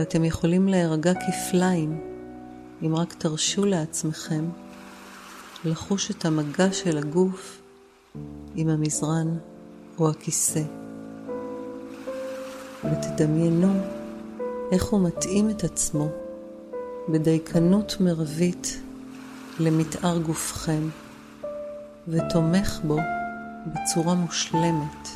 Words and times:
ואתם 0.00 0.24
יכולים 0.24 0.68
להירגע 0.68 1.12
כפליים 1.14 2.00
אם 2.82 2.96
רק 2.96 3.14
תרשו 3.14 3.64
לעצמכם 3.64 4.44
לחוש 5.64 6.10
את 6.10 6.24
המגע 6.24 6.72
של 6.72 6.98
הגוף 6.98 7.62
עם 8.54 8.68
המזרן 8.68 9.38
או 9.98 10.10
הכיסא, 10.10 10.62
ותדמיינו 12.84 13.72
איך 14.72 14.84
הוא 14.84 15.00
מתאים 15.08 15.50
את 15.50 15.64
עצמו 15.64 16.08
בדייקנות 17.08 17.96
מרבית 18.00 18.80
למתאר 19.58 20.18
גופכם, 20.18 20.88
ותומך 22.08 22.80
בו 22.84 22.96
בצורה 23.66 24.14
מושלמת. 24.14 25.08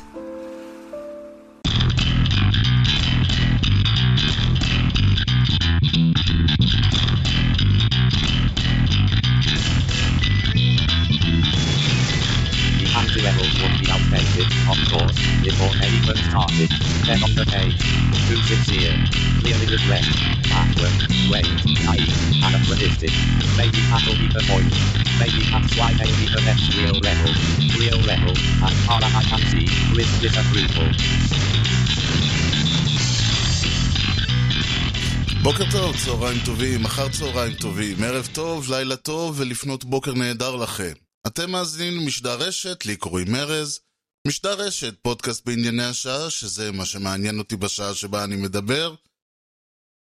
Regret. 19.85 20.05
Backward. 20.49 20.97
Wait. 21.31 21.45
Naive. 21.85 22.17
Anachronistic. 22.47 23.13
Maybe 23.59 23.79
that'll 23.89 24.17
be 24.17 24.27
the 24.33 24.43
point. 24.49 24.73
Maybe 25.21 25.41
that's 25.51 25.73
why 25.77 25.89
they 25.99 26.09
be 26.19 26.25
the 26.35 26.41
next 26.49 26.65
real 26.77 26.97
rebel. 27.05 27.31
Real 27.81 27.99
rebel. 28.09 28.35
As 28.65 28.75
far 28.85 28.99
as 29.05 29.13
I 29.21 29.23
can 29.29 29.41
see, 29.51 29.67
with 29.95 30.09
disapproval. 30.21 30.89
בוקר 35.43 35.71
טוב, 35.71 35.95
צהריים 36.05 36.39
טובים, 36.45 36.85
אחר 36.85 37.09
צהריים 37.09 37.53
טובים, 37.53 38.03
ערב 38.03 38.29
טוב, 38.33 38.71
לילה 38.71 38.95
טוב 38.95 39.39
ולפנות 39.39 39.85
בוקר 39.85 40.13
נהדר 40.13 40.55
לכם. 40.55 40.93
אתם 41.27 41.51
מאזינים 41.51 42.01
למשדר 42.01 42.35
רשת, 42.35 42.85
לי 42.85 42.95
קוראים 42.95 43.35
ארז, 43.35 43.79
משדר 44.27 44.53
רשת, 44.53 44.93
פודקאסט 45.01 45.45
בענייני 45.45 45.83
השעה, 45.83 46.29
שזה 46.29 46.71
מה 46.71 46.85
שמעניין 46.85 47.39
אותי 47.39 47.55
בשעה 47.55 47.93
שבה 47.93 48.23
אני 48.23 48.35
מדבר. 48.35 48.95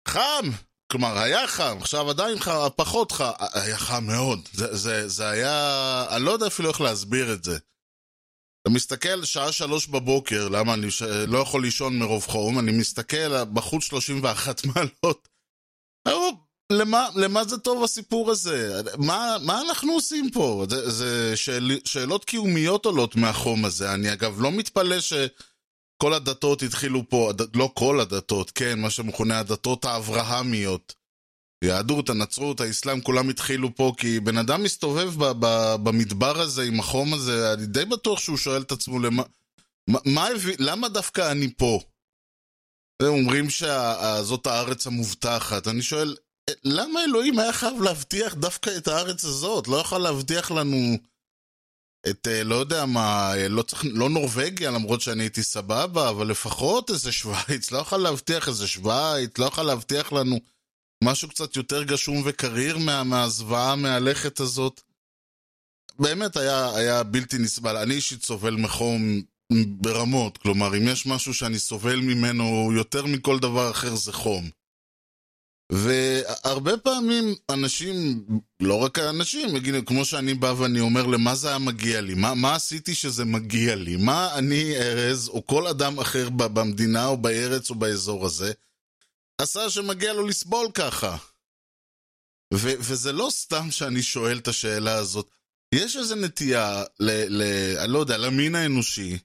חם! 0.08 0.50
כלומר, 0.92 1.18
היה 1.18 1.46
חם, 1.46 1.76
עכשיו 1.80 2.10
עדיין 2.10 2.38
חם, 2.38 2.68
פחות 2.76 3.12
חם, 3.12 3.30
היה 3.54 3.76
חם 3.76 4.04
מאוד. 4.06 4.48
זה, 4.52 4.76
זה, 4.76 5.08
זה 5.08 5.28
היה... 5.28 6.06
אני 6.10 6.24
לא 6.24 6.30
יודע 6.30 6.46
אפילו 6.46 6.68
איך 6.68 6.80
להסביר 6.80 7.32
את 7.32 7.44
זה. 7.44 7.58
אתה 8.62 8.70
מסתכל, 8.70 9.24
שעה 9.24 9.52
שלוש 9.52 9.86
בבוקר, 9.86 10.48
למה 10.48 10.74
אני 10.74 10.90
ש... 10.90 11.02
לא 11.02 11.38
יכול 11.38 11.62
לישון 11.62 11.98
מרוב 11.98 12.26
חום, 12.26 12.58
אני 12.58 12.72
מסתכל, 12.72 13.44
בחוץ 13.44 13.84
31 13.84 14.60
מעלות. 14.66 15.28
למה, 16.72 17.08
למה 17.14 17.44
זה 17.44 17.58
טוב 17.58 17.84
הסיפור 17.84 18.30
הזה? 18.30 18.82
מה, 18.98 19.36
מה 19.42 19.60
אנחנו 19.60 19.92
עושים 19.92 20.30
פה? 20.30 20.66
זה, 20.70 20.90
זה 20.90 21.36
שאל, 21.36 21.70
שאלות 21.84 22.24
קיומיות 22.24 22.86
עולות 22.86 23.16
מהחום 23.16 23.64
הזה. 23.64 23.94
אני 23.94 24.12
אגב 24.12 24.40
לא 24.40 24.52
מתפלא 24.52 25.00
שכל 25.96 26.14
הדתות 26.14 26.62
התחילו 26.62 27.08
פה, 27.08 27.32
לא 27.54 27.70
כל 27.74 28.00
הדתות, 28.00 28.50
כן, 28.50 28.80
מה 28.80 28.90
שמכונה 28.90 29.38
הדתות 29.38 29.84
האברהמיות. 29.84 30.94
היהדות, 31.64 32.10
הנצרות, 32.10 32.60
האסלאם, 32.60 33.00
כולם 33.00 33.28
התחילו 33.28 33.74
פה 33.74 33.92
כי 33.96 34.20
בן 34.20 34.38
אדם 34.38 34.62
מסתובב 34.62 35.14
ב, 35.18 35.32
ב, 35.38 35.74
במדבר 35.82 36.40
הזה 36.40 36.62
עם 36.62 36.80
החום 36.80 37.14
הזה, 37.14 37.52
אני 37.52 37.66
די 37.66 37.84
בטוח 37.84 38.18
שהוא 38.18 38.36
שואל 38.36 38.62
את 38.62 38.72
עצמו 38.72 38.98
למה... 38.98 39.22
מה, 39.90 39.98
מה 40.04 40.26
הביא, 40.26 40.56
למה 40.58 40.88
דווקא 40.88 41.30
אני 41.30 41.54
פה? 41.54 41.80
אומרים 43.02 43.50
שזאת 43.50 44.46
הארץ 44.46 44.86
המובטחת. 44.86 45.68
אני 45.68 45.82
שואל, 45.82 46.16
למה 46.64 47.04
אלוהים 47.04 47.38
היה 47.38 47.52
חייב 47.52 47.82
להבטיח 47.82 48.34
דווקא 48.34 48.70
את 48.76 48.88
הארץ 48.88 49.24
הזאת? 49.24 49.68
לא 49.68 49.76
יכול 49.76 49.98
להבטיח 49.98 50.50
לנו 50.50 50.96
את, 52.10 52.28
אה, 52.30 52.44
לא 52.44 52.54
יודע 52.54 52.86
מה, 52.86 53.32
אה, 53.36 53.48
לא 53.48 53.62
צריך, 53.62 53.84
לא 53.92 54.08
נורבגיה, 54.10 54.70
למרות 54.70 55.00
שאני 55.00 55.22
הייתי 55.22 55.42
סבבה, 55.42 56.10
אבל 56.10 56.26
לפחות 56.26 56.90
איזה 56.90 57.12
שווייץ, 57.12 57.70
לא 57.70 57.78
יכול 57.78 57.98
להבטיח 57.98 58.48
איזה 58.48 58.66
שווייץ, 58.66 59.38
לא 59.38 59.44
יכול 59.44 59.64
להבטיח 59.64 60.12
לנו 60.12 60.40
משהו 61.04 61.28
קצת 61.28 61.56
יותר 61.56 61.84
גשום 61.84 62.22
וקריר 62.24 62.78
מה, 62.78 63.02
מהזוועה 63.02 63.72
המהלכת 63.72 64.40
הזאת. 64.40 64.80
באמת 65.98 66.36
היה, 66.36 66.74
היה 66.74 67.02
בלתי 67.02 67.38
נסבל. 67.38 67.76
אני 67.76 67.94
אישית 67.94 68.22
סובל 68.22 68.54
מחום 68.54 69.22
ברמות, 69.66 70.38
כלומר, 70.38 70.76
אם 70.76 70.88
יש 70.88 71.06
משהו 71.06 71.34
שאני 71.34 71.58
סובל 71.58 72.00
ממנו 72.00 72.70
יותר 72.76 73.06
מכל 73.06 73.38
דבר 73.38 73.70
אחר 73.70 73.94
זה 73.94 74.12
חום. 74.12 74.50
והרבה 75.72 76.76
פעמים 76.76 77.34
אנשים, 77.50 78.24
לא 78.60 78.74
רק 78.74 78.98
האנשים, 78.98 79.56
יגידו, 79.56 79.84
כמו 79.86 80.04
שאני 80.04 80.34
בא 80.34 80.54
ואני 80.58 80.80
אומר, 80.80 81.06
למה 81.06 81.34
זה 81.34 81.48
היה 81.48 81.58
מגיע 81.58 82.00
לי? 82.00 82.14
מה, 82.14 82.34
מה 82.34 82.54
עשיתי 82.54 82.94
שזה 82.94 83.24
מגיע 83.24 83.74
לי? 83.74 83.96
מה 83.96 84.34
אני, 84.38 84.76
ארז, 84.76 85.28
או 85.28 85.46
כל 85.46 85.66
אדם 85.66 85.98
אחר 85.98 86.28
במדינה 86.30 87.06
או 87.06 87.16
בארץ 87.16 87.70
או 87.70 87.74
באזור 87.74 88.26
הזה, 88.26 88.52
עשה 89.38 89.70
שמגיע 89.70 90.12
לו 90.12 90.26
לסבול 90.26 90.66
ככה? 90.74 91.16
ו- 92.54 92.78
וזה 92.78 93.12
לא 93.12 93.28
סתם 93.30 93.70
שאני 93.70 94.02
שואל 94.02 94.38
את 94.38 94.48
השאלה 94.48 94.94
הזאת. 94.94 95.28
יש 95.74 95.96
איזו 95.96 96.14
נטייה, 96.14 96.84
ל- 97.00 97.42
ל- 97.42 97.78
אני 97.78 97.92
לא 97.92 97.98
יודע, 97.98 98.16
למין 98.16 98.54
האנושי, 98.54 99.18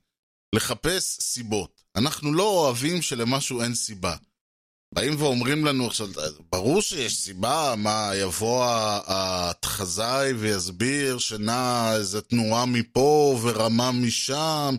לחפש 0.55 1.17
סיבות. 1.21 1.81
אנחנו 1.95 2.33
לא 2.33 2.43
אוהבים 2.43 3.01
שלמשהו 3.01 3.61
אין 3.61 3.75
סיבה. 3.75 4.15
באים 4.95 5.21
ואומרים 5.21 5.65
לנו 5.65 5.87
עכשיו, 5.87 6.07
ברור 6.51 6.81
שיש 6.81 7.17
סיבה, 7.17 7.73
מה, 7.77 8.11
יבוא 8.15 8.65
התחזאי 9.07 10.33
ויסביר 10.33 11.17
שנע 11.17 11.91
איזה 11.95 12.21
תנועה 12.21 12.65
מפה 12.65 13.39
ורמה 13.43 13.91
משם, 13.91 14.75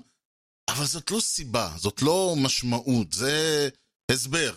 אבל 0.71 0.87
זאת 0.87 1.11
לא 1.11 1.21
סיבה, 1.21 1.73
זאת 1.77 2.03
לא 2.03 2.35
משמעות, 2.43 3.13
זה 3.13 3.69
הסבר. 4.11 4.55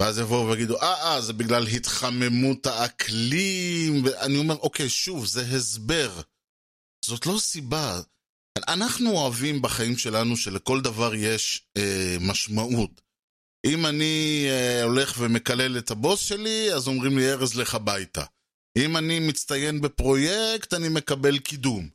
ואז 0.00 0.18
יבואו 0.18 0.48
ויגידו, 0.48 0.80
אה, 0.82 1.14
אה, 1.14 1.20
זה 1.20 1.32
בגלל 1.32 1.66
התחממות 1.66 2.66
האקלים, 2.66 4.04
ואני 4.04 4.38
אומר, 4.38 4.54
אוקיי, 4.54 4.88
שוב, 4.88 5.26
זה 5.26 5.42
הסבר. 5.42 6.20
זאת 7.04 7.26
לא 7.26 7.38
סיבה. 7.38 8.00
אנחנו 8.68 9.10
אוהבים 9.10 9.62
בחיים 9.62 9.98
שלנו 9.98 10.36
שלכל 10.36 10.80
דבר 10.80 11.14
יש 11.14 11.62
אה, 11.76 12.16
משמעות. 12.20 13.09
אם 13.66 13.86
אני 13.86 14.46
אה, 14.48 14.82
הולך 14.82 15.14
ומקלל 15.18 15.78
את 15.78 15.90
הבוס 15.90 16.20
שלי, 16.20 16.74
אז 16.74 16.88
אומרים 16.88 17.18
לי, 17.18 17.32
ארז, 17.32 17.54
לך 17.54 17.74
הביתה. 17.74 18.24
אם 18.78 18.96
אני 18.96 19.20
מצטיין 19.20 19.80
בפרויקט, 19.80 20.74
אני 20.74 20.88
מקבל 20.88 21.38
קידום. 21.38 21.88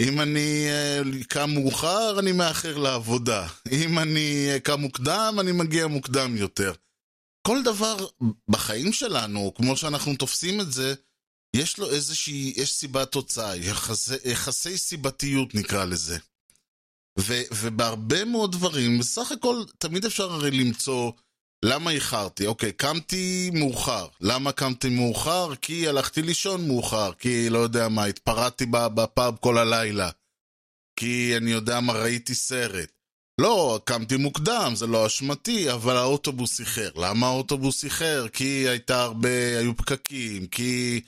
אם 0.00 0.20
אני 0.20 0.66
אה, 0.68 1.02
קם 1.28 1.50
מאוחר, 1.54 2.18
אני 2.18 2.32
מאחר 2.32 2.78
לעבודה. 2.78 3.48
אם 3.72 3.98
אני 3.98 4.48
אה, 4.50 4.60
קם 4.60 4.80
מוקדם, 4.80 5.36
אני 5.40 5.52
מגיע 5.52 5.86
מוקדם 5.86 6.36
יותר. 6.36 6.72
כל 7.46 7.62
דבר 7.62 8.06
בחיים 8.48 8.92
שלנו, 8.92 9.54
כמו 9.54 9.76
שאנחנו 9.76 10.16
תופסים 10.16 10.60
את 10.60 10.72
זה, 10.72 10.94
יש 11.56 11.78
לו 11.78 11.90
איזושהי, 11.90 12.52
יש 12.56 12.72
סיבת 12.72 13.12
תוצאה, 13.12 13.56
יחסי, 13.56 14.14
יחסי 14.24 14.78
סיבתיות 14.78 15.54
נקרא 15.54 15.84
לזה. 15.84 16.18
ובהרבה 17.52 18.24
מאוד 18.24 18.52
דברים, 18.52 18.98
בסך 18.98 19.32
הכל 19.32 19.62
תמיד 19.78 20.04
אפשר 20.04 20.32
הרי 20.32 20.50
למצוא 20.50 21.12
למה 21.64 21.90
איחרתי. 21.90 22.46
אוקיי, 22.46 22.72
קמתי 22.72 23.50
מאוחר. 23.54 24.06
למה 24.20 24.52
קמתי 24.52 24.88
מאוחר? 24.88 25.54
כי 25.54 25.88
הלכתי 25.88 26.22
לישון 26.22 26.68
מאוחר. 26.68 27.12
כי 27.12 27.50
לא 27.50 27.58
יודע 27.58 27.88
מה, 27.88 28.04
התפרעתי 28.04 28.66
בפאב 28.70 29.36
כל 29.40 29.58
הלילה. 29.58 30.10
כי 30.96 31.36
אני 31.36 31.50
יודע 31.50 31.80
מה, 31.80 31.92
ראיתי 31.92 32.34
סרט. 32.34 32.92
לא, 33.40 33.80
קמתי 33.84 34.16
מוקדם, 34.16 34.72
זה 34.74 34.86
לא 34.86 35.06
אשמתי, 35.06 35.72
אבל 35.72 35.96
האוטובוס 35.96 36.60
איחר. 36.60 36.90
למה 36.96 37.26
האוטובוס 37.26 37.84
איחר? 37.84 38.28
כי 38.28 38.68
הייתה 38.68 39.02
הרבה, 39.02 39.58
היו 39.58 39.76
פקקים, 39.76 40.46
כי 40.46 41.00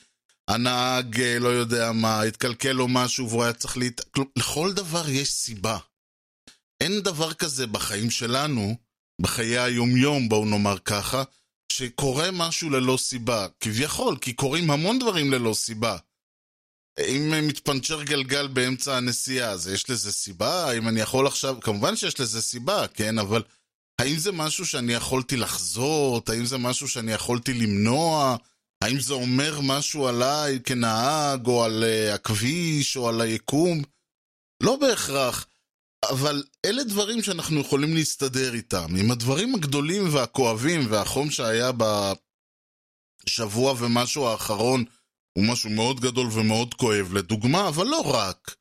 הנהג, 0.49 1.20
אה, 1.20 1.38
לא 1.38 1.49
יודע 1.49 1.93
מה, 1.93 2.22
התקלקל 2.22 2.72
לו 2.72 2.88
משהו 2.88 3.28
והוא 3.28 3.43
היה 3.43 3.52
צריך 3.52 3.78
להת... 3.78 4.00
לכל 4.37 4.72
דבר 4.72 5.08
יש 5.08 5.32
סיבה. 5.32 5.78
אין 6.80 7.00
דבר 7.00 7.34
כזה 7.34 7.66
בחיים 7.66 8.10
שלנו, 8.10 8.76
בחיי 9.20 9.58
היומיום, 9.58 10.28
בואו 10.28 10.44
נאמר 10.44 10.78
ככה, 10.78 11.22
שקורה 11.72 12.30
משהו 12.32 12.70
ללא 12.70 12.96
סיבה. 12.96 13.46
כביכול, 13.60 14.16
כי 14.20 14.32
קורים 14.32 14.70
המון 14.70 14.98
דברים 14.98 15.32
ללא 15.32 15.54
סיבה. 15.54 15.96
אם 17.00 17.48
מתפנצ'ר 17.48 18.02
גלגל 18.02 18.46
באמצע 18.46 18.96
הנסיעה, 18.96 19.50
אז 19.50 19.69
יש 19.69 19.90
לזה 19.90 20.12
סיבה? 20.12 20.70
האם 20.70 20.88
אני 20.88 21.00
יכול 21.00 21.26
עכשיו... 21.26 21.60
כמובן 21.60 21.96
שיש 21.96 22.20
לזה 22.20 22.42
סיבה, 22.42 22.86
כן? 22.94 23.19
אבל 23.19 23.42
האם 24.00 24.19
זה 24.19 24.32
משהו 24.32 24.66
שאני 24.66 24.92
יכולתי 24.92 25.36
לחזות? 25.36 26.28
האם 26.28 26.46
זה 26.46 26.58
משהו 26.58 26.88
שאני 26.88 27.12
יכולתי 27.12 27.54
למנוע? 27.54 28.36
האם 28.84 29.00
זה 29.00 29.14
אומר 29.14 29.60
משהו 29.62 30.06
עליי 30.06 30.60
כנהג, 30.64 31.46
או 31.46 31.64
על 31.64 31.84
uh, 31.84 32.14
הכביש, 32.14 32.96
או 32.96 33.08
על 33.08 33.20
היקום? 33.20 33.82
לא 34.62 34.76
בהכרח. 34.76 35.46
אבל 36.05 36.43
אלה 36.65 36.85
דברים 36.85 37.23
שאנחנו 37.23 37.61
יכולים 37.61 37.95
להסתדר 37.95 38.55
איתם. 38.55 38.87
עם 38.99 39.11
הדברים 39.11 39.55
הגדולים 39.55 40.15
והכואבים 40.15 40.81
והחום 40.91 41.31
שהיה 41.31 41.71
בשבוע 43.27 43.75
ומשהו 43.79 44.27
האחרון, 44.27 44.85
הוא 45.39 45.45
משהו 45.45 45.71
מאוד 45.71 46.00
גדול 46.00 46.29
ומאוד 46.33 46.75
כואב, 46.75 47.12
לדוגמה, 47.12 47.69
אבל 47.69 47.87
לא 47.87 48.00
רק. 48.00 48.56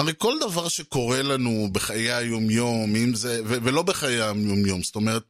הרי 0.00 0.12
כל 0.18 0.38
דבר 0.40 0.68
שקורה 0.68 1.22
לנו 1.22 1.68
בחיי 1.72 2.12
היומיום, 2.12 2.96
אם 2.96 3.14
זה, 3.14 3.42
ו- 3.44 3.58
ולא 3.64 3.82
בחיי 3.82 4.22
היומיום, 4.22 4.82
זאת 4.82 4.96
אומרת, 4.96 5.22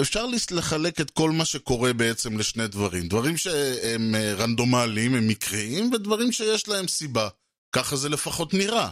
אפשר 0.00 0.26
לחלק 0.50 1.00
את 1.00 1.10
כל 1.10 1.30
מה 1.30 1.44
שקורה 1.44 1.92
בעצם 1.92 2.38
לשני 2.38 2.68
דברים. 2.68 3.08
דברים 3.08 3.36
שהם 3.36 4.14
אה, 4.14 4.34
רנדומליים, 4.34 5.14
הם 5.14 5.28
מקריים, 5.28 5.92
ודברים 5.92 6.32
שיש 6.32 6.68
להם 6.68 6.88
סיבה. 6.88 7.28
ככה 7.72 7.96
זה 7.96 8.08
לפחות 8.08 8.54
נראה. 8.54 8.90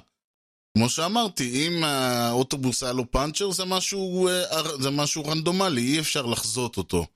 כמו 0.77 0.89
שאמרתי, 0.89 1.67
אם 1.67 1.85
האוטובוס 1.85 2.83
היה 2.83 2.93
לו 2.93 3.11
פאנצ'ר, 3.11 3.51
זה 3.51 3.65
משהו, 3.65 4.29
אה, 4.29 4.81
זה 4.81 4.91
משהו 4.91 5.25
רנדומלי, 5.25 5.83
אי 5.83 6.01
אפשר 6.01 6.27
לחזות 6.27 6.77
אותו. 6.77 7.07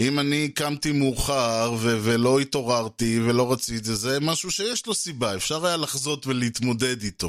אם 0.00 0.18
אני 0.18 0.48
קמתי 0.48 0.92
מאוחר 0.92 1.74
ולא 1.80 2.40
התעוררתי 2.40 3.20
ולא 3.20 3.52
רציתי, 3.52 3.94
זה 3.94 4.20
משהו 4.20 4.50
שיש 4.50 4.86
לו 4.86 4.94
סיבה, 4.94 5.36
אפשר 5.36 5.66
היה 5.66 5.76
לחזות 5.76 6.26
ולהתמודד 6.26 7.02
איתו. 7.02 7.28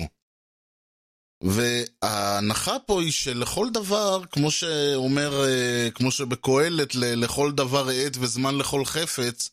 וההנחה 1.44 2.80
פה 2.86 3.02
היא 3.02 3.12
שלכל 3.12 3.68
דבר, 3.74 4.22
כמו 4.32 4.52
שאומר, 4.52 5.44
אה, 5.46 5.92
כמו 5.92 6.12
שבקהלת, 6.12 6.96
לכל 6.96 7.52
דבר 7.52 7.90
עת 7.90 8.18
וזמן 8.20 8.58
לכל 8.58 8.86
חפץ, 8.86 9.50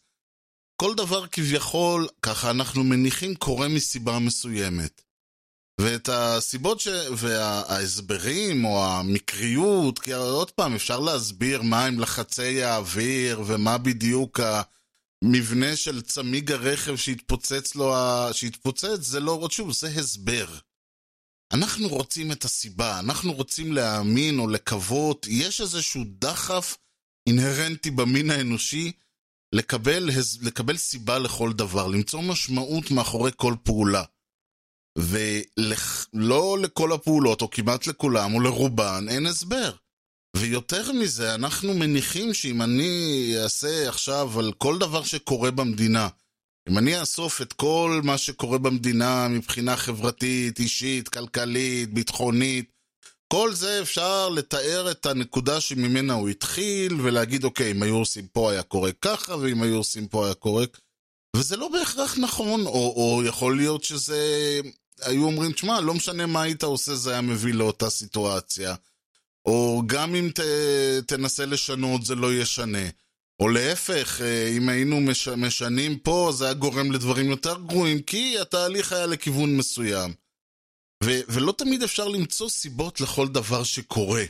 כל 0.76 0.94
דבר 0.94 1.26
כביכול, 1.26 2.08
ככה 2.22 2.50
אנחנו 2.50 2.84
מניחים, 2.84 3.34
קורה 3.34 3.68
מסיבה 3.68 4.18
מסוימת. 4.18 5.05
ואת 5.80 6.08
הסיבות 6.08 6.80
ש... 6.80 6.88
וההסברים 7.16 8.64
או 8.64 8.84
המקריות, 8.84 9.98
כי 9.98 10.12
עוד 10.12 10.50
פעם 10.50 10.74
אפשר 10.74 11.00
להסביר 11.00 11.62
מה 11.62 11.86
עם 11.86 12.00
לחצי 12.00 12.62
האוויר 12.62 13.42
ומה 13.46 13.78
בדיוק 13.78 14.40
המבנה 15.22 15.76
של 15.76 16.02
צמיג 16.02 16.52
הרכב 16.52 16.96
שהתפוצץ 16.96 17.74
לו, 17.74 17.94
שהתפוצץ, 18.32 19.00
זה 19.00 19.20
לא, 19.20 19.48
שוב, 19.50 19.72
זה 19.72 19.88
הסבר. 19.88 20.46
אנחנו 21.52 21.88
רוצים 21.88 22.32
את 22.32 22.44
הסיבה, 22.44 22.98
אנחנו 22.98 23.32
רוצים 23.32 23.72
להאמין 23.72 24.38
או 24.38 24.48
לקוות, 24.48 25.26
יש 25.30 25.60
איזשהו 25.60 26.04
דחף 26.18 26.76
אינהרנטי 27.28 27.90
במין 27.90 28.30
האנושי 28.30 28.92
לקבל, 29.52 30.10
לקבל 30.42 30.76
סיבה 30.76 31.18
לכל 31.18 31.52
דבר, 31.52 31.86
למצוא 31.86 32.22
משמעות 32.22 32.90
מאחורי 32.90 33.30
כל 33.36 33.54
פעולה. 33.62 34.02
ולא 34.96 36.58
לכל 36.60 36.92
הפעולות, 36.92 37.42
או 37.42 37.50
כמעט 37.50 37.86
לכולם, 37.86 38.34
או 38.34 38.40
לרובן, 38.40 39.06
אין 39.08 39.26
הסבר. 39.26 39.72
ויותר 40.36 40.92
מזה, 40.92 41.34
אנחנו 41.34 41.74
מניחים 41.74 42.34
שאם 42.34 42.62
אני 42.62 43.32
אעשה 43.42 43.88
עכשיו 43.88 44.38
על 44.38 44.52
כל 44.52 44.78
דבר 44.78 45.04
שקורה 45.04 45.50
במדינה, 45.50 46.08
אם 46.68 46.78
אני 46.78 47.00
אאסוף 47.00 47.42
את 47.42 47.52
כל 47.52 48.00
מה 48.04 48.18
שקורה 48.18 48.58
במדינה 48.58 49.28
מבחינה 49.28 49.76
חברתית, 49.76 50.58
אישית, 50.58 51.08
כלכלית, 51.08 51.94
ביטחונית, 51.94 52.72
כל 53.32 53.54
זה 53.54 53.82
אפשר 53.82 54.28
לתאר 54.28 54.90
את 54.90 55.06
הנקודה 55.06 55.60
שממנה 55.60 56.12
הוא 56.12 56.28
התחיל, 56.28 57.00
ולהגיד, 57.00 57.44
אוקיי, 57.44 57.70
אם 57.70 57.82
היו 57.82 57.96
עושים 57.96 58.26
פה 58.26 58.52
היה 58.52 58.62
קורה 58.62 58.92
ככה, 58.92 59.36
ואם 59.36 59.62
היו 59.62 59.76
עושים 59.76 60.08
פה 60.08 60.24
היה 60.24 60.34
קורה... 60.34 60.64
וזה 61.36 61.56
לא 61.56 61.68
בהכרח 61.68 62.18
נכון, 62.18 62.66
או, 62.66 62.92
או 62.96 63.22
יכול 63.24 63.56
להיות 63.56 63.84
שזה 63.84 64.60
היו 65.02 65.24
אומרים, 65.24 65.52
תשמע, 65.52 65.80
לא 65.80 65.94
משנה 65.94 66.26
מה 66.26 66.42
היית 66.42 66.62
עושה, 66.62 66.94
זה 66.94 67.10
היה 67.10 67.20
מביא 67.20 67.54
לאותה 67.54 67.90
סיטואציה. 67.90 68.74
או 69.46 69.82
גם 69.86 70.14
אם 70.14 70.30
ת, 70.34 70.40
תנסה 71.06 71.46
לשנות, 71.46 72.04
זה 72.04 72.14
לא 72.14 72.34
ישנה. 72.34 72.88
או 73.40 73.48
להפך, 73.48 74.20
אה, 74.20 74.48
אם 74.56 74.68
היינו 74.68 75.00
מש, 75.00 75.28
משנים 75.28 75.98
פה, 75.98 76.30
זה 76.36 76.44
היה 76.44 76.54
גורם 76.54 76.92
לדברים 76.92 77.30
יותר 77.30 77.60
גרועים, 77.66 78.02
כי 78.02 78.38
התהליך 78.38 78.92
היה 78.92 79.06
לכיוון 79.06 79.56
מסוים. 79.56 80.14
ו, 81.04 81.10
ולא 81.28 81.52
תמיד 81.58 81.82
אפשר 81.82 82.08
למצוא 82.08 82.48
סיבות 82.48 83.00
לכל 83.00 83.28
דבר 83.28 83.64
שקורה. 83.64 84.24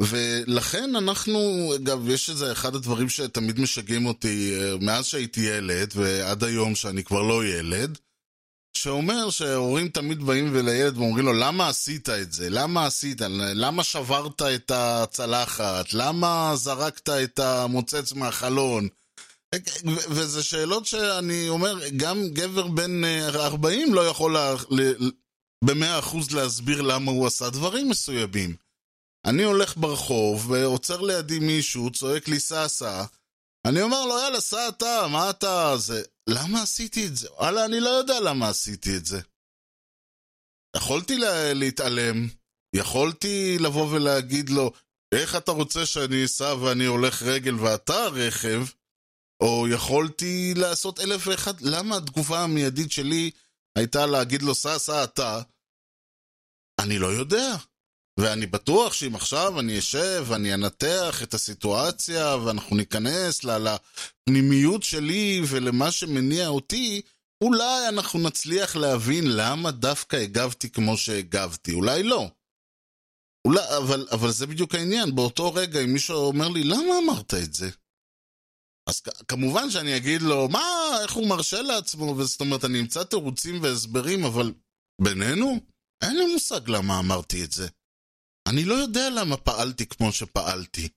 ולכן 0.00 0.96
אנחנו, 0.96 1.72
אגב, 1.76 2.08
יש 2.08 2.30
איזה 2.30 2.52
אחד 2.52 2.74
הדברים 2.74 3.08
שתמיד 3.08 3.60
משגעים 3.60 4.06
אותי 4.06 4.52
אה, 4.60 4.76
מאז 4.80 5.06
שהייתי 5.06 5.40
ילד, 5.40 5.92
ועד 5.94 6.44
היום 6.44 6.74
שאני 6.74 7.04
כבר 7.04 7.22
לא 7.22 7.44
ילד, 7.44 7.98
שאומר 8.74 9.30
שהורים 9.30 9.88
תמיד 9.88 10.22
באים 10.22 10.56
לילד 10.66 10.98
ואומרים 10.98 11.24
לו, 11.24 11.32
למה 11.32 11.68
עשית 11.68 12.08
את 12.08 12.32
זה? 12.32 12.50
למה 12.50 12.86
עשית? 12.86 13.20
למה 13.54 13.84
שברת 13.84 14.42
את 14.42 14.70
הצלחת? 14.74 15.94
למה 15.94 16.52
זרקת 16.56 17.08
את 17.08 17.38
המוצץ 17.38 18.12
מהחלון? 18.12 18.88
וזה 19.86 20.42
שאלות 20.42 20.86
שאני 20.86 21.48
אומר, 21.48 21.88
גם 21.96 22.28
גבר 22.28 22.66
בן 22.66 23.04
40 23.34 23.88
אה, 23.88 23.94
לא 23.94 24.06
יכול 24.06 24.36
במאה 25.64 25.98
אחוז 25.98 26.30
להסביר 26.30 26.82
למה 26.82 27.10
הוא 27.10 27.26
עשה 27.26 27.50
דברים 27.50 27.88
מסוימים. 27.88 28.56
אני 29.24 29.42
הולך 29.42 29.76
ברחוב 29.76 30.50
ועוצר 30.50 31.00
לידי 31.00 31.38
מישהו, 31.38 31.90
צועק 31.90 32.28
לי 32.28 32.40
סע 32.40 32.68
סע, 32.68 33.04
אני 33.64 33.82
אומר 33.82 34.06
לו, 34.06 34.18
יאללה, 34.18 34.40
סע 34.40 34.68
אתה, 34.68 35.06
מה 35.10 35.30
אתה... 35.30 35.74
זה... 35.76 36.02
למה 36.34 36.62
עשיתי 36.62 37.06
את 37.06 37.16
זה? 37.16 37.28
וואלה, 37.32 37.64
אני 37.64 37.80
לא 37.80 37.88
יודע 37.88 38.20
למה 38.20 38.48
עשיתי 38.48 38.96
את 38.96 39.06
זה. 39.06 39.20
יכולתי 40.76 41.16
לה... 41.16 41.54
להתעלם, 41.54 42.28
יכולתי 42.76 43.56
לבוא 43.60 43.86
ולהגיד 43.92 44.50
לו, 44.50 44.72
איך 45.14 45.36
אתה 45.36 45.52
רוצה 45.52 45.86
שאני 45.86 46.24
אסע 46.24 46.54
ואני 46.54 46.84
הולך 46.84 47.22
רגל 47.22 47.54
ואתה 47.54 47.94
הרכב? 47.94 48.62
או 49.42 49.68
יכולתי 49.68 50.54
לעשות 50.56 51.00
אלף 51.00 51.26
ואחד, 51.26 51.60
למה 51.60 51.96
התגובה 51.96 52.44
המיידית 52.44 52.92
שלי 52.92 53.30
הייתה 53.78 54.06
להגיד 54.06 54.42
לו, 54.42 54.54
סע, 54.54 54.78
סע 54.78 55.04
אתה? 55.04 55.42
אני 56.80 56.98
לא 56.98 57.06
יודע. 57.06 57.56
ואני 58.20 58.46
בטוח 58.46 58.92
שאם 58.92 59.14
עכשיו 59.14 59.60
אני 59.60 59.78
אשב 59.78 60.24
ואני 60.28 60.54
אנתח 60.54 61.22
את 61.22 61.34
הסיטואציה 61.34 62.36
ואנחנו 62.36 62.76
ניכנס 62.76 63.44
לפנימיות 63.44 64.82
שלי 64.82 65.40
ולמה 65.48 65.90
שמניע 65.90 66.48
אותי, 66.48 67.02
אולי 67.44 67.88
אנחנו 67.88 68.18
נצליח 68.18 68.76
להבין 68.76 69.24
למה 69.26 69.70
דווקא 69.70 70.16
הגבתי 70.16 70.70
כמו 70.70 70.96
שהגבתי, 70.96 71.72
אולי 71.72 72.02
לא. 72.02 72.30
אולי, 73.46 73.62
אבל, 73.76 74.06
אבל 74.10 74.30
זה 74.30 74.46
בדיוק 74.46 74.74
העניין, 74.74 75.14
באותו 75.14 75.54
רגע 75.54 75.80
אם 75.80 75.92
מישהו 75.92 76.16
אומר 76.16 76.48
לי, 76.48 76.64
למה 76.64 76.98
אמרת 77.04 77.34
את 77.34 77.54
זה? 77.54 77.70
אז 78.88 79.02
כמובן 79.28 79.70
שאני 79.70 79.96
אגיד 79.96 80.22
לו, 80.22 80.48
מה, 80.48 80.62
איך 81.02 81.12
הוא 81.12 81.28
מרשה 81.28 81.62
לעצמו, 81.62 82.14
וזאת 82.18 82.40
אומרת, 82.40 82.64
אני 82.64 82.80
אמצא 82.80 83.04
תירוצים 83.04 83.62
והסברים, 83.62 84.24
אבל 84.24 84.52
בינינו, 85.02 85.60
אין 86.04 86.16
לי 86.16 86.32
מושג 86.32 86.68
למה 86.68 86.98
אמרתי 86.98 87.44
את 87.44 87.52
זה. 87.52 87.68
אני 88.50 88.64
לא 88.64 88.74
יודע 88.74 89.10
למה 89.10 89.36
פעלתי 89.36 89.86
כמו 89.86 90.12
שפעלתי. 90.12 90.88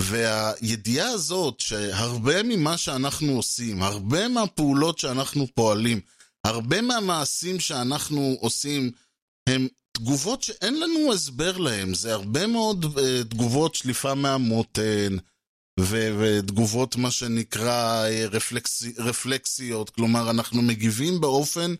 והידיעה 0.00 1.08
הזאת 1.08 1.60
שהרבה 1.60 2.42
ממה 2.42 2.76
שאנחנו 2.78 3.32
עושים, 3.32 3.82
הרבה 3.82 4.28
מהפעולות 4.28 4.98
שאנחנו 4.98 5.46
פועלים, 5.54 6.00
הרבה 6.46 6.82
מהמעשים 6.82 7.60
שאנחנו 7.60 8.36
עושים, 8.40 8.90
הם 9.48 9.68
תגובות 9.92 10.42
שאין 10.42 10.80
לנו 10.80 11.12
הסבר 11.12 11.58
להם. 11.58 11.94
זה 11.94 12.12
הרבה 12.14 12.46
מאוד 12.46 12.84
uh, 12.84 13.00
תגובות 13.30 13.74
שליפה 13.74 14.14
מהמותן, 14.14 15.16
ו- 15.80 16.10
ותגובות 16.20 16.96
מה 16.96 17.10
שנקרא 17.10 18.06
uh, 18.08 18.34
רפלקסי- 18.34 18.94
רפלקסיות, 18.98 19.90
כלומר 19.90 20.30
אנחנו 20.30 20.62
מגיבים 20.62 21.20
באופן 21.20 21.74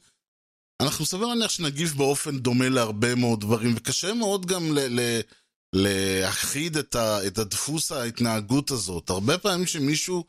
אנחנו 0.82 1.06
סביר 1.06 1.26
להניח 1.26 1.50
שנגיב 1.50 1.94
באופן 1.97 2.38
דומה 2.38 2.68
להרבה 2.68 3.14
מאוד 3.14 3.40
דברים, 3.40 3.75
וקשה 3.76 4.14
מאוד 4.14 4.47
גם 4.47 4.73
ל- 4.73 5.00
ל- 5.00 5.20
להכחיד 5.73 6.76
את, 6.76 6.94
ה- 6.94 7.26
את 7.26 7.38
הדפוס 7.38 7.92
ההתנהגות 7.92 8.70
הזאת. 8.70 9.11
הרבה 9.11 9.38
פעמים 9.38 9.66
שמישהו 9.66 10.25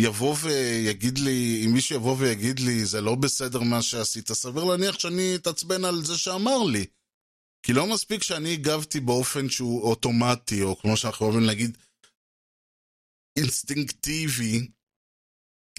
יבוא 0.00 0.36
ויגיד 0.42 1.18
לי, 1.18 1.62
אם 1.66 1.72
מישהו 1.72 1.96
יבוא 1.96 2.16
ויגיד 2.18 2.60
לי, 2.60 2.84
זה 2.84 3.00
לא 3.00 3.14
בסדר 3.14 3.60
מה 3.60 3.82
שעשית, 3.82 4.32
סביר 4.32 4.64
להניח 4.64 4.98
שאני 4.98 5.34
אתעצבן 5.34 5.84
על 5.84 6.04
זה 6.04 6.18
שאמר 6.18 6.62
לי. 6.62 6.86
כי 7.66 7.72
לא 7.72 7.86
מספיק 7.86 8.22
שאני 8.22 8.52
הגבתי 8.52 9.00
באופן 9.00 9.48
שהוא 9.48 9.82
אוטומטי, 9.82 10.62
או 10.62 10.78
כמו 10.78 10.96
שאנחנו 10.96 11.26
אוהבים 11.26 11.44
להגיד, 11.44 11.78
אינסטינקטיבי, 13.38 14.68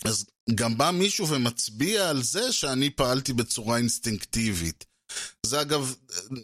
אז 0.05 0.25
גם 0.55 0.77
בא 0.77 0.91
מישהו 0.91 1.27
ומצביע 1.27 2.09
על 2.09 2.23
זה 2.23 2.51
שאני 2.51 2.89
פעלתי 2.89 3.33
בצורה 3.33 3.77
אינסטינקטיבית. 3.77 4.85
זה 5.45 5.61
אגב 5.61 5.95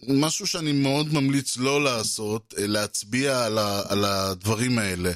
משהו 0.08 0.48
שאני 0.48 0.72
מאוד 0.72 1.14
ממליץ 1.14 1.58
לא 1.58 1.84
לעשות, 1.84 2.54
אה, 2.58 2.68
להצביע 2.68 3.46
על, 3.46 3.58
ה, 3.58 3.82
על 3.90 4.06
הדברים 4.06 4.80
האלה. 4.80 5.12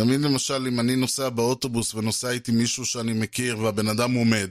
תמיד 0.00 0.20
למשל, 0.20 0.66
אם 0.66 0.80
אני 0.80 0.96
נוסע 0.96 1.28
באוטובוס 1.28 1.94
ונוסע 1.94 2.30
איתי 2.30 2.52
מישהו 2.52 2.86
שאני 2.86 3.12
מכיר 3.12 3.58
והבן 3.58 3.88
אדם 3.88 4.14
עומד, 4.14 4.50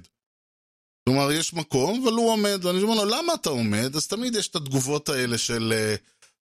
כלומר, 1.07 1.31
יש 1.31 1.53
מקום, 1.53 2.01
אבל 2.03 2.12
הוא 2.12 2.31
עומד, 2.31 2.65
ואני 2.65 2.81
אומר 2.81 2.96
לו, 2.96 3.05
למה 3.05 3.34
אתה 3.34 3.50
עומד? 3.50 3.96
אז 3.96 4.07
תמיד 4.07 4.36
יש 4.36 4.48
את 4.48 4.55
התגובות 4.55 5.10
האלה 5.10 5.38
של... 5.38 5.74
אה, 5.75 5.96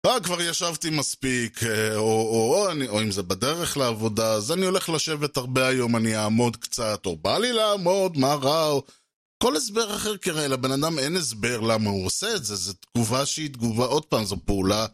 אה, 0.06 0.20
כבר 0.20 0.42
ישבתי 0.42 0.90
מספיק, 0.90 1.62
אה, 1.62 1.96
או, 1.96 2.02
או, 2.02 2.54
או, 2.54 2.70
אני, 2.70 2.88
או 2.88 3.02
אם 3.02 3.10
זה 3.10 3.22
בדרך 3.22 3.76
לעבודה, 3.76 4.32
אז 4.32 4.52
אני 4.52 4.66
הולך 4.66 4.88
לשבת 4.88 5.36
הרבה 5.36 5.66
היום, 5.66 5.96
אני 5.96 6.16
אעמוד 6.16 6.56
קצת, 6.56 7.06
או 7.06 7.16
בא 7.16 7.38
לי 7.38 7.52
לעמוד, 7.52 8.18
מה 8.18 8.34
רע, 8.34 8.68
או... 8.68 8.82
כל 9.42 9.56
הסבר 9.56 9.96
אחר, 9.96 10.14
הרי 10.26 10.48
לבן 10.48 10.72
אדם 10.72 10.98
אין 10.98 11.16
הסבר 11.16 11.60
למה 11.60 11.90
הוא 11.90 12.06
עושה 12.06 12.34
את 12.36 12.44
זה, 12.44 12.56
זו 12.56 12.72
תגובה 12.72 13.26
שהיא 13.26 13.52
תגובה, 13.52 13.84
עוד 13.84 14.04
פעם, 14.04 14.24
זו 14.24 14.36
פעולה 14.44 14.86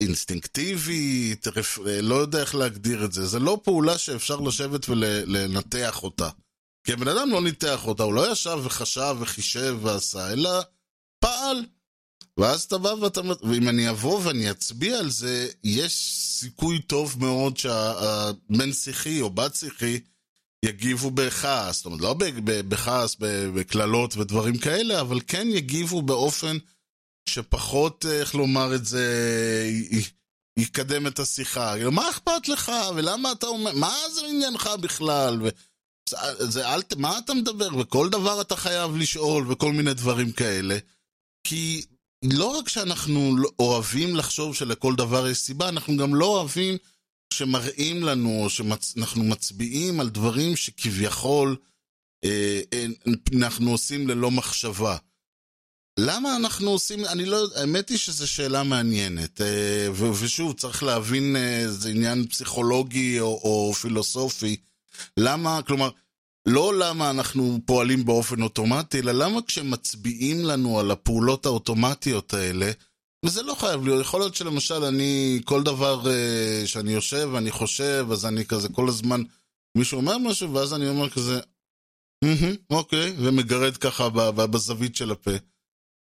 אינסטינקטיבית, 0.00 1.48
רפ... 1.48 1.78
לא 2.02 2.14
יודע 2.14 2.40
איך 2.40 2.54
להגדיר 2.54 3.04
את 3.04 3.12
זה, 3.12 3.26
זה 3.26 3.38
לא 3.38 3.60
פעולה 3.64 3.98
שאפשר 3.98 4.36
לשבת 4.36 4.88
ולנתח 4.88 6.02
אותה. 6.02 6.28
כי 6.86 6.92
הבן 6.92 7.08
אדם 7.08 7.30
לא 7.30 7.40
ניתח 7.40 7.86
אותה, 7.86 8.02
הוא 8.02 8.14
לא 8.14 8.32
ישב 8.32 8.58
וחשב 8.64 9.16
וחישב 9.20 9.78
ועשה, 9.82 10.32
אלא 10.32 10.50
פעל. 11.18 11.64
ואז 12.36 12.62
אתה 12.62 12.78
בא 12.78 12.88
ואתה... 12.88 13.20
ואם 13.42 13.68
אני 13.68 13.90
אבוא 13.90 14.20
ואני 14.22 14.50
אצביע 14.50 14.98
על 14.98 15.10
זה, 15.10 15.48
יש 15.64 15.92
סיכוי 16.40 16.78
טוב 16.82 17.16
מאוד 17.18 17.56
שהבן 17.56 18.72
שיחי 18.72 19.20
או 19.20 19.30
בת 19.30 19.54
שיחי 19.54 20.00
יגיבו 20.64 21.10
בכעס. 21.10 21.76
זאת 21.76 21.86
אומרת, 21.86 22.00
לא 22.00 22.16
בכעס, 22.44 23.16
בקללות 23.54 24.16
ודברים 24.16 24.58
כאלה, 24.58 25.00
אבל 25.00 25.20
כן 25.26 25.48
יגיבו 25.50 26.02
באופן 26.02 26.56
שפחות, 27.28 28.06
איך 28.06 28.34
לומר 28.34 28.74
את 28.74 28.86
זה, 28.86 29.04
יקדם 30.58 31.06
את 31.06 31.18
השיחה. 31.18 31.74
מה 31.90 32.10
אכפת 32.10 32.48
לך? 32.48 32.72
ולמה 32.94 33.32
אתה 33.32 33.46
אומר... 33.46 33.72
מה 33.74 33.96
זה 34.14 34.20
עניינך 34.26 34.70
בכלל? 34.80 35.42
ו... 35.42 35.48
זה 36.38 36.68
אל... 36.74 36.80
מה 36.96 37.18
אתה 37.18 37.34
מדבר? 37.34 37.68
וכל 37.78 38.08
דבר 38.08 38.40
אתה 38.40 38.56
חייב 38.56 38.96
לשאול 38.96 39.52
וכל 39.52 39.72
מיני 39.72 39.94
דברים 39.94 40.32
כאלה. 40.32 40.78
כי 41.44 41.84
לא 42.24 42.58
רק 42.58 42.68
שאנחנו 42.68 43.36
לא 43.36 43.50
אוהבים 43.58 44.16
לחשוב 44.16 44.54
שלכל 44.54 44.94
דבר 44.96 45.28
יש 45.28 45.38
סיבה, 45.38 45.68
אנחנו 45.68 45.96
גם 45.96 46.14
לא 46.14 46.26
אוהבים 46.26 46.76
שמראים 47.32 48.02
לנו, 48.02 48.42
או 48.44 48.50
שאנחנו 48.50 49.24
מצביעים 49.24 50.00
על 50.00 50.08
דברים 50.08 50.56
שכביכול 50.56 51.56
אה, 52.24 52.60
אנחנו 53.36 53.70
עושים 53.70 54.08
ללא 54.08 54.30
מחשבה. 54.30 54.96
למה 55.98 56.36
אנחנו 56.36 56.70
עושים, 56.70 57.04
אני 57.04 57.24
לא, 57.24 57.46
האמת 57.56 57.88
היא 57.88 57.98
שזו 57.98 58.28
שאלה 58.28 58.62
מעניינת, 58.62 59.40
אה, 59.40 59.88
ושוב, 60.20 60.52
צריך 60.52 60.82
להבין, 60.82 61.36
אה, 61.36 61.66
עניין 61.90 62.26
פסיכולוגי 62.26 63.20
או, 63.20 63.26
או 63.26 63.72
פילוסופי, 63.74 64.56
למה, 65.16 65.60
כלומר, 65.66 65.90
לא 66.46 66.78
למה 66.78 67.10
אנחנו 67.10 67.58
פועלים 67.64 68.04
באופן 68.04 68.42
אוטומטי, 68.42 68.98
אלא 68.98 69.12
למה 69.12 69.42
כשמצביעים 69.42 70.44
לנו 70.44 70.80
על 70.80 70.90
הפעולות 70.90 71.46
האוטומטיות 71.46 72.34
האלה, 72.34 72.70
וזה 73.24 73.42
לא 73.42 73.54
חייב 73.54 73.84
להיות, 73.84 74.00
יכול 74.00 74.20
להיות 74.20 74.34
שלמשל 74.34 74.84
אני, 74.84 75.40
כל 75.44 75.62
דבר 75.62 76.02
uh, 76.04 76.66
שאני 76.66 76.92
יושב 76.92 77.28
ואני 77.32 77.50
חושב, 77.50 78.06
אז 78.12 78.26
אני 78.26 78.44
כזה 78.46 78.68
כל 78.68 78.88
הזמן, 78.88 79.22
מישהו 79.78 79.96
אומר 80.00 80.18
משהו, 80.18 80.54
ואז 80.54 80.74
אני 80.74 80.88
אומר 80.88 81.10
כזה, 81.10 81.40
אוקיי, 82.70 83.14
ומגרד 83.18 83.76
ככה 83.76 84.08
בזווית 84.34 84.96
של 84.96 85.10
הפה. 85.10 85.30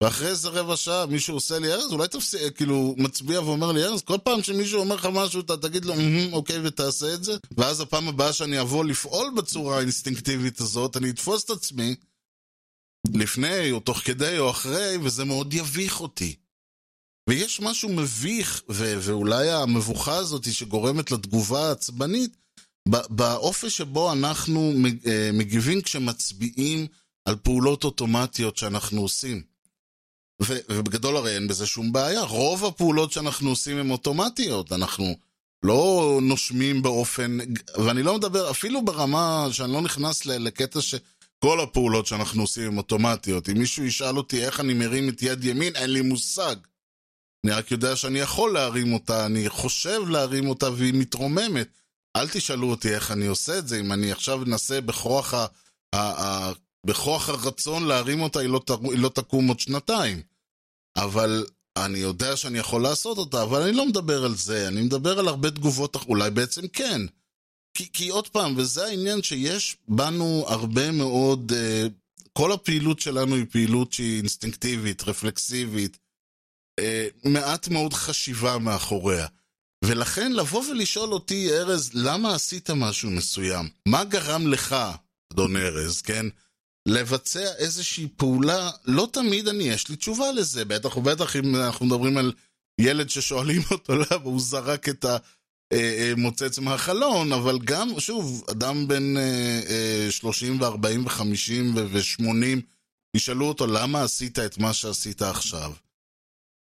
ואחרי 0.04 0.27
איזה 0.27 0.50
רבע 0.50 0.77
שעה 0.77 1.06
מישהו 1.06 1.34
עושה 1.34 1.60
לי 1.60 1.74
ארז, 1.74 1.92
אולי 1.92 2.08
תפסיק, 2.08 2.56
כאילו, 2.56 2.96
מצביע 2.98 3.42
ואומר 3.42 3.72
לי 3.72 3.84
ארז, 3.84 4.01
כל 4.01 4.18
פעם 4.24 4.44
שמישהו 4.44 4.80
אומר 4.80 4.96
לך 4.96 5.06
משהו, 5.13 5.42
אתה 5.42 5.58
תגיד 5.58 5.86
לו, 5.86 5.94
אוקיי, 6.32 6.60
ותעשה 6.63 7.13
את 7.13 7.24
זה, 7.24 7.38
ואז 7.58 7.82
הפעם 7.82 8.08
הבאה 8.08 8.34
שאני 8.34 8.62
אבוא 8.62 8.86
לפעול 8.86 9.34
בצורה 9.38 9.77
האינסטינקטיבית 9.77 10.62
הזאת, 10.62 10.98
אני 10.98 11.10
אתפוס 11.10 11.46
את 11.46 11.50
עצמי, 11.50 11.96
לפני, 13.13 13.72
או 13.72 13.80
תוך 13.80 13.98
כדי, 14.00 14.38
או 14.38 14.50
אחרי, 14.50 14.98
וזה 15.04 15.25
מאוד 15.25 15.54
יביך 15.54 16.01
אותי. 16.01 16.36
ויש 17.30 17.62
משהו 17.62 17.89
מביך, 17.89 18.62
ו- 18.70 18.98
ואולי 19.01 19.51
המבוכה 19.51 20.18
הזאת 20.18 20.54
שגורמת 20.54 21.12
לתגובה 21.12 21.68
העצבנית, 21.68 22.38
באופן 23.10 23.70
שבו 23.70 24.13
אנחנו 24.13 24.74
אה, 25.08 25.30
מגיבים 25.34 25.82
כשמצביעים 25.82 26.88
על 27.25 27.36
פעולות 27.36 27.84
אוטומטיות 27.84 28.58
שאנחנו 28.58 29.01
עושים. 29.01 29.57
ובגדול 30.41 31.17
הרי 31.17 31.36
אין 31.36 31.48
בזה 31.48 31.65
שום 31.65 31.91
בעיה. 31.91 32.22
רוב 32.22 32.65
הפעולות 32.65 33.12
שאנחנו 33.12 33.50
עושים 33.50 33.77
הן 33.77 33.91
אוטומטיות. 33.91 34.72
אנחנו 34.72 35.15
לא 35.63 36.20
נושמים 36.22 36.82
באופן... 36.82 37.38
ואני 37.77 38.03
לא 38.03 38.17
מדבר, 38.17 38.51
אפילו 38.51 38.86
ברמה 38.86 39.48
שאני 39.51 39.74
לא 39.74 39.82
נכנס 39.82 40.25
לקטע 40.25 40.82
שכל 40.82 41.60
הפעולות 41.63 42.08
שאנחנו 42.08 42.41
עושים 42.41 42.72
הן 42.72 42.77
אוטומטיות. 42.77 43.50
אם 43.50 43.58
מישהו 43.58 43.84
ישאל 43.84 44.17
אותי 44.17 44.46
איך 44.46 44.60
אני 44.60 44.74
מרים 44.74 45.10
את 45.10 45.22
יד 45.22 45.44
ימין, 45.44 45.75
אין 45.75 45.89
לי 45.89 46.01
מושג. 46.01 46.56
אני 47.46 47.53
רק 47.53 47.72
יודע 47.72 47.96
שאני 47.96 48.20
יכול 48.20 48.53
להרים 48.53 48.94
אותה, 48.94 49.25
אני 49.25 49.50
חושב 49.50 50.01
להרים 50.10 50.50
אותה 50.50 50.70
והיא 50.72 50.94
מתרוממת. 50.94 51.67
אל 52.15 52.27
תשאלו 52.27 52.70
אותי 52.70 52.96
איך 52.96 53.12
אני 53.12 53.27
עושה 53.27 53.58
את 53.58 53.67
זה, 53.67 53.79
אם 53.79 53.91
אני 53.91 54.12
עכשיו 54.12 54.44
אנסה 54.44 54.82
בכוח 54.82 55.34
ה... 55.34 56.51
בכוח 56.88 57.29
הרצון 57.29 57.84
להרים 57.84 58.22
אותה, 58.22 58.39
היא 58.39 58.50
לא, 58.50 58.62
תר... 58.65 58.77
היא 58.84 59.00
לא 59.00 59.10
תקום 59.10 59.48
עוד 59.48 59.60
שנתיים. 59.60 60.22
אבל 60.98 61.46
אני 61.77 62.00
יודע 62.00 62.36
שאני 62.36 62.60
יכול 62.60 62.82
לעשות 62.82 63.17
אותה, 63.17 63.44
אבל 63.44 63.62
אני 63.62 63.72
לא 63.72 63.86
מדבר 63.86 64.25
על 64.25 64.36
זה, 64.36 64.67
אני 64.67 64.82
מדבר 64.82 65.20
על 65.20 65.27
הרבה 65.27 65.51
תגובות, 65.51 65.96
אולי 65.96 66.32
בעצם 66.32 66.67
כן. 66.67 67.01
כי, 67.74 67.91
כי 67.94 68.10
עוד 68.10 68.27
פעם, 68.27 68.58
וזה 68.58 68.86
העניין 68.86 69.24
שיש 69.24 69.77
בנו 69.88 70.46
הרבה 70.48 70.91
מאוד, 70.91 71.51
uh, 71.51 71.91
כל 72.34 72.51
הפעילות 72.51 73.00
שלנו 73.00 73.36
היא 73.36 73.46
פעילות 73.51 73.94
שהיא 73.94 74.17
אינסטינקטיבית, 74.17 75.03
רפלקסיבית, 75.03 75.98
uh, 76.79 76.84
מעט 77.29 77.67
מאוד 77.67 77.94
חשיבה 77.94 78.58
מאחוריה. 78.58 79.27
ולכן 79.84 80.32
לבוא 80.32 80.65
ולשאול 80.65 81.13
אותי, 81.13 81.51
ארז, 81.51 81.91
למה 81.94 82.36
עשית 82.36 82.70
משהו 82.70 83.12
מסוים? 83.12 83.70
מה 83.88 84.03
גרם 84.03 84.48
לך, 84.48 84.75
אדון 85.34 85.56
ארז, 85.56 86.01
כן? 86.01 86.25
לבצע 86.88 87.53
איזושהי 87.58 88.08
פעולה, 88.17 88.70
לא 88.86 89.08
תמיד 89.13 89.48
אני, 89.48 89.63
יש 89.63 89.89
לי 89.89 89.96
תשובה 89.96 90.32
לזה, 90.32 90.65
בטח 90.65 90.98
ובטח 90.98 91.36
אם 91.36 91.56
אנחנו 91.56 91.86
מדברים 91.86 92.17
על 92.17 92.34
ילד 92.82 93.10
ששואלים 93.10 93.62
אותו 93.72 93.96
למה 93.96 94.24
הוא 94.24 94.41
זרק 94.41 94.89
את 94.89 95.06
המוצץ 95.74 96.60
מהחלון, 96.60 97.34
אבל 97.34 97.60
גם, 97.60 98.00
שוב, 98.00 98.44
אדם 98.51 98.88
בן 98.88 99.03
30 100.10 100.62
ו-40 100.62 101.00
ו-50 101.06 101.51
ו-80, 101.75 102.62
ישאלו 103.15 103.46
אותו 103.46 103.67
למה 103.67 104.03
עשית 104.03 104.39
את 104.39 104.58
מה 104.58 104.74
שעשית 104.74 105.22
עכשיו. 105.22 105.74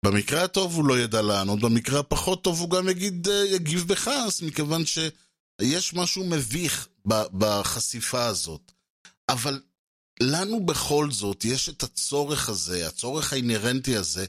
במקרה 0.04 0.44
הטוב 0.44 0.74
הוא 0.74 0.84
לא 0.84 0.98
ידע 0.98 1.22
לענות, 1.22 1.60
במקרה 1.60 2.00
הפחות 2.00 2.44
טוב 2.44 2.60
הוא 2.60 2.70
גם 2.70 2.88
יגיד, 2.88 3.28
יגיב 3.50 3.84
בכעס, 3.88 4.42
מכיוון 4.42 4.82
שיש 4.86 5.94
משהו 5.94 6.24
מביך 6.24 6.88
בחשיפה 7.06 8.24
הזאת. 8.24 8.72
אבל 9.28 9.60
לנו 10.20 10.66
בכל 10.66 11.10
זאת 11.10 11.44
יש 11.44 11.68
את 11.68 11.82
הצורך 11.82 12.48
הזה, 12.48 12.88
הצורך 12.88 13.32
האינהרנטי 13.32 13.96
הזה, 13.96 14.26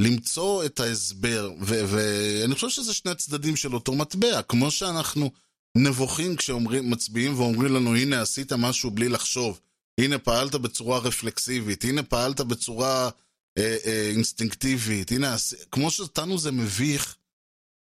למצוא 0.00 0.64
את 0.64 0.80
ההסבר, 0.80 1.52
ואני 1.60 2.54
חושב 2.54 2.68
שזה 2.68 2.94
שני 2.94 3.14
צדדים 3.14 3.56
של 3.56 3.74
אותו 3.74 3.92
מטבע, 3.92 4.42
כמו 4.42 4.70
שאנחנו 4.70 5.30
נבוכים 5.76 6.36
כשמצביעים 6.36 7.38
ואומרים 7.38 7.74
לנו, 7.74 7.96
הנה 7.96 8.22
עשית 8.22 8.52
משהו 8.52 8.90
בלי 8.90 9.08
לחשוב, 9.08 9.60
הנה 10.00 10.18
פעלת 10.18 10.54
בצורה 10.54 10.98
רפלקסיבית, 10.98 11.84
הנה 11.84 12.02
פעלת 12.02 12.40
בצורה 12.40 13.10
אה, 13.58 13.76
אה, 13.86 14.08
אינסטינקטיבית, 14.10 15.12
הנה, 15.12 15.36
כמו 15.70 15.90
שאותנו 15.90 16.38
זה 16.38 16.52
מביך, 16.52 17.16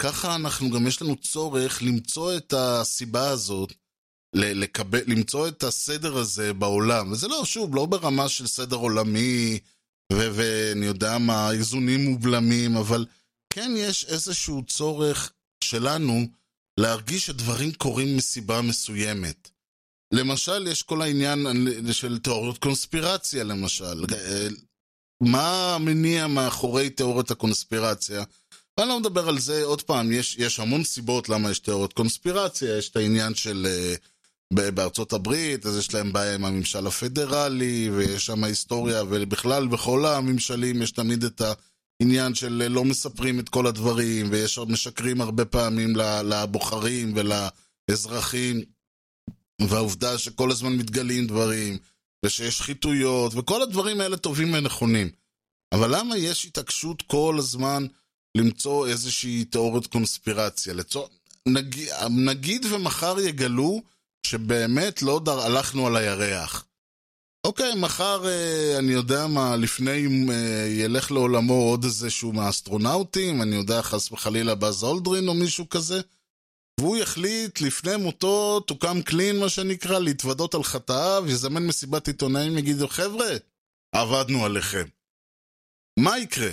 ככה 0.02 0.36
אנחנו 0.36 0.70
גם 0.70 0.88
יש 0.88 1.02
לנו 1.02 1.16
צורך 1.16 1.84
למצוא 1.84 2.38
את 2.38 2.54
הסיבה 2.58 3.30
הזאת, 3.30 3.74
לקבל, 4.34 5.00
למצוא 5.08 5.48
את 5.48 5.64
הסדר 5.64 6.18
הזה 6.18 6.54
בעולם. 6.54 7.12
וזה 7.12 7.28
לא, 7.28 7.46
שוב, 7.46 7.76
לא 7.76 7.86
ברמה 7.86 8.30
של 8.30 8.48
סדר 8.48 8.76
עולמי, 8.76 9.60
ואני 10.14 10.86
יודע 10.86 11.18
מה, 11.18 11.52
איזונים 11.52 12.14
ובלמים, 12.14 12.78
אבל 12.78 13.06
כן 13.50 13.72
יש 13.78 14.06
איזשהו 14.06 14.64
צורך 14.64 15.32
שלנו 15.64 16.28
להרגיש 16.80 17.26
שדברים 17.26 17.74
קורים 17.74 18.18
מסיבה 18.18 18.62
מסוימת. 18.62 19.50
למשל, 20.14 20.68
יש 20.68 20.84
כל 20.84 21.02
העניין 21.02 21.48
של 21.92 22.20
תיאוריות 22.20 22.58
קונספירציה, 22.58 23.44
למשל. 23.44 24.06
מה 25.24 25.76
המניע 25.76 26.28
מאחורי 26.28 26.90
תיאוריות 26.90 27.32
הקונספירציה? 27.32 28.24
אני 28.80 28.88
לא 28.88 29.00
מדבר 29.00 29.30
על 29.30 29.40
זה, 29.40 29.64
עוד 29.64 29.82
פעם, 29.82 30.12
יש, 30.12 30.36
יש 30.38 30.60
המון 30.60 30.84
סיבות 30.84 31.30
למה 31.30 31.52
יש 31.52 31.60
תיאוריות 31.60 31.94
קונספירציה, 31.94 32.78
יש 32.78 32.90
את 32.90 32.96
העניין 32.96 33.36
של... 33.36 33.68
Uh, 33.96 34.08
בארצות 34.54 35.14
הברית, 35.14 35.66
אז 35.66 35.78
יש 35.78 35.94
להם 35.94 36.14
בעיה 36.14 36.36
עם 36.36 36.46
הממשל 36.46 36.88
הפדרלי, 36.88 37.90
ויש 37.90 38.26
שם 38.26 38.44
היסטוריה, 38.44 39.04
ובכלל 39.04 39.68
בכל 39.68 40.06
הממשלים 40.06 40.82
יש 40.82 40.92
תמיד 40.92 41.24
את 41.24 41.42
העניין 42.02 42.36
של 42.36 42.68
לא 42.70 42.86
מספרים 42.86 43.40
את 43.40 43.50
כל 43.50 43.68
הדברים, 43.68 44.28
ויש 44.32 44.58
משקרים 44.58 45.22
הרבה 45.22 45.46
פעמים 45.46 45.96
לבוחרים 46.24 47.14
ולאזרחים, 47.16 48.62
והעובדה 49.62 50.18
שכל 50.18 50.52
הזמן 50.52 50.74
מתגלים 50.74 51.28
דברים, 51.28 51.78
ושיש 52.26 52.58
שחיתויות, 52.58 53.36
וכל 53.36 53.62
הדברים 53.62 54.02
האלה 54.02 54.18
טובים 54.18 54.54
ונכונים. 54.54 55.10
אבל 55.72 55.96
למה 55.96 56.18
יש 56.18 56.46
התעקשות 56.46 57.02
כל 57.02 57.36
הזמן 57.40 57.86
למצוא 58.38 58.88
איזושהי 58.88 59.46
תיאוריית 59.46 59.88
קונספירציה? 59.88 60.74
לצור... 60.74 61.10
נגיד, 61.48 61.90
נגיד 62.10 62.66
ומחר 62.66 63.20
יגלו 63.20 63.82
שבאמת 64.30 65.02
לא 65.02 65.22
דר... 65.26 65.40
הלכנו 65.40 65.88
על 65.88 65.96
הירח. 65.96 66.66
אוקיי, 67.46 67.76
מחר, 67.76 68.28
אה, 68.28 68.80
אני 68.80 68.92
יודע 68.92 69.28
מה, 69.28 69.56
לפני 69.56 70.08
אה, 70.30 70.68
ילך 70.68 71.12
לעולמו 71.12 71.54
עוד 71.54 71.84
איזשהו 71.84 72.34
מהאסטרונאוטים, 72.34 73.42
אני 73.42 73.56
יודע, 73.56 73.82
חס 73.82 74.12
וחלילה 74.12 74.56
באז 74.56 74.84
אולדרין 74.84 75.28
או 75.28 75.34
מישהו 75.34 75.70
כזה, 75.70 76.02
והוא 76.80 76.98
יחליט 76.98 77.62
לפני 77.62 77.96
מותו, 77.96 78.62
come 78.72 79.10
clean, 79.10 79.40
מה 79.40 79.50
שנקרא, 79.50 80.00
להתוודות 80.00 80.56
על 80.56 80.64
חטאיו, 80.64 81.24
יזמן 81.28 81.68
מסיבת 81.68 82.08
עיתונאים, 82.08 82.58
יגידו, 82.58 82.88
חבר'ה, 82.88 83.30
עבדנו 83.96 84.46
עליכם. 84.46 84.86
מה 86.00 86.20
יקרה? 86.20 86.52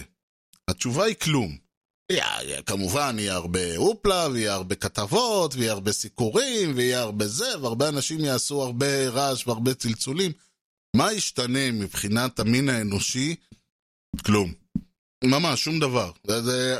התשובה 0.70 1.04
היא 1.04 1.14
כלום. 1.14 1.63
יהיה, 2.12 2.62
כמובן, 2.62 3.16
יהיה 3.18 3.34
הרבה 3.34 3.76
הופלה, 3.76 4.28
ויהיה 4.32 4.54
הרבה 4.54 4.74
כתבות, 4.74 5.54
ויהיה 5.54 5.72
הרבה 5.72 5.92
סיקורים, 5.92 6.72
ויהיה 6.76 7.00
הרבה 7.00 7.28
זה, 7.28 7.58
והרבה 7.60 7.88
אנשים 7.88 8.20
יעשו 8.20 8.62
הרבה 8.62 9.08
רעש 9.08 9.46
והרבה 9.46 9.74
צלצולים. 9.74 10.32
מה 10.96 11.12
ישתנה 11.12 11.72
מבחינת 11.72 12.40
המין 12.40 12.68
האנושי? 12.68 13.36
כלום. 14.24 14.52
ממש, 15.24 15.64
שום 15.64 15.80
דבר. 15.80 16.10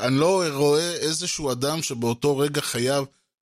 אני 0.02 0.16
לא 0.16 0.44
רואה 0.52 0.92
איזשהו 0.92 1.52
אדם 1.52 1.82
שבאותו 1.82 2.38
רגע 2.38 2.60
חייב, 2.60 3.04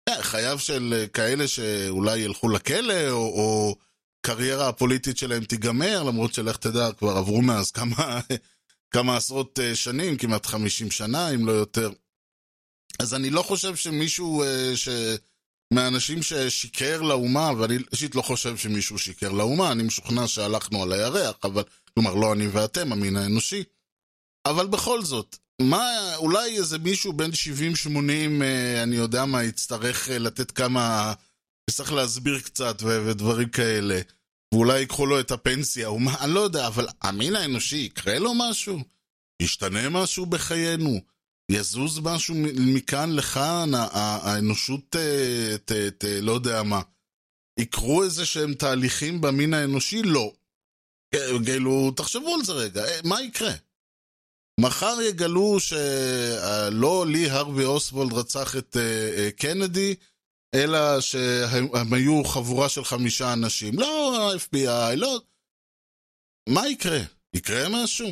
אה, 0.08 0.22
חייב 0.22 0.58
של 0.58 1.04
כאלה 1.12 1.48
שאולי 1.48 2.18
ילכו 2.18 2.48
לכלא, 2.48 3.10
או, 3.10 3.16
או 3.16 3.76
קריירה 4.20 4.68
הפוליטית 4.68 5.18
שלהם 5.18 5.44
תיגמר, 5.44 6.02
למרות 6.02 6.34
שלך 6.34 6.56
תדע, 6.56 6.92
כבר 6.92 7.16
עברו 7.16 7.42
מאז 7.42 7.70
כמה, 7.70 8.20
כמה 8.90 9.16
עשרות 9.16 9.58
אה, 9.58 9.76
שנים, 9.76 10.16
כמעט 10.16 10.46
חמישים 10.46 10.90
שנה, 10.90 11.30
אם 11.30 11.46
לא 11.46 11.52
יותר. 11.52 11.90
אז 12.98 13.14
אני 13.14 13.30
לא 13.30 13.42
חושב 13.42 13.76
שמישהו, 13.76 14.42
אה, 14.42 14.76
ש... 14.76 14.88
מהאנשים 15.74 16.22
ששיקר 16.22 17.02
לאומה, 17.02 17.50
ואני 17.58 17.76
אישית 17.92 18.14
לא 18.14 18.22
חושב 18.22 18.56
שמישהו 18.56 18.98
שיקר 18.98 19.32
לאומה, 19.32 19.72
אני 19.72 19.82
משוכנע 19.82 20.28
שהלכנו 20.28 20.82
על 20.82 20.92
הירח, 20.92 21.36
אבל, 21.44 21.62
כלומר, 21.94 22.14
לא 22.14 22.32
אני 22.32 22.46
ואתם, 22.46 22.92
המין 22.92 23.16
האנושי. 23.16 23.64
אבל 24.46 24.66
בכל 24.66 25.04
זאת, 25.04 25.36
מה, 25.62 26.16
אולי 26.16 26.58
איזה 26.58 26.78
מישהו 26.78 27.12
בין 27.12 27.30
70-80, 27.30 28.42
אה, 28.42 28.82
אני 28.82 28.96
יודע 28.96 29.24
מה, 29.24 29.44
יצטרך 29.44 30.08
לתת 30.08 30.50
כמה, 30.50 31.12
יצטרך 31.70 31.92
להסביר 31.92 32.40
קצת 32.40 32.82
ו- 32.82 33.06
ודברים 33.06 33.48
כאלה. 33.48 34.00
ואולי 34.54 34.80
ייקחו 34.80 35.06
לו 35.06 35.20
את 35.20 35.30
הפנסיה, 35.30 35.90
ומה, 35.90 36.24
אני 36.24 36.34
לא 36.34 36.40
יודע, 36.40 36.66
אבל 36.66 36.86
המין 37.02 37.36
האנושי, 37.36 37.76
יקרה 37.76 38.18
לו 38.18 38.32
משהו? 38.34 38.78
ישתנה 39.42 39.88
משהו 39.88 40.26
בחיינו? 40.26 41.00
יזוז 41.50 41.98
משהו 41.98 42.34
מכאן 42.54 43.16
לכאן? 43.16 43.70
האנושות, 43.92 44.80
ת, 44.90 44.96
ת, 45.64 45.72
ת, 45.72 46.04
לא 46.22 46.32
יודע 46.32 46.62
מה. 46.62 46.80
יקרו 47.58 48.02
איזה 48.02 48.26
שהם 48.26 48.54
תהליכים 48.54 49.20
במין 49.20 49.54
האנושי? 49.54 50.02
לא. 50.02 50.32
כאילו, 51.44 51.90
תחשבו 51.96 52.34
על 52.34 52.44
זה 52.44 52.52
רגע, 52.52 52.82
מה 53.04 53.22
יקרה? 53.22 53.52
מחר 54.60 54.98
יגלו 55.08 55.60
שלא 55.60 57.06
לי 57.08 57.30
הרווי 57.30 57.64
אוסוולד 57.64 58.12
רצח 58.12 58.56
את 58.56 58.76
קנדי, 59.36 59.94
אלא 60.54 61.00
שהם 61.00 61.92
היו 61.92 62.24
חבורה 62.24 62.68
של 62.68 62.84
חמישה 62.84 63.32
אנשים. 63.32 63.78
לא 63.78 64.16
ה-FBI, 64.32 64.96
לא... 64.96 65.20
מה 66.48 66.68
יקרה? 66.68 67.00
יקרה 67.34 67.68
משהו? 67.68 68.08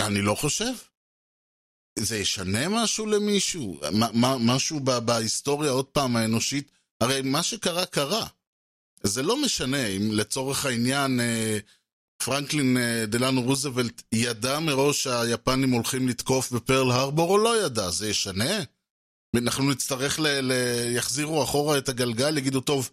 אני 0.00 0.22
לא 0.22 0.34
חושב. 0.34 0.72
זה 1.98 2.16
ישנה 2.18 2.68
משהו 2.68 3.06
למישהו? 3.06 3.80
משהו 4.40 4.80
בהיסטוריה, 4.80 5.70
עוד 5.70 5.86
פעם, 5.86 6.16
האנושית? 6.16 6.70
הרי 7.00 7.22
מה 7.22 7.42
שקרה, 7.42 7.86
קרה. 7.86 8.26
זה 9.02 9.22
לא 9.22 9.42
משנה 9.42 9.86
אם 9.86 10.12
לצורך 10.12 10.66
העניין 10.66 11.20
פרנקלין 12.16 12.76
דלנו 13.08 13.42
רוזוולט 13.42 14.02
ידע 14.12 14.60
מראש 14.60 15.02
שהיפנים 15.02 15.70
הולכים 15.70 16.08
לתקוף 16.08 16.52
בפרל 16.52 16.90
הרבור 16.90 17.30
או 17.30 17.38
לא 17.38 17.64
ידע, 17.66 17.90
זה 17.90 18.08
ישנה? 18.08 18.62
אנחנו 19.36 19.70
נצטרך, 19.70 20.20
ל, 20.20 20.26
ל... 20.26 20.52
יחזירו 20.96 21.42
אחורה 21.42 21.78
את 21.78 21.88
הגלגל, 21.88 22.38
יגידו, 22.38 22.60
טוב, 22.60 22.90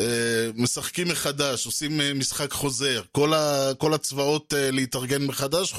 אה, 0.00 0.50
משחקים 0.54 1.08
מחדש, 1.08 1.66
עושים 1.66 2.00
אה, 2.00 2.14
משחק 2.14 2.52
חוזר, 2.52 3.02
כל, 3.12 3.34
ה... 3.34 3.70
כל 3.78 3.94
הצבאות 3.94 4.54
אה, 4.54 4.70
להתארגן 4.70 5.24
מחדש, 5.24 5.74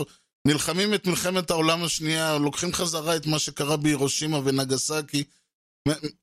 נלחמים 0.48 0.94
את 0.94 1.08
מלחמת 1.08 1.52
העולם 1.52 1.84
השנייה, 1.84 2.38
לוקחים 2.38 2.74
חזרה 2.74 3.15
את 3.15 3.26
מה 3.26 3.39
שקרה 3.39 3.78
בהירושימה 3.78 4.39
ונגסקי, 4.44 5.24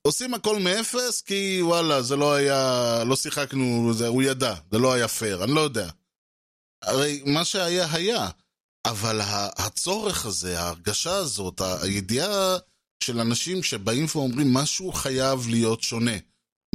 עושים 0.01 0.33
הכל 0.33 0.59
מאפס, 0.59 1.21
כי 1.21 1.59
וואלה, 1.61 2.01
זה 2.01 2.15
לא 2.15 2.33
היה, 2.33 3.03
לא 3.03 3.15
שיחקנו, 3.15 3.93
זה, 3.93 4.07
הוא 4.07 4.23
ידע, 4.23 4.55
זה 4.71 4.77
לא 4.77 4.93
היה 4.93 5.07
פייר, 5.07 5.43
אני 5.43 5.51
לא 5.51 5.61
יודע. 5.61 5.89
הרי 6.83 7.23
מה 7.25 7.45
שהיה, 7.45 7.87
היה. 7.91 8.29
אבל 8.85 9.19
הצורך 9.57 10.25
הזה, 10.25 10.59
ההרגשה 10.59 11.15
הזאת, 11.15 11.61
הידיעה... 11.81 12.57
של 13.05 13.19
אנשים 13.19 13.63
שבאים 13.63 14.05
ואומרים 14.15 14.53
משהו 14.53 14.91
חייב 14.91 15.47
להיות 15.49 15.81
שונה. 15.81 16.17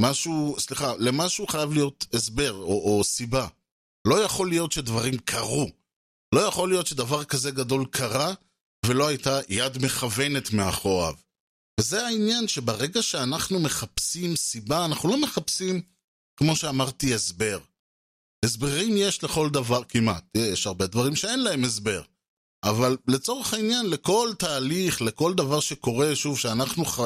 משהו, 0.01 0.55
סליחה, 0.59 0.93
למשהו 0.99 1.47
חייב 1.47 1.73
להיות 1.73 2.05
הסבר 2.13 2.53
או, 2.53 2.97
או 2.97 3.03
סיבה. 3.03 3.47
לא 4.07 4.23
יכול 4.23 4.49
להיות 4.49 4.71
שדברים 4.71 5.17
קרו. 5.17 5.69
לא 6.35 6.39
יכול 6.39 6.69
להיות 6.69 6.87
שדבר 6.87 7.23
כזה 7.23 7.51
גדול 7.51 7.85
קרה 7.85 8.33
ולא 8.85 9.07
הייתה 9.07 9.39
יד 9.49 9.85
מכוונת 9.85 10.51
מאחוריו. 10.53 11.13
וזה 11.79 12.07
העניין 12.07 12.47
שברגע 12.47 13.01
שאנחנו 13.01 13.59
מחפשים 13.59 14.35
סיבה, 14.35 14.85
אנחנו 14.85 15.09
לא 15.09 15.21
מחפשים, 15.21 15.81
כמו 16.39 16.55
שאמרתי, 16.55 17.13
הסבר. 17.13 17.59
הסברים 18.45 18.97
יש 18.97 19.23
לכל 19.23 19.49
דבר 19.49 19.83
כמעט. 19.83 20.23
יש 20.37 20.67
הרבה 20.67 20.87
דברים 20.87 21.15
שאין 21.15 21.39
להם 21.39 21.63
הסבר. 21.63 22.01
אבל 22.63 22.97
לצורך 23.07 23.53
העניין, 23.53 23.85
לכל 23.85 24.29
תהליך, 24.39 25.01
לכל 25.01 25.33
דבר 25.33 25.59
שקורה, 25.59 26.15
שוב, 26.15 26.39
שאנחנו 26.39 26.85
ח... 26.85 26.99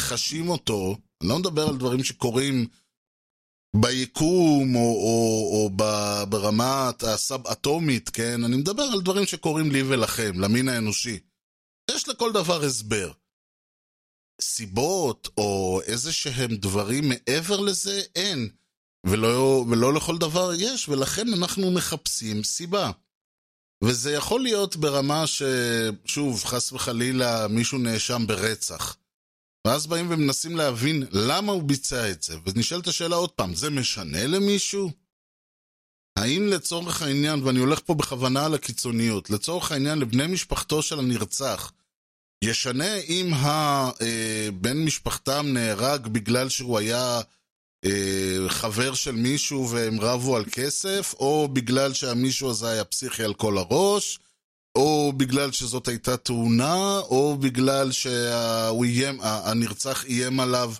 חשים 0.00 0.48
אותו, 0.48 0.96
אני 1.20 1.28
לא 1.28 1.38
מדבר 1.38 1.68
על 1.68 1.76
דברים 1.76 2.04
שקורים 2.04 2.66
ביקום 3.76 4.76
או, 4.76 4.80
או, 4.80 5.50
או 5.52 5.70
ברמת 6.28 7.02
הסאב-אטומית, 7.02 8.08
כן? 8.08 8.44
אני 8.44 8.56
מדבר 8.56 8.82
על 8.82 9.00
דברים 9.00 9.26
שקורים 9.26 9.70
לי 9.70 9.82
ולכם, 9.82 10.40
למין 10.40 10.68
האנושי. 10.68 11.18
יש 11.90 12.08
לכל 12.08 12.32
דבר 12.32 12.64
הסבר. 12.64 13.12
סיבות 14.40 15.28
או 15.38 15.80
איזה 15.86 16.12
שהם 16.12 16.56
דברים 16.56 17.08
מעבר 17.08 17.60
לזה, 17.60 18.00
אין. 18.14 18.48
ולא, 19.06 19.64
ולא 19.70 19.94
לכל 19.94 20.18
דבר 20.18 20.50
יש, 20.58 20.88
ולכן 20.88 21.34
אנחנו 21.34 21.70
מחפשים 21.70 22.44
סיבה. 22.44 22.90
וזה 23.82 24.12
יכול 24.12 24.40
להיות 24.40 24.76
ברמה 24.76 25.24
ששוב, 25.26 26.44
חס 26.44 26.72
וחלילה, 26.72 27.48
מישהו 27.48 27.78
נאשם 27.78 28.26
ברצח. 28.26 28.96
ואז 29.66 29.86
באים 29.86 30.06
ומנסים 30.10 30.56
להבין 30.56 31.06
למה 31.10 31.52
הוא 31.52 31.62
ביצע 31.62 32.10
את 32.10 32.22
זה. 32.22 32.36
ונשאלת 32.46 32.86
השאלה 32.86 33.16
עוד 33.16 33.30
פעם, 33.30 33.54
זה 33.54 33.70
משנה 33.70 34.26
למישהו? 34.26 34.90
האם 36.18 36.46
לצורך 36.46 37.02
העניין, 37.02 37.42
ואני 37.42 37.58
הולך 37.58 37.80
פה 37.84 37.94
בכוונה 37.94 38.46
על 38.46 38.54
הקיצוניות, 38.54 39.30
לצורך 39.30 39.72
העניין 39.72 39.98
לבני 39.98 40.26
משפחתו 40.26 40.82
של 40.82 40.98
הנרצח, 40.98 41.72
ישנה 42.44 42.96
אם 42.96 43.30
הבן 43.34 44.78
אה, 44.78 44.84
משפחתם 44.84 45.46
נהרג 45.52 46.06
בגלל 46.06 46.48
שהוא 46.48 46.78
היה 46.78 47.20
חבר 48.48 48.94
של 48.94 49.12
מישהו 49.12 49.68
והם 49.70 50.00
רבו 50.00 50.36
על 50.36 50.44
כסף, 50.52 51.14
או 51.18 51.48
בגלל 51.52 51.92
שהמישהו 51.92 52.50
הזה 52.50 52.68
היה 52.68 52.84
פסיכי 52.84 53.24
על 53.24 53.34
כל 53.34 53.58
הראש, 53.58 54.18
או 54.76 55.12
בגלל 55.16 55.52
שזאת 55.52 55.88
הייתה 55.88 56.16
תאונה, 56.16 56.98
או 56.98 57.36
בגלל 57.40 57.92
שהנרצח 57.92 60.04
איים 60.04 60.40
עליו 60.40 60.74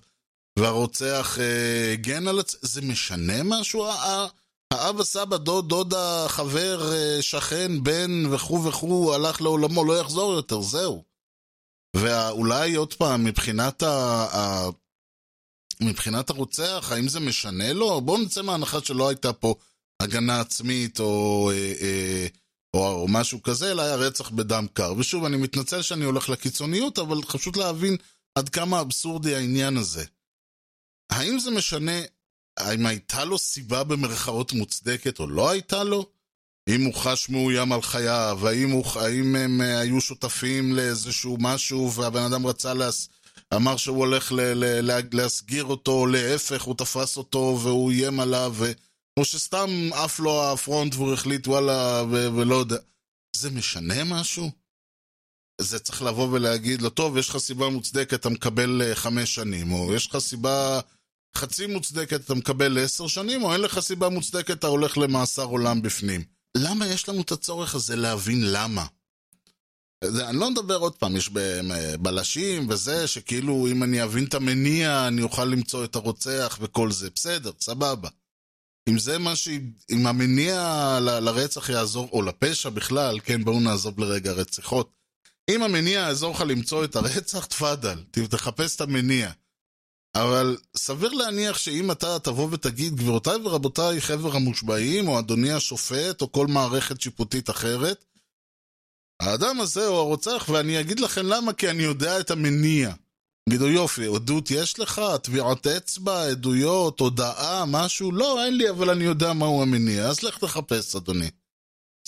והרוצח 0.59 1.39
אה, 1.41 1.93
הגן 1.93 2.29
על 2.29 2.41
עצמו. 2.41 2.61
זה 2.63 2.83
משנה 2.83 3.43
משהו? 3.45 3.87
האבא, 4.73 5.05
סבא, 5.05 5.37
דוד, 5.37 5.69
דודה, 5.69 6.25
חבר, 6.29 6.93
אה, 6.93 7.23
שכן, 7.23 7.83
בן 7.83 8.35
וכו' 8.35 8.65
וכו', 8.65 9.15
הלך 9.15 9.41
לעולמו, 9.41 9.85
לא 9.85 10.01
יחזור 10.01 10.33
יותר, 10.33 10.61
זהו. 10.61 11.03
ואולי 11.97 12.75
עוד 12.75 12.95
פעם, 12.95 13.25
מבחינת 13.25 13.83
ה... 13.83 14.69
מבחינת 15.83 16.31
הרוצח, 16.31 16.89
האם 16.93 17.09
זה 17.09 17.21
משנה 17.21 17.73
לו? 17.73 18.01
בואו 18.01 18.23
נצא 18.23 18.43
מההנחה 18.43 18.81
שלא 18.81 19.09
הייתה 19.09 19.33
פה 19.33 19.55
הגנה 20.03 20.41
עצמית 20.41 21.01
או, 21.01 21.51
אה, 21.51 21.73
אה, 21.81 22.27
או, 22.75 22.87
או 22.87 23.09
משהו 23.09 23.43
כזה, 23.43 23.71
אלא 23.71 23.83
היה 23.83 23.97
רצח 23.97 24.31
בדם 24.31 24.67
קר. 24.73 24.95
ושוב, 24.99 25.25
אני 25.25 25.37
מתנצל 25.37 25.83
שאני 25.83 26.05
הולך 26.05 26.29
לקיצוניות, 26.29 26.99
אבל 26.99 27.23
חשוב 27.23 27.57
להבין 27.57 27.97
עד 28.35 28.49
כמה 28.49 28.81
אבסורדי 28.81 29.35
העניין 29.35 29.77
הזה. 29.77 30.05
האם 31.11 31.39
זה 31.39 31.51
משנה 31.51 32.01
האם 32.57 32.87
הייתה 32.87 33.25
לו 33.25 33.39
סיבה 33.39 33.85
במרכאות 33.85 34.53
מוצדקת 34.53 35.19
או 35.19 35.27
לא 35.27 35.51
הייתה 35.51 35.85
לו? 35.85 36.07
אם 36.69 36.85
הוא 36.85 36.95
חש 36.95 37.29
מאוים 37.29 37.73
על 37.73 37.83
חייו, 37.83 38.39
האם, 38.49 38.71
הוא, 38.71 38.85
האם 38.95 39.37
הם 39.37 39.61
אה, 39.61 39.79
היו 39.79 40.01
שותפים 40.01 40.73
לאיזשהו 40.73 41.37
משהו 41.41 41.93
והבן 41.93 42.23
אדם 42.23 42.47
רצה 42.47 42.75
להס... 42.75 43.09
אמר 43.57 43.77
שהוא 43.77 43.99
הולך 43.99 44.33
ל... 44.33 44.41
ל... 44.41 44.91
ל... 44.91 45.01
להסגיר 45.13 45.65
אותו, 45.65 45.93
או 45.93 46.07
להפך, 46.07 46.63
הוא 46.63 46.75
תפס 46.75 47.17
אותו 47.17 47.59
והוא 47.63 47.91
איים 47.91 48.21
עליו, 48.21 48.55
ו... 48.57 48.73
או 49.19 49.25
שסתם 49.25 49.71
עף 49.93 50.21
לו 50.21 50.53
הפרונט 50.53 50.95
והוא 50.95 51.13
החליט 51.13 51.49
וואלה, 51.49 52.03
ו... 52.11 52.37
ולא 52.37 52.55
יודע. 52.55 52.79
זה 53.37 53.51
משנה 53.51 54.05
משהו? 54.05 54.51
זה 55.61 55.79
צריך 55.79 56.03
לבוא 56.03 56.29
ולהגיד 56.33 56.83
לו, 56.83 56.91
טוב, 56.91 57.17
יש 57.17 57.29
לך 57.29 57.39
סיבה 57.39 57.69
מוצדקת, 57.69 58.15
אתה 58.15 58.29
מקבל 58.29 58.83
אה, 58.83 58.95
חמש 58.95 59.35
שנים, 59.35 59.73
או 59.73 59.95
יש 59.95 60.07
לך 60.07 60.19
סיבה 60.19 60.81
חצי 61.37 61.67
מוצדקת, 61.67 62.21
אתה 62.21 62.35
מקבל 62.35 62.85
עשר 62.85 63.07
שנים, 63.07 63.43
או 63.43 63.53
אין 63.53 63.61
לך 63.61 63.81
סיבה 63.81 64.09
מוצדקת, 64.09 64.51
אתה 64.51 64.67
הולך 64.67 64.99
למאסר 64.99 65.45
עולם 65.45 65.83
בפנים. 65.83 66.25
למה 66.57 66.87
יש 66.87 67.09
לנו 67.09 67.21
את 67.21 67.33
הצורך 67.33 67.75
הזה 67.75 67.97
להבין 67.97 68.41
למה? 68.43 68.87
זה, 70.05 70.29
אני 70.29 70.39
לא 70.39 70.51
מדבר 70.51 70.77
עוד 70.77 70.95
פעם, 70.95 71.17
יש 71.17 71.31
בלשים 72.01 72.69
וזה, 72.69 73.07
שכאילו 73.07 73.67
אם 73.71 73.83
אני 73.83 74.03
אבין 74.03 74.25
את 74.25 74.35
המניע, 74.35 75.09
אני 75.09 75.23
אוכל 75.23 75.45
למצוא 75.45 75.85
את 75.85 75.97
הרוצח 75.97 76.59
וכל 76.61 76.93
זה. 76.93 77.11
בסדר, 77.15 77.51
סבבה. 77.61 78.09
אם 78.89 78.99
זה 78.99 79.19
מה 79.19 79.37
ש... 79.37 79.49
אם 79.91 80.07
המניע 80.07 80.99
ל... 81.01 81.19
לרצח 81.19 81.69
יעזור, 81.69 82.09
או 82.13 82.23
לפשע 82.23 82.69
בכלל, 82.69 83.21
כן, 83.21 83.45
בואו 83.45 83.61
נעזוב 83.61 84.01
לרגע 84.01 84.33
רציחות. 84.33 84.91
אם 85.51 85.63
המניע 85.63 86.01
יעזור 86.01 86.35
לך 86.35 86.41
למצוא 86.41 86.85
את 86.85 86.97
הרצח, 86.97 87.45
תפאדל, 87.45 87.99
תחפש 88.11 88.77
את 88.77 88.81
המניע. 88.81 89.31
אבל 90.15 90.57
סביר 90.77 91.13
להניח 91.13 91.59
שאם 91.59 91.91
אתה 91.91 92.19
תבוא 92.19 92.49
ותגיד, 92.51 92.97
גבירותיי 92.97 93.37
ורבותיי, 93.37 94.01
חבר 94.01 94.37
המושבעים, 94.37 95.09
או 95.09 95.19
אדוני 95.19 95.53
השופט, 95.53 96.23
או 96.23 96.33
כל 96.33 96.47
מערכת 96.47 97.01
שיפוטית 97.01 97.51
אחרת, 97.51 98.05
האדם 99.23 99.61
הזה 99.61 99.87
הוא 99.87 99.99
הרוצח, 99.99 100.49
ואני 100.49 100.81
אגיד 100.81 101.01
לכם 101.01 101.27
למה, 101.27 101.53
כי 101.53 101.71
אני 101.71 101.83
יודע 101.83 102.21
את 102.21 102.31
המניע. 102.31 102.95
תגידו, 103.49 103.69
יופי, 103.69 104.07
עדות 104.15 104.51
יש 104.51 104.79
לך? 104.79 105.03
טביעות 105.23 105.67
אצבע, 105.67 106.29
עדויות, 106.31 107.01
הודעה, 107.01 107.65
משהו? 107.67 108.13
לא, 108.13 108.45
אין 108.45 108.57
לי, 108.57 108.71
אבל 108.71 108.91
אני 108.91 109.05
יודע 109.05 109.33
מהו 109.33 109.63
המניע, 109.63 110.09
אז 110.09 110.23
לך 110.23 110.39
תחפש, 110.39 110.97
אדוני. 110.97 111.31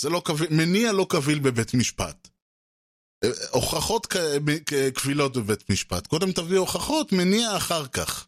זה 0.00 0.10
לא 0.10 0.22
קביל, 0.24 0.48
מניע 0.50 0.92
לא 0.92 1.06
קביל 1.08 1.38
בבית 1.38 1.74
משפט. 1.74 2.28
הוכחות 3.50 4.06
קבילות 4.94 5.36
בבית 5.36 5.70
משפט. 5.70 6.06
קודם 6.06 6.32
תביא 6.32 6.58
הוכחות, 6.58 7.12
מניע 7.12 7.56
אחר 7.56 7.86
כך. 7.86 8.26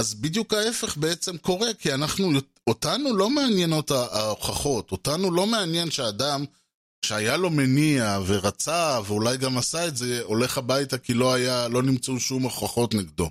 אז 0.00 0.14
בדיוק 0.14 0.54
ההפך 0.54 0.96
בעצם 0.96 1.38
קורה, 1.38 1.74
כי 1.74 1.94
אנחנו, 1.94 2.30
אותנו 2.66 3.16
לא 3.16 3.30
מעניינות 3.30 3.90
ההוכחות, 3.90 4.92
אותנו 4.92 5.30
לא 5.30 5.46
מעניין 5.46 5.90
שאדם 5.90 6.44
שהיה 7.04 7.36
לו 7.36 7.50
מניע 7.50 8.18
ורצה 8.26 9.00
ואולי 9.06 9.36
גם 9.36 9.58
עשה 9.58 9.88
את 9.88 9.96
זה, 9.96 10.22
הולך 10.22 10.58
הביתה 10.58 10.98
כי 10.98 11.14
לא 11.14 11.34
היה, 11.34 11.68
לא 11.68 11.82
נמצאו 11.82 12.20
שום 12.20 12.42
הוכחות 12.42 12.94
נגדו. 12.94 13.30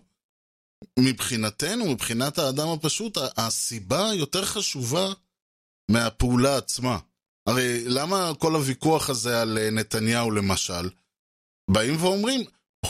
מבחינתנו, 1.00 1.86
מבחינת 1.92 2.38
האדם 2.38 2.68
הפשוט, 2.68 3.18
הסיבה 3.38 4.10
יותר 4.14 4.46
חשובה 4.46 5.14
מהפעולה 5.92 6.58
עצמה. 6.58 6.98
הרי 7.48 7.84
למה 7.86 8.32
כל 8.40 8.56
הוויכוח 8.56 9.10
הזה 9.10 9.42
על 9.42 9.58
אה, 9.58 9.70
נתניהו 9.70 10.32
למשל? 10.32 10.90
באים 11.72 11.96
ואומרים, 12.04 12.42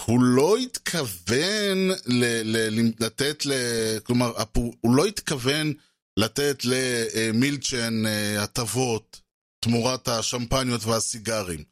הוא 0.06 0.24
לא 0.24 0.58
התכוון 0.58 1.90
ל- 2.06 2.58
ל- 2.58 2.92
לתת 3.00 3.46
ל... 3.46 3.52
כלומר, 4.04 4.32
הוא 4.82 4.96
לא 4.96 5.06
התכוון 5.06 5.74
לתת 6.18 6.64
למילצ'ן 6.66 8.06
אה, 8.06 8.44
הטבות 8.44 9.23
תמורת 9.64 10.08
השמפניות 10.08 10.86
והסיגרים. 10.86 11.64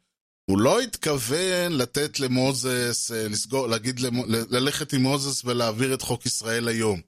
הוא 0.50 0.58
לא 0.58 0.80
התכוון 0.80 1.72
לתת 1.72 2.20
למוזס, 2.20 3.12
אה, 3.12 3.28
לסגור, 3.28 3.66
להגיד, 3.66 4.00
ללכת 4.50 4.92
עם 4.92 5.02
מוזס 5.02 5.44
ולהעביר 5.44 5.94
את 5.94 6.02
חוק 6.02 6.26
ישראל 6.26 6.68
היום. 6.68 7.00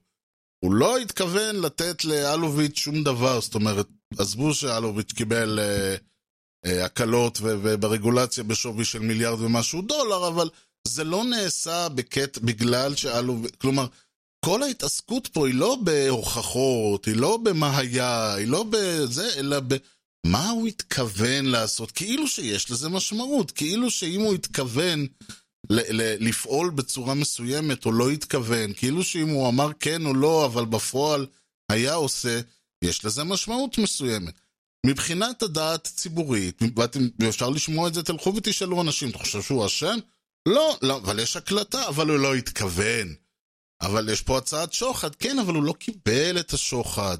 הוא 0.59 0.73
לא 0.73 0.97
התכוון 0.97 1.55
לתת 1.55 2.05
לאלוביץ' 2.05 2.77
שום 2.77 3.03
דבר, 3.03 3.41
זאת 3.41 3.55
אומרת, 3.55 3.87
עזבו 4.17 4.53
שאלוביץ' 4.53 5.11
קיבל 5.11 5.59
אה, 5.59 5.95
אה, 6.65 6.85
הקלות 6.85 7.39
וברגולציה 7.41 8.43
בשווי 8.43 8.85
של 8.85 8.99
מיליארד 8.99 9.41
ומשהו 9.41 9.81
דולר, 9.81 10.27
אבל 10.27 10.49
זה 10.87 11.03
לא 11.03 11.23
נעשה 11.23 11.89
בקט 11.89 12.37
בגלל 12.37 12.95
שאלוביץ', 12.95 13.55
כלומר, 13.57 13.87
כל 14.45 14.63
ההתעסקות 14.63 15.27
פה 15.27 15.47
היא 15.47 15.55
לא 15.55 15.77
בהוכחות, 15.83 17.05
היא 17.05 17.15
לא 17.15 17.37
במה 17.43 17.77
היה, 17.77 18.33
היא 18.33 18.47
לא 18.47 18.65
בזה, 18.69 19.29
אלא 19.39 19.59
ב... 19.67 19.75
מה 20.25 20.49
הוא 20.49 20.67
התכוון 20.67 21.45
לעשות? 21.45 21.91
כאילו 21.91 22.27
שיש 22.27 22.71
לזה 22.71 22.89
משמעות, 22.89 23.51
כאילו 23.51 23.91
שאם 23.91 24.21
הוא 24.21 24.33
התכוון 24.33 25.07
ל- 25.69 26.27
לפעול 26.27 26.69
בצורה 26.69 27.13
מסוימת 27.13 27.85
או 27.85 27.91
לא 27.91 28.09
התכוון, 28.09 28.73
כאילו 28.73 29.03
שאם 29.03 29.29
הוא 29.29 29.49
אמר 29.49 29.69
כן 29.79 30.05
או 30.05 30.13
לא, 30.13 30.45
אבל 30.45 30.65
בפועל 30.65 31.25
היה 31.71 31.93
עושה, 31.93 32.39
יש 32.83 33.05
לזה 33.05 33.23
משמעות 33.23 33.77
מסוימת. 33.77 34.33
מבחינת 34.85 35.43
הדעת 35.43 35.87
הציבורית, 35.87 36.61
ואפשר 37.19 37.49
לשמוע 37.49 37.87
את 37.87 37.93
זה, 37.93 38.03
תלכו 38.03 38.33
ותשאלו 38.35 38.81
אנשים, 38.81 39.09
אתה 39.09 39.17
חושב 39.17 39.41
שהוא 39.41 39.65
אשם? 39.65 39.97
לא, 40.47 40.77
לא, 40.81 40.97
אבל 40.97 41.19
יש 41.19 41.37
הקלטה, 41.37 41.87
אבל 41.87 42.09
הוא 42.09 42.17
לא 42.17 42.35
התכוון. 42.35 43.15
אבל 43.81 44.09
יש 44.09 44.21
פה 44.21 44.37
הצעת 44.37 44.73
שוחד, 44.73 45.15
כן, 45.15 45.39
אבל 45.39 45.53
הוא 45.53 45.63
לא 45.63 45.73
קיבל 45.73 46.39
את 46.39 46.53
השוחד. 46.53 47.17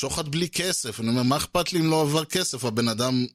שוחד 0.00 0.28
בלי 0.28 0.48
כסף, 0.48 1.00
אני 1.00 1.08
אומר, 1.08 1.22
מה 1.22 1.36
אכפת 1.36 1.72
לי 1.72 1.80
אם 1.80 1.90
לא 1.90 2.02
עבר 2.02 2.24
כסף? 2.24 2.64
הבן 2.64 2.88
אדם 2.88 3.26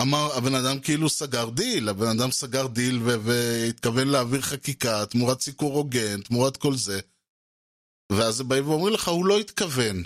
אמר, 0.00 0.36
הבן 0.36 0.54
אדם 0.54 0.80
כאילו 0.80 1.08
סגר 1.08 1.48
דיל, 1.50 1.88
הבן 1.88 2.18
אדם 2.18 2.30
סגר 2.30 2.66
דיל 2.66 2.98
והתכוון 3.02 4.08
להעביר 4.08 4.40
חקיקה 4.40 5.06
תמורת 5.06 5.40
סיקור 5.40 5.74
הוגן, 5.74 6.20
תמורת 6.20 6.56
כל 6.56 6.76
זה. 6.76 7.00
ואז 8.12 8.42
באים 8.42 8.68
ואומרים 8.68 8.94
לך, 8.94 9.08
הוא 9.08 9.26
לא 9.26 9.38
התכוון. 9.38 9.96
אני 9.96 10.04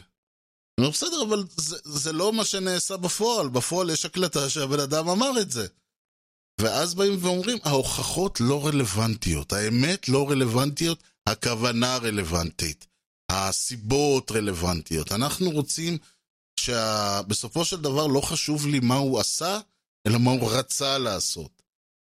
אומר, 0.79 0.90
בסדר, 0.90 1.22
אבל 1.29 1.44
זה, 1.57 1.76
זה 1.85 2.12
לא 2.12 2.33
מה 2.33 2.44
שנעשה 2.44 2.96
בפועל, 2.96 3.48
בפועל 3.48 3.90
יש 3.90 4.05
הקלטה 4.05 4.50
שהבן 4.50 4.81
אדם 4.81 5.09
אמר 5.09 5.40
את 5.40 5.50
זה. 5.50 5.66
ואז 6.61 6.94
באים 6.94 7.16
ואומרים, 7.20 7.59
ההוכחות 7.64 8.40
לא 8.40 8.66
רלוונטיות, 8.66 9.53
האמת 9.53 10.09
לא 10.09 10.31
רלוונטיות, 10.31 11.03
הכוונה 11.26 11.96
רלוונטית, 11.96 12.87
הסיבות 13.31 14.31
רלוונטיות. 14.31 15.12
אנחנו 15.12 15.51
רוצים 15.51 15.99
שבסופו 16.61 17.64
של 17.64 17.81
דבר 17.81 18.07
לא 18.07 18.21
חשוב 18.21 18.66
לי 18.66 18.81
מה 18.81 18.95
הוא 18.95 19.21
עשה, 19.21 19.61
אלא 20.07 20.19
מה 20.19 20.31
הוא 20.31 20.53
רצה 20.53 20.99
לעשות. 20.99 21.62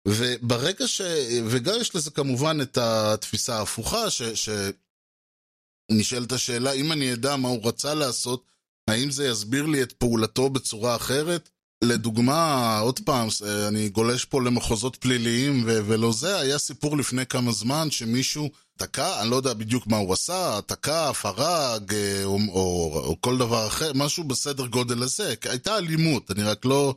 וברגע 0.09 0.89
ש... 0.89 1.01
וגם 1.51 1.75
יש 1.81 1.95
לזה 1.95 2.11
כמובן 2.11 2.59
את 2.63 2.79
התפיסה 2.79 3.57
ההפוכה, 3.57 4.11
ש... 4.11 4.23
שנשאלת 5.91 6.33
השאלה, 6.33 6.73
אם 6.73 6.93
אני 6.93 7.13
אדע 7.13 7.37
מה 7.37 7.49
הוא 7.49 7.69
רצה 7.69 7.95
לעשות, 7.95 8.47
האם 8.91 9.11
זה 9.11 9.29
יסביר 9.29 9.67
לי 9.67 9.83
את 9.83 9.93
פעולתו 9.93 10.51
בצורה 10.51 10.97
אחרת? 10.97 11.51
לדוגמה, 11.83 12.79
עוד 12.79 13.01
פעם, 13.01 13.29
אני 13.69 13.89
גולש 13.89 14.25
פה 14.25 14.43
למחוזות 14.43 14.97
פליליים 14.97 15.63
ו- 15.67 15.81
ולא 15.87 16.13
זה, 16.13 16.39
היה 16.39 16.59
סיפור 16.59 16.97
לפני 16.97 17.27
כמה 17.27 17.53
זמן 17.53 17.91
שמישהו 17.91 18.51
תקע, 18.79 19.23
אני 19.23 19.31
לא 19.31 19.37
יודע 19.37 19.55
בדיוק 19.55 19.87
מה 19.87 19.97
הוא 19.97 20.13
עשה, 20.13 20.61
תקף, 20.67 21.23
הרג, 21.25 21.95
אה, 21.95 22.25
או, 22.25 22.39
או, 22.49 23.01
או 23.07 23.21
כל 23.21 23.39
דבר 23.39 23.67
אחר, 23.67 23.93
משהו 23.95 24.25
בסדר 24.25 24.67
גודל 24.67 25.03
הזה. 25.03 25.35
הייתה 25.45 25.77
אלימות, 25.77 26.31
אני 26.31 26.43
רק 26.43 26.65
לא 26.65 26.95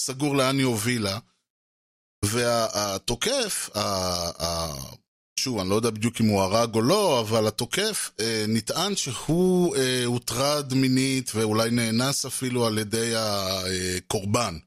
סגור 0.00 0.36
לאן 0.36 0.58
היא 0.58 0.66
הובילה. 0.66 1.18
והתוקף, 2.24 3.70
שוב, 5.44 5.58
אני 5.58 5.70
לא 5.70 5.74
יודע 5.74 5.90
בדיוק 5.90 6.20
אם 6.20 6.26
הוא 6.26 6.42
הרג 6.42 6.74
או 6.74 6.82
לא, 6.82 7.20
אבל 7.20 7.46
התוקף 7.46 8.10
אה, 8.20 8.44
נטען 8.48 8.96
שהוא 8.96 9.76
אה, 9.76 10.04
הוטרד 10.04 10.74
מינית 10.74 11.30
ואולי 11.34 11.70
נאנס 11.70 12.26
אפילו 12.26 12.66
על 12.66 12.78
ידי 12.78 13.12
הקורבן. 13.16 14.58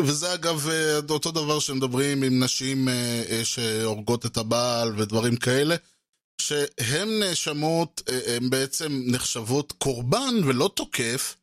וזה 0.00 0.34
אגב 0.34 0.68
אה, 0.68 0.98
אותו 1.10 1.30
דבר 1.30 1.58
שמדברים 1.58 2.22
עם 2.22 2.42
נשים 2.42 2.88
אה, 2.88 3.22
אה, 3.30 3.44
שהורגות 3.44 4.26
את 4.26 4.36
הבעל 4.36 5.00
ודברים 5.00 5.36
כאלה, 5.36 5.76
שהן 6.40 7.08
נאשמות, 7.20 8.02
אה, 8.08 8.36
הן 8.36 8.50
בעצם 8.50 9.02
נחשבות 9.06 9.72
קורבן 9.72 10.34
ולא 10.44 10.70
תוקף, 10.76 11.36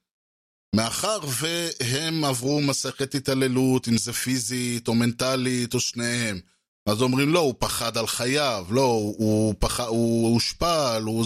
מאחר 0.75 1.19
והם 1.39 2.23
עברו 2.23 2.61
מסכת 2.61 3.15
התעללות, 3.15 3.87
אם 3.87 3.97
זה 3.97 4.13
פיזית 4.13 4.87
או 4.87 4.95
מנטלית 4.95 5.73
או 5.73 5.79
שניהם. 5.79 6.39
אז 6.85 7.01
אומרים, 7.01 7.33
לא, 7.33 7.39
הוא 7.39 7.55
פחד 7.59 7.97
על 7.97 8.07
חייו, 8.07 8.65
לא, 8.69 8.81
הוא, 9.17 9.55
פח... 9.59 9.79
הוא 9.79 10.33
הושפל, 10.33 11.01
הוא... 11.05 11.25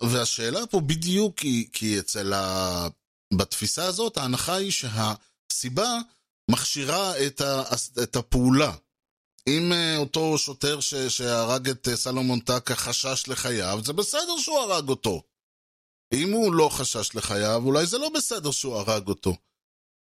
והשאלה 0.00 0.66
פה 0.66 0.80
בדיוק 0.80 1.38
היא, 1.38 1.66
כי 1.72 1.98
אצל 1.98 2.32
ה... 2.32 2.88
בתפיסה 3.34 3.84
הזאת, 3.84 4.16
ההנחה 4.16 4.54
היא 4.54 4.70
שהסיבה 4.70 5.98
מכשירה 6.50 7.26
את, 7.26 7.40
ה... 7.40 7.62
את 8.02 8.16
הפעולה. 8.16 8.72
אם 9.48 9.72
אה, 9.72 9.96
אותו 9.96 10.38
שוטר 10.38 10.80
ש, 10.80 10.94
שהרג 10.94 11.68
את 11.68 11.88
אה, 11.88 11.96
סלומון 11.96 12.40
טקה 12.40 12.74
חשש 12.74 13.28
לחייו, 13.28 13.80
זה 13.84 13.92
בסדר 13.92 14.38
שהוא 14.38 14.58
הרג 14.58 14.88
אותו. 14.88 15.22
אם 16.12 16.32
הוא 16.32 16.54
לא 16.54 16.68
חשש 16.68 17.14
לחייו, 17.14 17.62
אולי 17.64 17.86
זה 17.86 17.98
לא 17.98 18.08
בסדר 18.08 18.50
שהוא 18.50 18.76
הרג 18.76 19.08
אותו. 19.08 19.36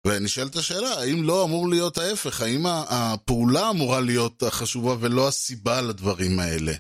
ונשאלת 0.08 0.56
השאלה, 0.56 0.94
האם 0.94 1.24
לא 1.24 1.44
אמור 1.44 1.70
להיות 1.70 1.98
ההפך? 1.98 2.42
האם 2.42 2.66
הפעולה 2.68 3.70
אמורה 3.70 4.00
להיות 4.00 4.44
החשובה 4.44 4.96
ולא 5.00 5.28
הסיבה 5.28 5.82
לדברים 5.82 6.40
האלה? 6.40 6.74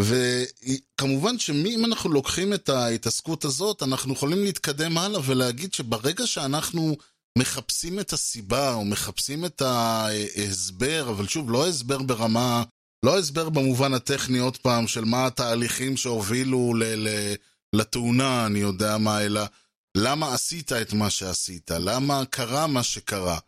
וכמובן 0.00 1.38
שאם 1.38 1.84
אנחנו 1.84 2.10
לוקחים 2.10 2.54
את 2.54 2.68
ההתעסקות 2.68 3.44
הזאת, 3.44 3.82
אנחנו 3.82 4.12
יכולים 4.12 4.44
להתקדם 4.44 4.98
הלאה 4.98 5.20
ולהגיד 5.24 5.74
שברגע 5.74 6.26
שאנחנו 6.26 6.96
מחפשים 7.38 8.00
את 8.00 8.12
הסיבה 8.12 8.74
או 8.74 8.84
מחפשים 8.84 9.44
את 9.44 9.62
ההסבר, 9.62 11.10
אבל 11.10 11.28
שוב, 11.28 11.50
לא 11.50 11.66
הסבר 11.66 12.02
ברמה, 12.02 12.62
לא 13.04 13.18
הסבר 13.18 13.48
במובן 13.48 13.94
הטכני 13.94 14.38
עוד 14.38 14.56
פעם 14.56 14.86
של 14.86 15.04
מה 15.04 15.26
התהליכים 15.26 15.96
שהובילו 15.96 16.74
ל- 16.74 17.08
ל- 17.08 17.34
לתאונה, 17.74 18.46
אני 18.46 18.58
יודע 18.58 18.98
מה, 18.98 19.22
אלא 19.22 19.42
למה 19.96 20.34
עשית 20.34 20.72
את 20.72 20.92
מה 20.92 21.10
שעשית, 21.10 21.70
למה 21.70 22.24
קרה 22.30 22.66
מה 22.66 22.82
שקרה. 22.82 23.38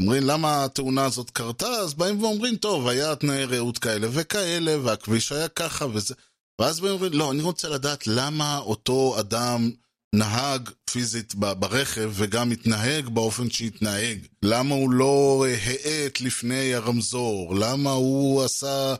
אומרים 0.00 0.22
למה 0.22 0.64
התאונה 0.64 1.04
הזאת 1.04 1.30
קרתה, 1.30 1.68
אז 1.68 1.94
באים 1.94 2.22
ואומרים, 2.22 2.56
טוב, 2.56 2.88
היה 2.88 3.16
תנאי 3.16 3.44
ראות 3.44 3.78
כאלה 3.78 4.06
וכאלה, 4.10 4.80
והכביש 4.82 5.32
היה 5.32 5.48
ככה 5.48 5.86
וזה, 5.86 6.14
ואז 6.60 6.80
באים 6.80 6.92
ואומרים, 6.92 7.12
לא, 7.12 7.30
אני 7.30 7.42
רוצה 7.42 7.68
לדעת 7.68 8.06
למה 8.06 8.58
אותו 8.58 9.20
אדם 9.20 9.70
נהג 10.14 10.70
פיזית 10.90 11.34
ברכב 11.34 12.10
וגם 12.14 12.50
התנהג 12.50 13.08
באופן 13.08 13.50
שהתנהג. 13.50 14.18
למה 14.42 14.74
הוא 14.74 14.90
לא 14.90 15.46
האט 15.48 16.20
לפני 16.20 16.74
הרמזור? 16.74 17.54
למה 17.54 17.90
הוא 17.90 18.44
עשה... 18.44 18.94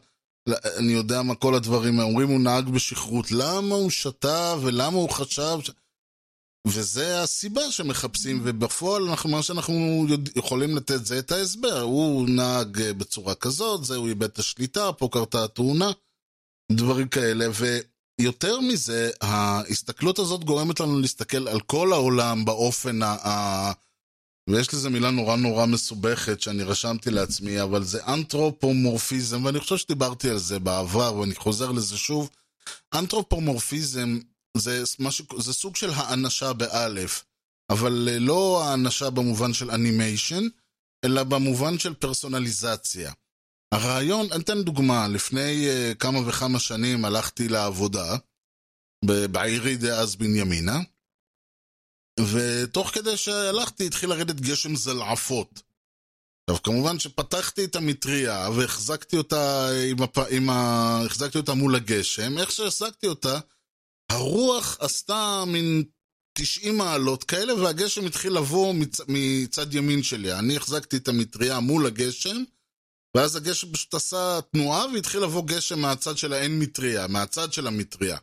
אני 0.77 0.93
יודע 0.93 1.23
מה 1.23 1.35
כל 1.35 1.55
הדברים. 1.55 1.99
אומרים 1.99 2.29
הוא 2.29 2.41
נהג 2.41 2.69
בשכרות. 2.69 3.33
למה 3.33 3.75
הוא 3.75 3.91
שתה 3.91 4.55
ולמה 4.63 4.97
הוא 4.97 5.11
חשב... 5.11 5.59
ש... 5.63 5.71
וזה 6.67 7.23
הסיבה 7.23 7.71
שמחפשים, 7.71 8.41
ובפועל 8.45 9.03
אנחנו, 9.09 9.31
מה 9.31 9.43
שאנחנו 9.43 10.07
יכולים 10.37 10.77
לתת 10.77 11.07
זה 11.07 11.19
את 11.19 11.33
ההסבר. 11.33 11.81
הוא 11.81 12.29
נהג 12.29 12.91
בצורה 12.91 13.35
כזאת, 13.35 13.85
זה 13.85 13.97
הוא 13.97 14.09
איבד 14.09 14.23
את 14.23 14.39
השליטה, 14.39 14.93
פה 14.93 15.09
קרתה 15.13 15.45
התאונה, 15.45 15.91
דברים 16.73 17.09
כאלה. 17.09 17.47
ו... 17.53 17.79
יותר 18.21 18.61
מזה, 18.61 19.11
ההסתכלות 19.21 20.19
הזאת 20.19 20.45
גורמת 20.45 20.81
לנו 20.81 21.01
להסתכל 21.01 21.49
על 21.49 21.61
כל 21.61 21.93
העולם 21.93 22.45
באופן 22.45 23.03
ה... 23.03 23.73
ויש 24.51 24.75
לזה 24.75 24.91
מילה 24.91 25.11
נורא 25.11 25.37
נורא 25.37 25.67
מסובכת 25.67 26.41
שאני 26.41 26.63
רשמתי 26.63 27.11
לעצמי, 27.11 27.63
אבל 27.63 27.85
זה 27.85 28.05
אנתרופומורפיזם, 28.07 29.45
ואני 29.45 29.61
חושב 29.61 29.77
שדיברתי 29.77 30.31
על 30.31 30.39
זה 30.39 30.59
בעבר, 30.59 31.15
ואני 31.15 31.35
חוזר 31.35 31.73
לזה 31.73 31.97
שוב. 31.99 32.31
אנתרופומורפיזם 32.95 34.19
זה, 34.59 34.83
משהו, 34.99 35.25
זה 35.41 35.53
סוג 35.53 35.77
של 35.77 35.91
האנשה 35.91 36.53
באלף, 36.53 37.25
אבל 37.71 38.09
לא 38.19 38.65
האנשה 38.65 39.11
במובן 39.11 39.53
של 39.53 39.71
אנימיישן, 39.71 40.45
אלא 41.05 41.23
במובן 41.23 41.79
של 41.79 41.95
פרסונליזציה. 41.95 43.13
הרעיון, 43.75 44.27
אני 44.33 44.43
אתן 44.43 44.63
דוגמה, 44.63 45.09
לפני 45.09 45.67
uh, 45.67 45.95
כמה 45.95 46.29
וכמה 46.29 46.59
שנים 46.59 47.05
הלכתי 47.05 47.49
לעבודה 47.49 48.17
בעירי 49.05 49.77
דאז 49.77 50.17
בנימינה, 50.17 50.79
ותוך 52.21 52.91
כדי 52.91 53.17
שהלכתי 53.17 53.87
התחיל 53.87 54.11
לרדת 54.11 54.41
גשם 54.41 54.77
זלעפות. 54.77 55.63
עכשיו 56.51 56.63
כמובן 56.63 56.99
שפתחתי 56.99 57.65
את 57.65 57.77
המטריה 57.77 58.49
והחזקתי 58.57 59.17
אותה, 59.17 59.69
עם 59.91 60.03
הפ... 60.03 60.19
עם 60.19 60.51
ה... 60.51 61.03
אותה 61.37 61.55
מול 61.55 61.75
הגשם, 61.75 62.39
איך 62.39 62.51
שהחזקתי 62.51 63.07
אותה, 63.07 63.39
הרוח 64.13 64.77
עשתה 64.81 65.45
מין 65.47 65.85
90 66.39 66.79
מעלות 66.79 67.25
כאלה 67.25 67.55
והגשם 67.55 68.07
התחיל 68.07 68.33
לבוא 68.33 68.75
מצ... 68.75 69.01
מצד 69.09 69.75
ימין 69.75 70.03
שלי. 70.03 70.33
אני 70.33 70.57
החזקתי 70.57 70.97
את 70.97 71.09
המטריה 71.09 71.61
מול 71.61 71.87
הגשם, 71.87 72.37
ואז 73.17 73.37
הגשם 73.37 73.73
פשוט 73.73 73.95
עשה 73.95 74.39
תנועה 74.53 74.87
והתחיל 74.95 75.23
לבוא 75.23 75.43
גשם 75.47 75.79
מהצד 75.79 76.19
של 76.19 76.33
האין 76.33 76.59
מטריה, 76.59 77.07
מהצד 77.07 77.53
של 77.53 77.67
המטריה. 77.67 78.19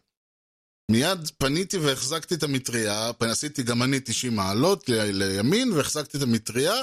מיד 0.92 1.32
פניתי 1.38 1.78
והחזקתי 1.78 2.36
את 2.36 2.44
המטריה, 2.44 3.12
עשיתי 3.20 3.64
גם 3.64 3.84
אני 3.84 4.00
90 4.00 4.36
מעלות 4.36 4.90
לימין 4.90 5.72
והחזקתי 5.72 6.18
את 6.18 6.24
המטריה, 6.24 6.74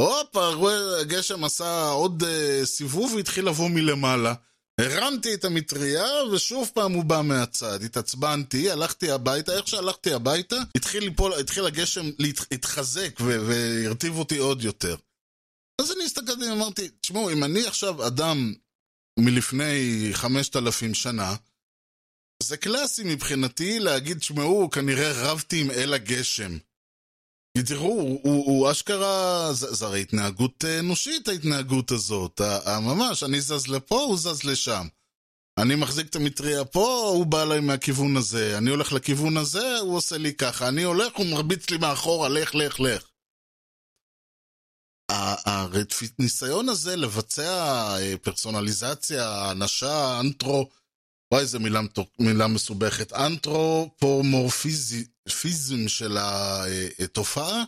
הופה, 0.00 0.70
הגשם 1.00 1.44
עשה 1.44 1.88
עוד 1.88 2.22
uh, 2.22 2.26
סיבוב 2.64 3.14
והתחיל 3.14 3.48
לבוא 3.48 3.68
מלמעלה. 3.68 4.34
הרמתי 4.78 5.34
את 5.34 5.44
המטריה 5.44 6.24
ושוב 6.32 6.70
פעם 6.74 6.92
הוא 6.92 7.04
בא 7.04 7.20
מהצד, 7.24 7.82
התעצבנתי, 7.82 8.70
הלכתי 8.70 9.10
הביתה, 9.10 9.56
איך 9.56 9.68
שהלכתי 9.68 10.12
הביתה, 10.12 10.56
התחיל, 10.76 11.04
ליפול, 11.04 11.34
התחיל 11.34 11.66
הגשם 11.66 12.10
להתחזק 12.18 13.20
והרטיב 13.20 14.18
אותי 14.18 14.38
עוד 14.38 14.62
יותר. 14.62 14.96
אז 15.80 15.92
אני 15.92 16.04
הסתכלתי 16.04 16.50
ואמרתי, 16.50 16.88
תשמעו, 17.00 17.30
אם 17.30 17.44
אני 17.44 17.66
עכשיו 17.66 18.06
אדם 18.06 18.54
מלפני 19.18 20.08
חמשת 20.12 20.56
אלפים 20.56 20.94
שנה, 20.94 21.34
זה 22.42 22.56
קלאסי 22.56 23.02
מבחינתי 23.04 23.78
להגיד, 23.78 24.18
תשמעו, 24.18 24.70
כנראה 24.70 25.12
רבתי 25.12 25.60
עם 25.60 25.70
אל 25.70 25.94
הגשם. 25.94 26.58
תראו, 27.66 27.84
הוא, 27.84 28.20
הוא, 28.22 28.44
הוא 28.46 28.70
אשכרה, 28.70 29.48
זה, 29.52 29.86
הרי 29.86 30.00
התנהגות 30.00 30.64
אנושית 30.64 31.28
ההתנהגות 31.28 31.90
הזאת, 31.90 32.40
ממש, 32.82 33.22
אני 33.22 33.40
זז 33.40 33.68
לפה, 33.68 34.00
הוא 34.00 34.16
זז 34.16 34.44
לשם. 34.44 34.86
אני 35.58 35.74
מחזיק 35.74 36.06
את 36.06 36.16
המטריה 36.16 36.64
פה, 36.64 37.12
הוא 37.14 37.26
בא 37.26 37.42
אליי 37.42 37.60
מהכיוון 37.60 38.16
הזה, 38.16 38.58
אני 38.58 38.70
הולך 38.70 38.92
לכיוון 38.92 39.36
הזה, 39.36 39.78
הוא 39.78 39.96
עושה 39.96 40.18
לי 40.18 40.34
ככה, 40.34 40.68
אני 40.68 40.82
הולך, 40.82 41.16
הוא 41.16 41.26
מרביץ 41.26 41.70
לי 41.70 41.78
מאחורה, 41.78 42.28
לך, 42.28 42.54
לך, 42.54 42.80
לך. 42.80 43.02
הניסיון 46.18 46.68
הזה 46.68 46.96
לבצע 46.96 47.96
אה, 47.98 48.14
פרסונליזציה, 48.22 49.28
האנשה, 49.28 50.20
אנטרו, 50.20 50.68
וואי 51.32 51.42
איזה 51.42 51.58
מילה, 51.58 51.80
מילה 52.18 52.46
מסובכת, 52.46 53.12
אנתרופומורפיזם 53.12 55.88
של 55.88 56.16
התופעה, 56.20 57.64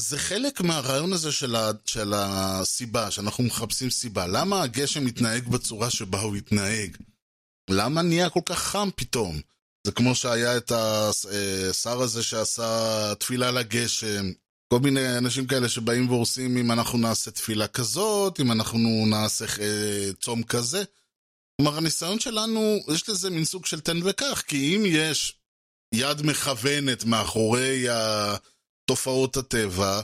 זה 0.00 0.18
חלק 0.18 0.60
מהרעיון 0.60 1.12
הזה 1.12 1.32
של, 1.32 1.56
ה, 1.56 1.70
של 1.84 2.12
הסיבה, 2.16 3.10
שאנחנו 3.10 3.44
מחפשים 3.44 3.90
סיבה. 3.90 4.26
למה 4.26 4.62
הגשם 4.62 5.04
מתנהג 5.04 5.48
בצורה 5.48 5.90
שבה 5.90 6.20
הוא 6.20 6.36
התנהג? 6.36 6.96
למה 7.70 8.02
נהיה 8.02 8.30
כל 8.30 8.40
כך 8.44 8.58
חם 8.58 8.88
פתאום? 8.96 9.40
זה 9.86 9.92
כמו 9.92 10.14
שהיה 10.14 10.56
את 10.56 10.72
השר 10.72 12.02
הזה 12.02 12.22
שעשה 12.22 13.12
תפילה 13.18 13.50
לגשם, 13.50 14.30
כל 14.68 14.78
מיני 14.78 15.18
אנשים 15.18 15.46
כאלה 15.46 15.68
שבאים 15.68 16.08
והורסים 16.08 16.56
אם 16.56 16.72
אנחנו 16.72 16.98
נעשה 16.98 17.30
תפילה 17.30 17.68
כזאת, 17.68 18.40
אם 18.40 18.52
אנחנו 18.52 19.06
נעשה 19.06 19.44
אה, 19.60 20.10
צום 20.20 20.42
כזה. 20.42 20.84
כלומר, 21.60 21.76
הניסיון 21.76 22.20
שלנו, 22.20 22.78
יש 22.94 23.08
לזה 23.08 23.30
מין 23.30 23.44
סוג 23.44 23.66
של 23.66 23.80
תן 23.80 23.98
וקח, 24.04 24.42
כי 24.46 24.76
אם 24.76 24.82
יש 24.86 25.34
יד 25.94 26.22
מכוונת 26.22 27.04
מאחורי 27.04 27.86
תופעות 28.84 29.36
הטבע, 29.36 30.00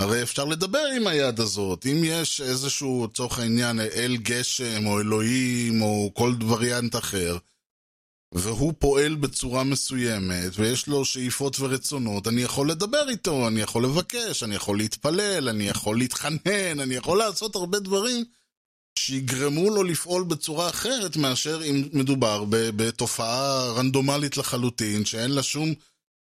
הרי 0.00 0.22
אפשר 0.22 0.44
לדבר 0.44 0.86
עם 0.96 1.06
היד 1.06 1.40
הזאת. 1.40 1.86
אם 1.86 2.00
יש 2.04 2.40
איזשהו, 2.40 3.06
לצורך 3.10 3.38
העניין, 3.38 3.80
אל 3.80 4.16
גשם, 4.16 4.86
או 4.86 5.00
אלוהים, 5.00 5.82
או 5.82 6.10
כל 6.14 6.34
וריאנט 6.48 6.96
אחר, 6.96 7.38
והוא 8.34 8.72
פועל 8.78 9.14
בצורה 9.14 9.64
מסוימת, 9.64 10.52
ויש 10.56 10.86
לו 10.86 11.04
שאיפות 11.04 11.60
ורצונות, 11.60 12.28
אני 12.28 12.42
יכול 12.42 12.70
לדבר 12.70 13.08
איתו, 13.08 13.48
אני 13.48 13.60
יכול 13.60 13.84
לבקש, 13.84 14.42
אני 14.42 14.54
יכול 14.54 14.78
להתפלל, 14.78 15.48
אני 15.48 15.68
יכול 15.68 15.98
להתחנן, 15.98 16.80
אני 16.80 16.94
יכול 16.94 17.18
לעשות 17.18 17.56
הרבה 17.56 17.78
דברים 17.78 18.24
שיגרמו 18.98 19.70
לו 19.70 19.82
לפעול 19.82 20.24
בצורה 20.24 20.68
אחרת 20.68 21.16
מאשר 21.16 21.60
אם 21.64 21.88
מדובר 21.92 22.44
בתופעה 22.50 23.72
רנדומלית 23.72 24.36
לחלוטין, 24.36 25.04
שאין 25.04 25.30
לה 25.30 25.42
שום... 25.42 25.74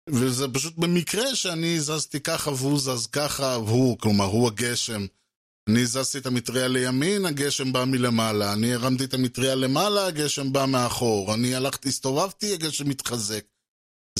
וזה 0.10 0.48
פשוט 0.54 0.78
במקרה 0.78 1.36
שאני 1.36 1.80
זזתי 1.80 2.20
ככה 2.20 2.52
והוא 2.52 2.80
זז 2.80 3.08
ככה, 3.08 3.58
והוא, 3.66 4.00
כלומר, 4.00 4.26
הוא 4.26 4.48
הגשם. 4.48 5.06
אני 5.70 5.82
הזזתי 5.82 6.18
את 6.18 6.26
המטריה 6.26 6.68
לימין, 6.68 7.26
הגשם 7.26 7.74
בא 7.74 7.86
מלמעלה. 7.86 8.54
אני 8.54 8.74
הרמתי 8.74 9.04
את 9.04 9.14
המטריה 9.14 9.56
למעלה, 9.56 10.08
הגשם 10.08 10.54
בא 10.54 10.66
מאחור. 10.66 11.34
אני 11.34 11.56
הלכתי, 11.56 11.90
הסתובבתי, 11.90 12.54
הגשם 12.54 12.90
מתחזק. 12.90 13.46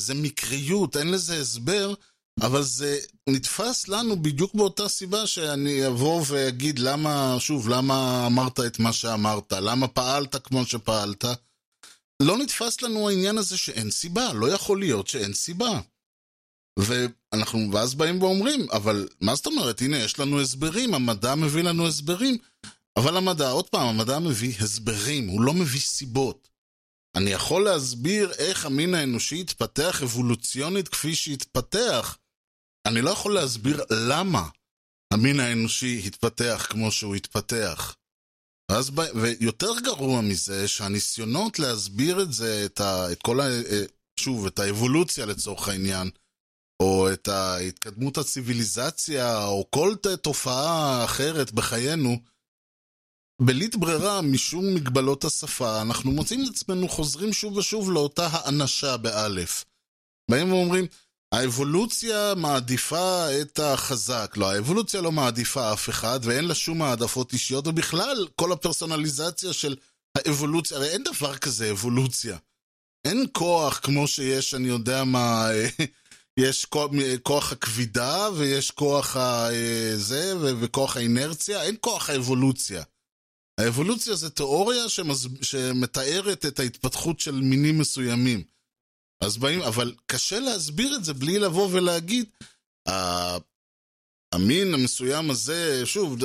זה 0.00 0.14
מקריות, 0.14 0.96
אין 0.96 1.10
לזה 1.10 1.40
הסבר, 1.40 1.94
אבל 2.40 2.62
זה 2.62 2.98
נתפס 3.28 3.88
לנו 3.88 4.22
בדיוק 4.22 4.54
באותה 4.54 4.88
סיבה 4.88 5.26
שאני 5.26 5.86
אבוא 5.86 6.22
ואגיד 6.26 6.78
למה, 6.78 7.36
שוב, 7.38 7.68
למה 7.68 8.26
אמרת 8.26 8.60
את 8.60 8.78
מה 8.78 8.92
שאמרת, 8.92 9.52
למה 9.52 9.88
פעלת 9.88 10.36
כמו 10.36 10.66
שפעלת. 10.66 11.24
לא 12.22 12.38
נתפס 12.38 12.82
לנו 12.82 13.08
העניין 13.08 13.38
הזה 13.38 13.56
שאין 13.56 13.90
סיבה, 13.90 14.32
לא 14.32 14.46
יכול 14.46 14.80
להיות 14.80 15.06
שאין 15.06 15.34
סיבה. 15.34 15.80
ואנחנו, 16.78 17.72
ואז 17.72 17.94
באים 17.94 18.22
ואומרים, 18.22 18.66
אבל 18.70 19.08
מה 19.20 19.34
זאת 19.34 19.46
אומרת, 19.46 19.80
הנה, 19.80 19.98
יש 19.98 20.18
לנו 20.18 20.40
הסברים, 20.40 20.94
המדע 20.94 21.34
מביא 21.34 21.62
לנו 21.62 21.86
הסברים, 21.86 22.38
אבל 22.96 23.16
המדע, 23.16 23.50
עוד 23.50 23.68
פעם, 23.68 23.88
המדע 23.88 24.18
מביא 24.18 24.54
הסברים, 24.60 25.28
הוא 25.28 25.40
לא 25.40 25.52
מביא 25.52 25.80
סיבות. 25.80 26.48
אני 27.16 27.30
יכול 27.30 27.64
להסביר 27.64 28.32
איך 28.32 28.66
המין 28.66 28.94
האנושי 28.94 29.40
התפתח 29.40 30.02
אבולוציונית 30.02 30.88
כפי 30.88 31.14
שהתפתח. 31.14 32.18
אני 32.86 33.02
לא 33.02 33.10
יכול 33.10 33.34
להסביר 33.34 33.84
למה 33.90 34.48
המין 35.12 35.40
האנושי 35.40 36.02
התפתח 36.06 36.66
כמו 36.70 36.90
שהוא 36.90 37.14
התפתח. 37.14 37.96
ואז, 38.70 38.90
ויותר 39.14 39.80
גרוע 39.84 40.20
מזה, 40.20 40.68
שהניסיונות 40.68 41.58
להסביר 41.58 42.22
את 42.22 42.32
זה, 42.32 42.62
את, 42.66 42.80
ה, 42.80 43.12
את 43.12 43.22
כל 43.22 43.40
ה... 43.40 43.44
שוב, 44.20 44.46
את 44.46 44.58
האבולוציה 44.58 45.26
לצורך 45.26 45.68
העניין, 45.68 46.10
או 46.82 47.12
את 47.12 47.28
התקדמות 47.28 48.18
הציוויליזציה, 48.18 49.44
או 49.44 49.66
כל 49.70 49.94
תופעה 50.22 51.04
אחרת 51.04 51.52
בחיינו, 51.52 52.20
בלית 53.42 53.76
ברירה, 53.76 54.22
משום 54.22 54.74
מגבלות 54.74 55.24
השפה, 55.24 55.82
אנחנו 55.82 56.12
מוצאים 56.12 56.44
את 56.44 56.54
עצמנו 56.54 56.88
חוזרים 56.88 57.32
שוב 57.32 57.56
ושוב 57.56 57.90
לאותה 57.90 58.26
האנשה 58.26 58.96
באלף. 58.96 59.64
באים 60.30 60.52
ואומרים, 60.52 60.86
האבולוציה 61.36 62.34
מעדיפה 62.36 63.26
את 63.40 63.58
החזק. 63.58 64.34
לא, 64.36 64.50
האבולוציה 64.50 65.00
לא 65.00 65.12
מעדיפה 65.12 65.72
אף 65.72 65.88
אחד, 65.88 66.20
ואין 66.22 66.44
לה 66.44 66.54
שום 66.54 66.82
העדפות 66.82 67.32
אישיות, 67.32 67.66
ובכלל, 67.66 68.26
כל 68.36 68.52
הפרסונליזציה 68.52 69.52
של 69.52 69.76
האבולוציה, 70.16 70.76
הרי 70.76 70.88
אין 70.88 71.02
דבר 71.02 71.36
כזה 71.36 71.70
אבולוציה. 71.70 72.36
אין 73.04 73.26
כוח 73.32 73.80
כמו 73.82 74.08
שיש, 74.08 74.54
אני 74.54 74.68
יודע 74.68 75.04
מה, 75.04 75.48
יש 76.40 76.64
כוח, 76.64 76.90
כוח 77.22 77.52
הכבידה, 77.52 78.28
ויש 78.36 78.70
כוח 78.70 79.16
הזה, 79.16 80.34
וכוח 80.60 80.96
האינרציה, 80.96 81.62
אין 81.62 81.76
כוח 81.80 82.10
האבולוציה. 82.10 82.82
האבולוציה 83.60 84.14
זה 84.14 84.30
תיאוריה 84.30 84.88
שמז... 84.88 85.28
שמתארת 85.42 86.46
את 86.46 86.60
ההתפתחות 86.60 87.20
של 87.20 87.40
מינים 87.40 87.78
מסוימים. 87.78 88.55
אז 89.20 89.36
באים, 89.36 89.62
אבל 89.62 89.94
קשה 90.06 90.40
להסביר 90.40 90.96
את 90.96 91.04
זה 91.04 91.14
בלי 91.14 91.38
לבוא 91.38 91.68
ולהגיד, 91.72 92.26
המין 94.32 94.74
המסוים 94.74 95.30
הזה, 95.30 95.82
שוב, 95.84 96.16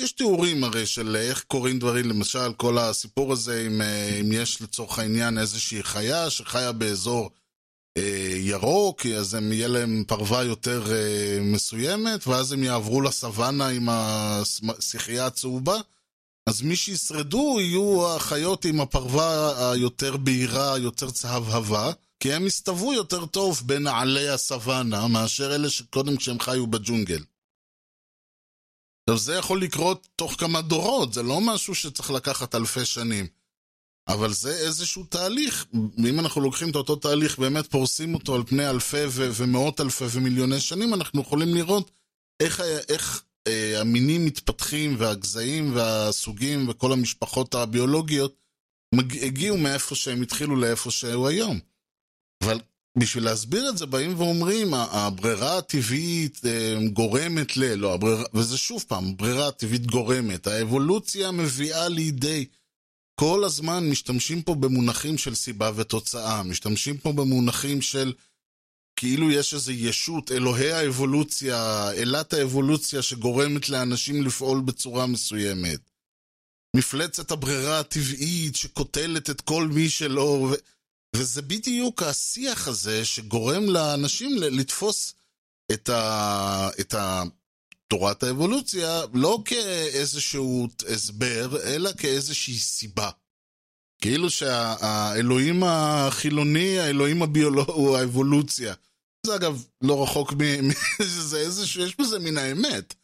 יש 0.00 0.12
תיאורים 0.12 0.64
הרי 0.64 0.86
של 0.86 1.16
איך 1.16 1.44
קורים 1.44 1.78
דברים, 1.78 2.08
למשל 2.08 2.52
כל 2.56 2.78
הסיפור 2.78 3.32
הזה, 3.32 3.66
אם, 3.66 3.82
אם 4.20 4.32
יש 4.32 4.62
לצורך 4.62 4.98
העניין 4.98 5.38
איזושהי 5.38 5.82
חיה 5.82 6.30
שחיה 6.30 6.72
באזור 6.72 7.30
אה, 7.98 8.32
ירוק, 8.36 9.06
אז 9.06 9.34
הם, 9.34 9.52
יהיה 9.52 9.68
להם 9.68 10.04
פרווה 10.06 10.44
יותר 10.44 10.92
אה, 10.92 11.38
מסוימת, 11.40 12.26
ואז 12.26 12.52
הם 12.52 12.64
יעברו 12.64 13.00
לסוואנה 13.00 13.68
עם 13.68 13.88
השחייה 13.88 15.26
הצהובה. 15.26 15.76
אז 16.48 16.62
מי 16.62 16.76
שישרדו 16.76 17.56
יהיו 17.60 18.14
החיות 18.16 18.64
עם 18.64 18.80
הפרווה 18.80 19.70
היותר 19.72 20.16
בהירה, 20.16 20.78
יותר 20.78 21.10
צהבהבה, 21.10 21.92
כי 22.20 22.32
הם 22.32 22.46
יסתוו 22.46 22.92
יותר 22.92 23.26
טוב 23.26 23.62
בנעלי 23.66 24.28
הסוואנה 24.28 25.08
מאשר 25.08 25.54
אלה 25.54 25.70
שקודם 25.70 26.16
כשהם 26.16 26.40
חיו 26.40 26.66
בג'ונגל. 26.66 27.24
עכשיו 29.08 29.18
זה 29.18 29.34
יכול 29.34 29.62
לקרות 29.62 30.08
תוך 30.16 30.34
כמה 30.38 30.62
דורות, 30.62 31.12
זה 31.14 31.22
לא 31.22 31.40
משהו 31.40 31.74
שצריך 31.74 32.10
לקחת 32.10 32.54
אלפי 32.54 32.84
שנים. 32.84 33.26
אבל 34.08 34.32
זה 34.32 34.56
איזשהו 34.56 35.04
תהליך, 35.04 35.66
ואם 36.04 36.20
אנחנו 36.20 36.40
לוקחים 36.40 36.70
את 36.70 36.76
אותו 36.76 36.96
תהליך, 36.96 37.38
באמת 37.38 37.66
פורסים 37.66 38.14
אותו 38.14 38.34
על 38.34 38.42
פני 38.46 38.70
אלפי 38.70 39.04
ו- 39.08 39.30
ומאות 39.34 39.80
אלפי 39.80 40.04
ומיליוני 40.10 40.60
שנים, 40.60 40.94
אנחנו 40.94 41.20
יכולים 41.20 41.54
לראות 41.54 41.90
איך, 42.40 42.60
איך 42.88 43.22
אה, 43.46 43.80
המינים 43.80 44.24
מתפתחים, 44.24 44.96
והגזעים 44.98 45.76
והסוגים 45.76 46.68
וכל 46.68 46.92
המשפחות 46.92 47.54
הביולוגיות 47.54 48.36
מג... 48.94 49.24
הגיעו 49.24 49.56
מאיפה 49.56 49.94
שהם 49.94 50.22
התחילו 50.22 50.56
לאיפה 50.56 50.90
שהוא 50.90 51.28
היום. 51.28 51.60
אבל 52.44 52.60
בשביל 52.98 53.24
להסביר 53.24 53.68
את 53.68 53.78
זה 53.78 53.86
באים 53.86 54.20
ואומרים, 54.20 54.74
הברירה 54.74 55.58
הטבעית 55.58 56.40
אה, 56.46 56.76
גורמת 56.92 57.56
ל... 57.56 57.74
לא, 57.74 57.94
הברירה... 57.94 58.24
וזה 58.34 58.58
שוב 58.58 58.84
פעם, 58.88 59.16
ברירה 59.16 59.48
הטבעית 59.48 59.86
גורמת. 59.86 60.46
האבולוציה 60.46 61.30
מביאה 61.30 61.88
לידי... 61.88 62.46
כל 63.20 63.44
הזמן 63.44 63.88
משתמשים 63.90 64.42
פה 64.42 64.54
במונחים 64.54 65.18
של 65.18 65.34
סיבה 65.34 65.70
ותוצאה, 65.76 66.42
משתמשים 66.42 66.98
פה 66.98 67.12
במונחים 67.12 67.82
של 67.82 68.12
כאילו 68.96 69.30
יש 69.30 69.54
איזו 69.54 69.72
ישות, 69.72 70.32
אלוהי 70.32 70.72
האבולוציה, 70.72 71.90
אלת 71.92 72.32
האבולוציה 72.32 73.02
שגורמת 73.02 73.68
לאנשים 73.68 74.22
לפעול 74.22 74.60
בצורה 74.60 75.06
מסוימת. 75.06 75.80
מפלצת 76.76 77.30
הברירה 77.30 77.80
הטבעית 77.80 78.56
שקוטלת 78.56 79.30
את 79.30 79.40
כל 79.40 79.68
מי 79.68 79.88
שלא... 79.88 80.54
וזה 81.18 81.42
בדיוק 81.42 82.02
השיח 82.02 82.68
הזה 82.68 83.04
שגורם 83.04 83.64
לאנשים 83.64 84.36
לתפוס 84.38 85.14
את, 85.72 85.88
ה... 85.88 86.68
את 86.80 86.94
ה... 86.94 87.22
תורת 87.88 88.22
האבולוציה 88.22 89.02
לא 89.14 89.42
כאיזשהו 89.44 90.68
הסבר, 90.88 91.62
אלא 91.62 91.90
כאיזושהי 91.98 92.58
סיבה. 92.58 93.10
כאילו 94.02 94.30
שהאלוהים 94.30 95.62
החילוני, 95.64 96.78
האלוהים 96.78 97.22
הביולוגי 97.22 97.72
הוא 97.72 97.96
האבולוציה. 97.96 98.74
זה 99.26 99.34
אגב 99.34 99.64
לא 99.82 100.02
רחוק 100.02 100.32
מ... 100.32 100.70
זה 101.28 101.38
איזשהו, 101.38 101.82
יש 101.82 101.96
בזה 102.00 102.18
מן 102.18 102.38
האמת. 102.38 102.94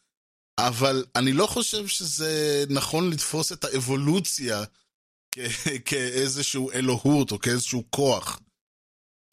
אבל 0.59 1.05
אני 1.15 1.33
לא 1.33 1.47
חושב 1.47 1.87
שזה 1.87 2.63
נכון 2.69 3.09
לתפוס 3.09 3.51
את 3.51 3.63
האבולוציה 3.63 4.63
כאיזשהו 5.85 6.71
אלוהות 6.71 7.31
או 7.31 7.39
כאיזשהו 7.39 7.83
כוח. 7.89 8.39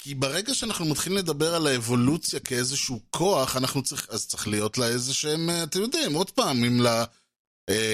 כי 0.03 0.15
ברגע 0.15 0.55
שאנחנו 0.55 0.85
מתחילים 0.85 1.19
לדבר 1.19 1.55
על 1.55 1.67
האבולוציה 1.67 2.41
כאיזשהו 2.41 3.01
כוח, 3.11 3.57
אנחנו 3.57 3.83
צריך, 3.83 4.07
אז 4.11 4.27
צריך 4.27 4.49
להיות 4.49 4.79
לה 4.79 4.89
איזה 4.89 5.15
שהם, 5.15 5.51
אתם 5.63 5.81
יודעים, 5.81 6.15
עוד 6.15 6.31
פעם, 6.31 6.65
אם 6.65 6.81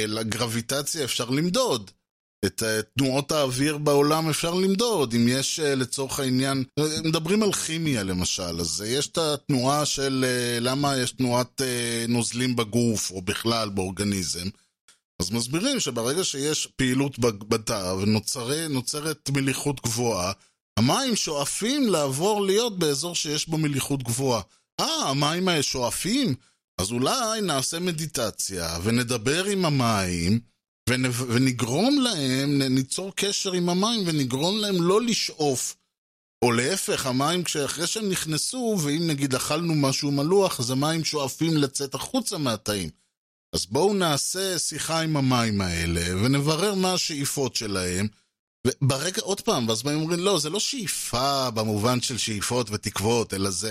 לגרביטציה 0.07 1.05
אפשר 1.05 1.31
למדוד. 1.31 1.91
את 2.47 2.63
תנועות 2.99 3.33
האוויר 3.33 3.79
בעולם 3.79 4.31
אפשר 4.31 4.55
למדוד, 4.55 5.15
אם 5.15 5.29
יש 5.29 5.61
לצורך 5.61 6.21
העניין, 6.21 6.65
מדברים 7.05 7.43
על 7.43 7.53
כימיה 7.53 8.03
למשל, 8.03 8.61
אז 8.61 8.85
יש 8.87 9.09
את 9.09 9.19
התנועה 9.19 9.87
של 9.87 10.25
למה 10.61 10.97
יש 10.97 11.11
תנועת 11.11 11.61
נוזלים 12.09 12.57
בגוף, 12.57 13.11
או 13.11 13.23
בכלל 13.23 13.69
באורגניזם, 13.69 14.49
אז 15.23 15.31
מסבירים 15.31 15.81
שברגע 15.81 16.25
שיש 16.25 16.67
פעילות 16.67 17.19
בתא 17.19 17.95
ונוצרת 18.01 19.31
מליחות 19.31 19.81
גבוהה, 19.81 20.33
המים 20.79 21.17
שואפים 21.17 21.89
לעבור 21.89 22.47
להיות 22.47 22.79
באזור 22.79 23.15
שיש 23.15 23.49
בו 23.49 23.59
מליחות 23.59 24.03
גבוהה. 24.03 24.43
אה, 24.81 25.09
המים 25.09 25.49
האלה 25.49 25.63
שואפים? 25.63 26.35
אז 26.81 26.93
אולי 26.93 27.41
נעשה 27.41 27.79
מדיטציה 27.79 28.79
ונדבר 28.83 29.45
עם 29.45 29.65
המים 29.65 30.41
ונגרום 31.29 31.99
להם, 32.01 32.63
ניצור 32.63 33.13
קשר 33.17 33.53
עם 33.53 33.69
המים 33.69 34.03
ונגרום 34.07 34.59
להם 34.59 34.83
לא 34.83 35.03
לשאוף. 35.03 35.77
או 36.45 36.53
להפך, 36.53 37.07
המים 37.07 37.43
אחרי 37.65 37.87
שהם 37.87 38.09
נכנסו, 38.09 38.79
ואם 38.83 39.07
נגיד 39.07 39.35
אכלנו 39.35 39.75
משהו 39.75 40.11
מלוח, 40.11 40.61
אז 40.61 40.71
המים 40.71 41.05
שואפים 41.05 41.57
לצאת 41.57 41.95
החוצה 41.95 42.39
מהתאים. 42.39 42.91
אז 43.57 43.67
בואו 43.67 43.95
נעשה 43.95 44.59
שיחה 44.59 45.01
עם 45.01 45.17
המים 45.17 45.61
האלה, 45.61 46.17
ונברר 46.17 46.75
מה 46.75 46.93
השאיפות 46.93 47.57
שלהם. 47.57 48.09
וברגע, 48.67 49.23
עוד 49.23 49.41
פעם, 49.41 49.69
ואז 49.69 49.83
באים 49.83 50.01
אומרים, 50.01 50.21
לא, 50.21 50.39
זה 50.39 50.51
לא 50.51 50.61
שאיפה 50.61 51.51
במובן 51.51 52.01
של 52.01 52.19
שאיפות 52.19 52.71
ותקוות, 52.71 53.35
אלא 53.35 53.51
זה 53.51 53.71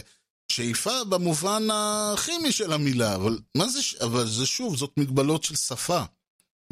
שאיפה 0.52 1.04
במובן 1.04 1.68
הכימי 1.74 2.52
של 2.52 2.74
המילה. 2.74 3.16
אבל 3.16 3.40
מה 3.58 3.70
זה, 3.70 3.80
אבל 4.02 4.28
זה 4.28 4.46
שוב, 4.46 4.76
זאת 4.76 4.92
מגבלות 4.98 5.44
של 5.44 5.56
שפה. 5.56 6.02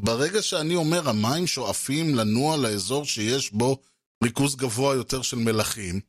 ברגע 0.02 0.42
שאני 0.42 0.76
אומר, 0.76 1.10
המים 1.10 1.48
שואפים 1.48 2.16
לנוע 2.16 2.58
לאזור 2.58 3.06
שיש 3.06 3.52
בו 3.52 3.78
ריכוז 4.24 4.56
גבוה 4.56 4.96
יותר 4.96 5.22
של 5.22 5.38
מלחים, 5.38 6.00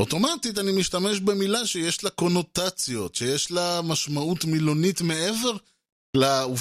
אוטומטית 0.00 0.58
אני 0.58 0.72
משתמש 0.72 1.20
במילה 1.20 1.66
שיש 1.66 2.04
לה 2.04 2.10
קונוטציות, 2.10 3.14
שיש 3.14 3.50
לה 3.50 3.80
משמעות 3.82 4.44
מילונית 4.44 5.00
מעבר 5.00 5.56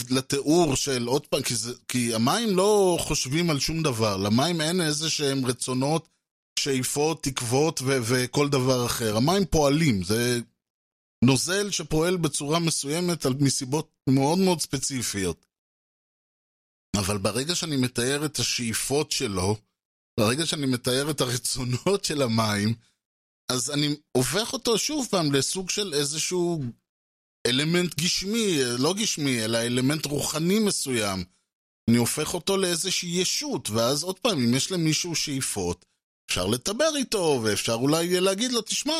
לתיאור 0.09 0.75
של, 0.75 1.05
עוד 1.05 1.27
פעם, 1.27 1.41
כי, 1.41 1.55
זה, 1.55 1.73
כי 1.87 2.15
המים 2.15 2.55
לא 2.55 2.97
חושבים 2.99 3.49
על 3.49 3.59
שום 3.59 3.83
דבר, 3.83 4.17
למים 4.17 4.61
אין 4.61 4.81
איזה 4.81 5.09
שהם 5.09 5.45
רצונות, 5.45 6.09
שאיפות, 6.59 7.23
תקוות 7.23 7.81
ו- 7.81 7.97
וכל 8.09 8.49
דבר 8.49 8.85
אחר. 8.85 9.17
המים 9.17 9.45
פועלים, 9.45 10.03
זה 10.03 10.39
נוזל 11.25 11.71
שפועל 11.71 12.17
בצורה 12.17 12.59
מסוימת 12.59 13.25
על 13.25 13.33
מסיבות 13.39 13.91
מאוד 14.09 14.37
מאוד 14.37 14.61
ספציפיות. 14.61 15.45
אבל 16.99 17.17
ברגע 17.17 17.55
שאני 17.55 17.77
מתאר 17.77 18.25
את 18.25 18.39
השאיפות 18.39 19.11
שלו, 19.11 19.55
ברגע 20.19 20.45
שאני 20.45 20.65
מתאר 20.65 21.11
את 21.11 21.21
הרצונות 21.21 22.05
של 22.05 22.21
המים, 22.21 22.73
אז 23.51 23.71
אני 23.71 23.95
הופך 24.17 24.53
אותו 24.53 24.77
שוב 24.77 25.07
פעם 25.11 25.33
לסוג 25.33 25.69
של 25.69 25.93
איזשהו 25.93 26.63
אלמנט 27.49 27.99
גשמי, 27.99 28.59
לא 28.77 28.93
גשמי, 28.93 29.43
אלא 29.43 29.57
אלמנט 29.57 30.05
רוחני 30.05 30.59
מסוים. 30.59 31.23
אני 31.89 31.97
הופך 31.97 32.33
אותו 32.33 32.57
לאיזושהי 32.57 33.09
ישות, 33.09 33.69
ואז 33.69 34.03
עוד 34.03 34.19
פעם, 34.19 34.39
אם 34.39 34.53
יש 34.53 34.71
למישהו 34.71 35.15
שאיפות, 35.15 35.85
אפשר 36.29 36.45
לדבר 36.45 36.95
איתו, 36.95 37.41
ואפשר 37.43 37.73
אולי 37.73 38.19
להגיד 38.19 38.51
לו, 38.51 38.61
תשמע, 38.61 38.93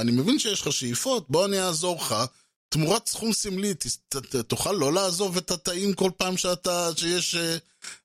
אני 0.00 0.12
מבין 0.12 0.38
שיש 0.38 0.60
לך 0.60 0.72
שאיפות, 0.72 1.30
בוא 1.30 1.46
אני 1.46 1.60
אעזור 1.60 1.96
לך. 1.96 2.14
תמורת 2.68 3.06
סכום 3.06 3.32
סמלי, 3.32 3.74
ת, 3.74 3.86
ת, 4.08 4.16
ת, 4.16 4.36
תוכל 4.36 4.72
לא 4.72 4.92
לעזוב 4.92 5.36
את 5.36 5.50
התאים 5.50 5.94
כל 5.94 6.10
פעם 6.16 6.36
שאתה, 6.36 6.90
שיש 6.96 7.34
אה, 7.34 7.56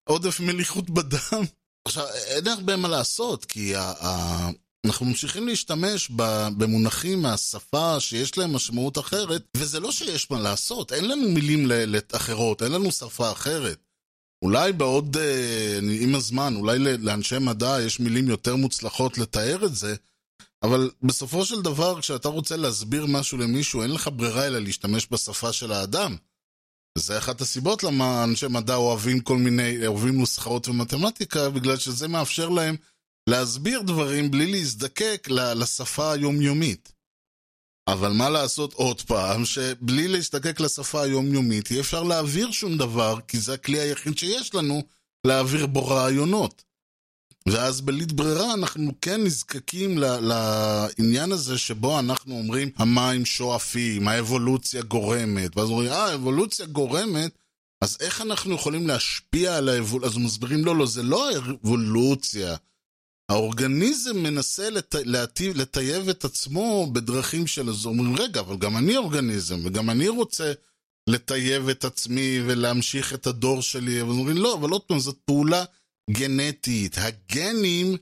עודף 0.03 0.39
מליחות 0.39 0.89
בדם. 0.89 1.45
עכשיו, 1.85 2.07
אין 2.07 2.47
הרבה 2.47 2.75
מה 2.75 2.87
לעשות, 2.87 3.45
כי 3.45 3.75
ה, 3.75 3.81
ה, 3.81 4.49
אנחנו 4.85 5.05
ממשיכים 5.05 5.47
להשתמש 5.47 6.09
במונחים 6.57 7.21
מהשפה 7.21 7.99
שיש 7.99 8.37
להם 8.37 8.53
משמעות 8.53 8.97
אחרת, 8.97 9.43
וזה 9.57 9.79
לא 9.79 9.91
שיש 9.91 10.31
מה 10.31 10.39
לעשות, 10.39 10.93
אין 10.93 11.07
לנו 11.07 11.29
מילים 11.29 11.71
אחרות, 12.11 12.63
אין 12.63 12.71
לנו 12.71 12.91
שפה 12.91 13.31
אחרת. 13.31 13.77
אולי 14.41 14.73
בעוד, 14.73 15.17
אה, 15.17 15.79
עם 16.01 16.15
הזמן, 16.15 16.55
אולי 16.55 16.79
לאנשי 16.79 17.39
מדע 17.39 17.77
יש 17.81 17.99
מילים 17.99 18.29
יותר 18.29 18.55
מוצלחות 18.55 19.17
לתאר 19.17 19.65
את 19.65 19.75
זה, 19.75 19.95
אבל 20.63 20.91
בסופו 21.03 21.45
של 21.45 21.61
דבר, 21.61 22.01
כשאתה 22.01 22.29
רוצה 22.29 22.57
להסביר 22.57 23.05
משהו 23.05 23.37
למישהו, 23.37 23.81
אין 23.81 23.91
לך 23.91 24.09
ברירה 24.15 24.47
אלא 24.47 24.59
להשתמש 24.59 25.07
בשפה 25.11 25.53
של 25.53 25.71
האדם. 25.71 26.15
זה 26.97 27.17
אחת 27.17 27.41
הסיבות 27.41 27.83
למה 27.83 28.23
אנשי 28.23 28.47
מדע 28.47 28.75
אוהבים 28.75 29.19
כל 29.19 29.37
מיני, 29.37 29.87
אוהבים 29.87 30.17
נוסחאות 30.17 30.67
ומתמטיקה, 30.67 31.49
בגלל 31.49 31.77
שזה 31.77 32.07
מאפשר 32.07 32.49
להם 32.49 32.75
להסביר 33.29 33.81
דברים 33.81 34.31
בלי 34.31 34.51
להזדקק 34.51 35.27
לשפה 35.31 36.11
היומיומית. 36.11 36.91
אבל 37.87 38.11
מה 38.11 38.29
לעשות 38.29 38.73
עוד 38.73 39.01
פעם, 39.01 39.45
שבלי 39.45 40.07
להזדקק 40.07 40.59
לשפה 40.59 41.01
היומיומית 41.01 41.71
אי 41.71 41.79
אפשר 41.79 42.03
להעביר 42.03 42.51
שום 42.51 42.77
דבר, 42.77 43.19
כי 43.27 43.39
זה 43.39 43.53
הכלי 43.53 43.79
היחיד 43.79 44.17
שיש 44.17 44.55
לנו 44.55 44.83
להעביר 45.27 45.65
בו 45.65 45.87
רעיונות. 45.87 46.63
ואז 47.47 47.81
בלית 47.81 48.11
ברירה 48.11 48.53
אנחנו 48.53 48.91
כן 49.01 49.23
נזקקים 49.23 49.97
לעניין 49.97 51.31
הזה 51.31 51.57
שבו 51.57 51.99
אנחנו 51.99 52.37
אומרים 52.37 52.69
המים 52.77 53.25
שואפים, 53.25 54.07
האבולוציה 54.07 54.81
גורמת, 54.81 55.57
ואז 55.57 55.69
אומרים, 55.69 55.91
אה, 55.91 56.05
האבולוציה 56.05 56.65
גורמת, 56.65 57.31
אז 57.81 57.97
איך 57.99 58.21
אנחנו 58.21 58.55
יכולים 58.55 58.87
להשפיע 58.87 59.57
על 59.57 59.69
האבולוציה? 59.69 60.09
אז 60.09 60.17
מסבירים, 60.17 60.65
לא, 60.65 60.75
לא, 60.75 60.85
זה 60.85 61.03
לא 61.03 61.29
האבולוציה. 61.29 62.55
האורגניזם 63.29 64.17
מנסה. 64.17 64.69
להטיב, 64.93 65.57
לטייב 65.57 66.09
את 66.09 66.25
עצמו 66.25 66.87
בדרכים 66.93 67.47
של... 67.47 67.69
אז 67.69 67.85
אומרים, 67.85 68.15
רגע, 68.15 68.39
אבל 68.39 68.57
גם 68.57 68.77
אני 68.77 68.97
אורגניזם, 68.97 69.59
וגם 69.65 69.89
אני 69.89 70.07
רוצה 70.07 70.53
לטייב 71.09 71.69
את 71.69 71.85
עצמי 71.85 72.39
ולהמשיך 72.45 73.13
את 73.13 73.27
הדור 73.27 73.61
שלי. 73.61 74.01
אבל 74.01 74.09
אומרים, 74.09 74.37
לא, 74.37 74.53
אבל 74.53 74.69
עוד 74.69 74.81
פעם, 74.81 74.99
זאת 74.99 75.17
פעולה 75.25 75.63
גנטית. 76.11 76.95
הגנים, 76.97 77.97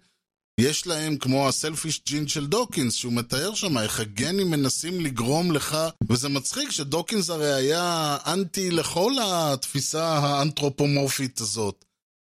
יש 0.60 0.88
להם 0.88 1.18
כמו 1.18 1.48
ה 1.48 1.54
selfish 1.54 2.02
gene 2.06 2.28
של 2.28 2.48
דוקינס, 2.48 2.94
שהוא 2.94 3.14
מתאר 3.14 3.54
שם 3.54 3.78
איך 3.78 4.00
הגנים 4.00 4.52
מנסים 4.52 5.02
לגרום 5.02 5.52
לך, 5.52 5.78
וזה 6.10 6.30
מצחיק 6.30 6.72
שדוקינס 6.72 7.30
הרי 7.30 7.54
היה 7.54 8.18
אנטי 8.28 8.72
לכל 8.72 9.14
התפיסה 9.24 10.08
האנתרופומורפית 10.08 11.42
הזאת. 11.42 11.86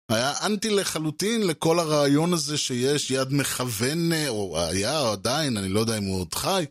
היה 0.09 0.33
אנטי 0.47 0.71
לחלוטין 0.71 1.47
לכל 1.47 1.79
הרעיון 1.79 2.33
הזה 2.33 2.59
שיש 2.59 3.11
יד 3.11 3.29
מכוון, 3.33 4.13
או 4.29 4.61
היה 4.61 5.01
או 5.01 5.13
עדיין, 5.13 5.57
אני 5.57 5.69
לא 5.69 5.81
יודע 5.81 5.99
אם 5.99 6.05
הוא 6.05 6.21
עוד 6.21 6.35
חי, 6.35 6.65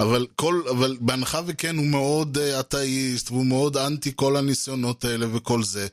אבל, 0.00 0.26
כל, 0.36 0.62
אבל 0.70 0.96
בהנחה 1.00 1.40
וכן 1.46 1.76
הוא 1.76 1.86
מאוד 1.86 2.38
uh, 2.38 2.60
אתאיסט, 2.60 3.30
והוא 3.30 3.46
מאוד 3.46 3.76
אנטי 3.76 4.12
כל 4.16 4.36
הניסיונות 4.36 5.04
האלה 5.04 5.36
וכל 5.36 5.62
זה. 5.62 5.86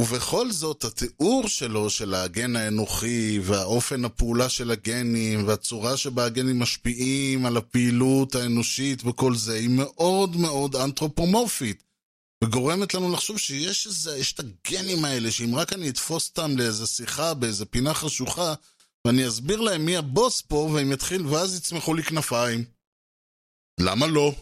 ובכל 0.00 0.50
זאת, 0.50 0.84
התיאור 0.84 1.48
שלו, 1.48 1.90
של 1.90 2.14
הגן 2.14 2.56
האנוכי, 2.56 3.40
והאופן 3.42 4.04
הפעולה 4.04 4.48
של 4.48 4.70
הגנים, 4.70 5.46
והצורה 5.46 5.96
שבה 5.96 6.24
הגנים 6.24 6.58
משפיעים 6.58 7.46
על 7.46 7.56
הפעילות 7.56 8.34
האנושית 8.34 9.06
וכל 9.06 9.34
זה, 9.34 9.54
היא 9.54 9.68
מאוד 9.68 10.36
מאוד 10.36 10.76
אנתרופומורפית. 10.76 11.87
וגורמת 12.44 12.94
לנו 12.94 13.12
לחשוב 13.12 13.38
שיש 13.38 13.86
איזה, 13.86 14.16
יש 14.16 14.32
את 14.32 14.40
הגנים 14.40 15.04
האלה, 15.04 15.30
שאם 15.30 15.54
רק 15.54 15.72
אני 15.72 15.88
אתפוס 15.88 16.28
אותם 16.28 16.58
לאיזה 16.58 16.86
שיחה 16.86 17.34
באיזה 17.34 17.66
פינה 17.66 17.94
חשוכה, 17.94 18.54
ואני 19.06 19.28
אסביר 19.28 19.60
להם 19.60 19.84
מי 19.84 19.96
הבוס 19.96 20.40
פה, 20.40 20.54
והם 20.54 20.92
יתחילו, 20.92 21.30
ואז 21.30 21.56
יצמחו 21.56 21.94
לי 21.94 22.02
כנפיים. 22.02 22.64
למה 23.80 24.06
לא? 24.06 24.34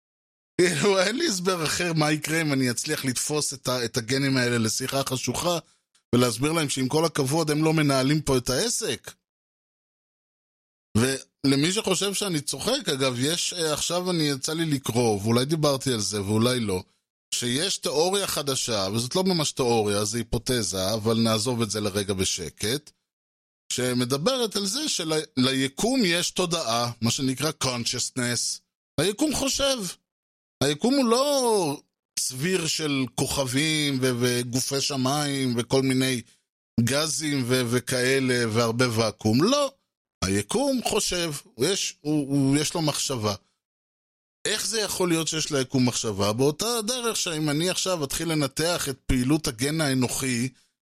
כאילו, 0.60 1.00
אין 1.00 1.16
לי 1.16 1.26
הסבר 1.26 1.64
אחר 1.64 1.92
מה 1.92 2.12
יקרה 2.12 2.40
אם 2.40 2.52
אני 2.52 2.70
אצליח 2.70 3.04
לתפוס 3.04 3.54
את, 3.54 3.68
ה, 3.68 3.84
את 3.84 3.96
הגנים 3.96 4.36
האלה 4.36 4.58
לשיחה 4.58 5.02
חשוכה, 5.04 5.58
ולהסביר 6.14 6.52
להם 6.52 6.68
שעם 6.68 6.88
כל 6.88 7.04
הכבוד 7.04 7.50
הם 7.50 7.64
לא 7.64 7.72
מנהלים 7.72 8.20
פה 8.22 8.36
את 8.36 8.50
העסק. 8.50 9.12
ולמי 10.96 11.72
שחושב 11.72 12.14
שאני 12.14 12.40
צוחק, 12.40 12.88
אגב, 12.94 13.14
יש, 13.18 13.52
אה, 13.52 13.72
עכשיו 13.72 14.10
אני 14.10 14.22
יצא 14.22 14.52
לי 14.52 14.64
לקרוא, 14.64 15.20
ואולי 15.22 15.44
דיברתי 15.44 15.92
על 15.92 16.00
זה 16.00 16.22
ואולי 16.22 16.60
לא. 16.60 16.82
שיש 17.38 17.78
תיאוריה 17.78 18.26
חדשה, 18.26 18.88
וזאת 18.94 19.14
לא 19.16 19.24
ממש 19.24 19.52
תיאוריה, 19.52 20.04
זו 20.04 20.16
היפותזה, 20.16 20.94
אבל 20.94 21.18
נעזוב 21.18 21.62
את 21.62 21.70
זה 21.70 21.80
לרגע 21.80 22.14
בשקט, 22.14 22.90
שמדברת 23.72 24.56
על 24.56 24.66
זה 24.66 24.88
שליקום 24.88 26.00
יש 26.04 26.30
תודעה, 26.30 26.90
מה 27.00 27.10
שנקרא 27.10 27.50
consciousness. 27.64 28.60
היקום 29.00 29.34
חושב. 29.34 29.78
היקום 30.64 30.94
הוא 30.94 31.04
לא 31.04 31.80
צביר 32.18 32.66
של 32.66 33.04
כוכבים 33.14 33.98
ו- 34.00 34.10
וגופי 34.20 34.80
שמיים 34.80 35.54
וכל 35.56 35.82
מיני 35.82 36.22
גזים 36.80 37.44
ו- 37.46 37.62
וכאלה 37.70 38.44
והרבה 38.52 38.98
ואקום. 38.98 39.42
לא. 39.42 39.72
היקום 40.24 40.80
חושב, 40.84 41.32
יש, 41.58 41.96
הוא, 42.00 42.28
הוא, 42.28 42.56
יש 42.56 42.74
לו 42.74 42.82
מחשבה. 42.82 43.34
איך 44.46 44.66
זה 44.66 44.80
יכול 44.80 45.08
להיות 45.08 45.28
שיש 45.28 45.52
ליקום 45.52 45.88
מחשבה? 45.88 46.32
באותה 46.32 46.66
דרך 46.86 47.16
שאם 47.16 47.50
אני 47.50 47.70
עכשיו 47.70 48.04
אתחיל 48.04 48.32
לנתח 48.32 48.88
את 48.88 48.96
פעילות 49.06 49.48
הגן 49.48 49.80
האנוכי 49.80 50.48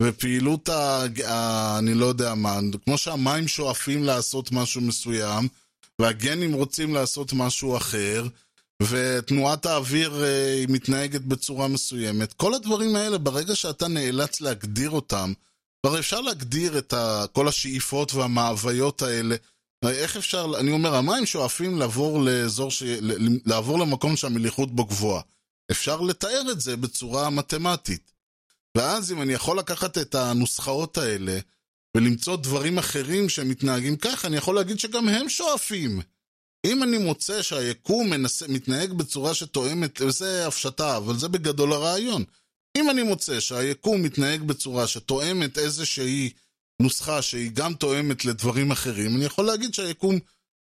ופעילות 0.04 0.70
ה... 0.70 1.06
ה... 1.28 1.78
אני 1.80 1.94
לא 1.94 2.06
יודע 2.06 2.36
מה, 2.36 2.60
כמו 2.86 2.98
שהמים 2.98 3.48
שואפים 3.48 4.04
לעשות 4.04 4.52
משהו 4.52 4.82
מסוים 4.82 5.48
והגנים 6.02 6.54
רוצים 6.54 6.94
לעשות 6.94 7.34
משהו 7.34 7.78
אחר 7.78 8.28
ותנועת 8.84 9.66
האוויר 9.66 10.24
אה, 10.24 10.54
היא 10.54 10.68
מתנהגת 10.70 11.22
בצורה 11.22 11.68
מסוימת. 11.68 12.34
כל 12.34 12.54
הדברים 12.54 12.96
האלה, 12.96 13.18
ברגע 13.18 13.56
שאתה 13.56 13.88
נאלץ 13.88 14.42
להגדיר 14.42 14.90
אותם, 14.90 15.34
כבר 15.86 16.00
אפשר 16.00 16.22
להגדיר 16.22 16.78
את 16.78 16.94
ה... 16.94 17.26
כל 17.34 17.48
השאיפות 17.48 18.14
והמאוויות 18.14 19.02
האלה 19.02 19.36
איך 19.88 20.18
אפשר, 20.18 20.52
אני 20.60 20.72
אומר, 20.72 20.96
המים 20.96 21.26
שואפים 21.26 21.80
לעבור 21.80 22.22
לאזור, 22.22 22.72
ש... 22.72 22.84
לעבור 23.46 23.80
למקום 23.80 24.16
שהמליחות 24.16 24.76
בו 24.76 24.86
גבוהה. 24.86 25.22
אפשר 25.72 26.02
לתאר 26.02 26.52
את 26.52 26.62
זה 26.62 26.78
בצורה 26.78 27.30
מתמטית. 27.30 28.12
ואז 28.78 29.12
אם 29.12 29.22
אני 29.22 29.34
יכול 29.34 29.60
לקחת 29.60 29.98
את 29.98 30.16
הנוסחאות 30.16 30.98
האלה 30.98 31.40
ולמצוא 31.98 32.36
דברים 32.36 32.78
אחרים 32.78 33.30
שמתנהגים 33.30 33.96
ככה, 33.98 34.28
אני 34.28 34.38
יכול 34.38 34.56
להגיד 34.56 34.80
שגם 34.80 35.10
הם 35.10 35.30
שואפים. 35.30 36.02
אם 36.66 36.84
אני 36.84 36.98
מוצא 36.98 37.42
שהיקום 37.42 38.10
מנסה, 38.10 38.48
מתנהג 38.48 38.94
בצורה 38.94 39.34
שתואמת, 39.34 40.02
וזה 40.02 40.48
הפשטה, 40.48 40.98
אבל 40.98 41.18
זה 41.18 41.28
בגדול 41.28 41.74
הרעיון. 41.74 42.24
אם 42.78 42.90
אני 42.90 43.04
מוצא 43.04 43.40
שהיקום 43.40 44.04
מתנהג 44.04 44.42
בצורה 44.42 44.88
שתואמת 44.88 45.58
איזושהי 45.58 46.30
נוסחה 46.82 47.22
שהיא 47.22 47.52
גם 47.54 47.74
תואמת 47.74 48.26
לדברים 48.26 48.72
אחרים, 48.72 49.16
אני 49.16 49.26
יכול 49.26 49.46
להגיד 49.46 49.74
שהיקום 49.74 50.16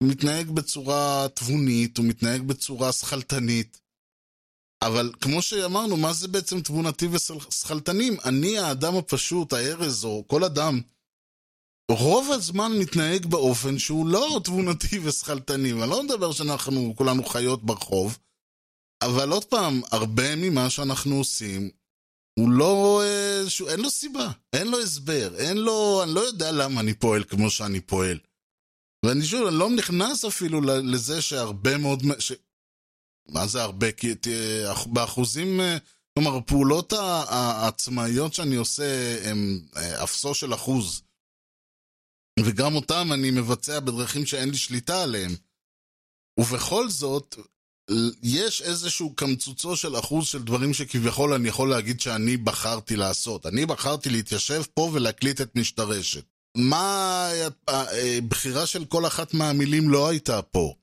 מתנהג 0.02 0.50
בצורה 0.50 1.26
תבונית, 1.34 1.98
הוא 1.98 2.06
מתנהג 2.06 2.42
בצורה 2.42 2.92
שכלתנית. 2.92 3.80
אבל 4.82 5.12
כמו 5.20 5.42
שאמרנו, 5.42 5.96
מה 5.96 6.12
זה 6.12 6.28
בעצם 6.28 6.60
תבונתי 6.60 7.06
ושכלתנים? 7.06 8.16
אני, 8.24 8.58
האדם 8.58 8.96
הפשוט, 8.96 9.52
הארז, 9.52 10.04
או 10.04 10.24
כל 10.26 10.44
אדם, 10.44 10.80
רוב 11.90 12.30
הזמן 12.32 12.72
מתנהג 12.80 13.26
באופן 13.26 13.78
שהוא 13.78 14.06
לא 14.06 14.40
תבונתי 14.44 14.98
ושכלתני. 15.04 15.72
ואני 15.72 15.90
לא 15.90 16.02
מדבר 16.02 16.32
שאנחנו 16.32 16.94
כולנו 16.96 17.24
חיות 17.24 17.64
ברחוב, 17.64 18.18
אבל 19.02 19.30
עוד 19.30 19.44
פעם, 19.44 19.80
הרבה 19.92 20.36
ממה 20.36 20.70
שאנחנו 20.70 21.16
עושים 21.16 21.70
הוא 22.38 22.50
לא... 22.50 23.02
אה, 23.04 23.50
שהוא, 23.50 23.70
אין 23.70 23.80
לו 23.80 23.90
סיבה, 23.90 24.30
אין 24.52 24.68
לו 24.68 24.80
הסבר, 24.80 25.38
אין 25.38 25.56
לו... 25.56 26.02
אני 26.02 26.14
לא 26.14 26.20
יודע 26.20 26.52
למה 26.52 26.80
אני 26.80 26.94
פועל 26.94 27.24
כמו 27.24 27.50
שאני 27.50 27.80
פועל. 27.80 28.18
ואני 29.04 29.24
שוב, 29.24 29.46
אני 29.46 29.58
לא 29.58 29.70
נכנס 29.70 30.24
אפילו 30.24 30.60
לזה 30.60 31.22
שהרבה 31.22 31.78
מאוד... 31.78 32.02
ש... 32.18 32.32
מה 33.28 33.46
זה 33.46 33.62
הרבה? 33.62 33.92
כי 33.92 34.14
באחוזים... 34.92 35.60
אה, 35.60 35.78
כלומר, 36.14 36.36
הפעולות 36.36 36.92
העצמאיות 37.28 38.34
שאני 38.34 38.56
עושה 38.56 39.18
הן 39.30 39.60
אה, 39.76 40.04
אפסו 40.04 40.34
של 40.34 40.54
אחוז. 40.54 41.02
וגם 42.40 42.74
אותם 42.74 43.12
אני 43.12 43.30
מבצע 43.30 43.80
בדרכים 43.80 44.26
שאין 44.26 44.50
לי 44.50 44.56
שליטה 44.56 45.02
עליהם. 45.02 45.30
ובכל 46.40 46.88
זאת, 46.88 47.36
יש 48.22 48.62
איזשהו 48.62 49.14
קמצוצו 49.14 49.76
של 49.76 49.98
אחוז 49.98 50.26
של 50.26 50.42
דברים 50.42 50.74
שכביכול 50.74 51.32
אני 51.32 51.48
יכול 51.48 51.70
להגיד 51.70 52.00
שאני 52.00 52.36
בחרתי 52.36 52.96
לעשות. 52.96 53.46
אני 53.46 53.66
בחרתי 53.66 54.10
להתיישב 54.10 54.62
פה 54.74 54.90
ולהקליט 54.92 55.40
את 55.40 55.56
משתרשת. 55.56 56.24
מה 56.56 57.28
הבחירה 57.68 58.66
של 58.66 58.84
כל 58.84 59.06
אחת 59.06 59.34
מהמילים 59.34 59.90
לא 59.90 60.08
הייתה 60.08 60.42
פה? 60.42 60.74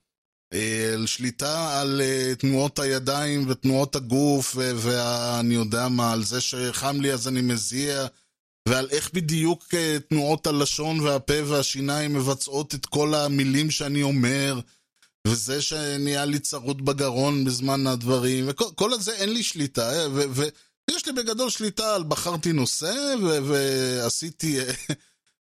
שליטה 1.06 1.82
על 1.82 2.02
תנועות 2.38 2.80
הידיים 2.80 3.46
ותנועות 3.48 3.96
הגוף 3.96 4.56
ואני 4.58 5.54
יודע 5.54 5.88
מה, 5.88 6.12
על 6.12 6.24
זה 6.24 6.42
שחם 6.42 7.02
לי 7.02 7.14
אז 7.14 7.28
אני 7.28 7.42
מזיע 7.42 8.08
ועל 8.68 8.88
איך 8.92 9.14
בדיוק 9.14 9.74
תנועות 10.10 10.48
הלשון 10.48 11.00
והפה 11.00 11.34
והשיניים 11.46 12.14
מבצעות 12.14 12.76
את 12.76 12.86
כל 12.86 13.14
המילים 13.14 13.72
שאני 13.72 14.04
אומר 14.04 14.60
וזה 15.28 15.62
שנהיה 15.62 16.26
לי 16.26 16.40
צרות 16.40 16.82
בגרון 16.82 17.46
בזמן 17.46 17.88
הדברים, 17.88 18.46
וכל 18.48 19.00
זה 19.00 19.12
אין 19.16 19.34
לי 19.34 19.44
שליטה, 19.44 19.92
ויש 20.32 21.06
לי 21.06 21.12
בגדול 21.14 21.50
שליטה 21.50 21.96
על 21.96 22.04
בחרתי 22.04 22.54
נושא, 22.54 22.94
ועשיתי... 23.22 24.60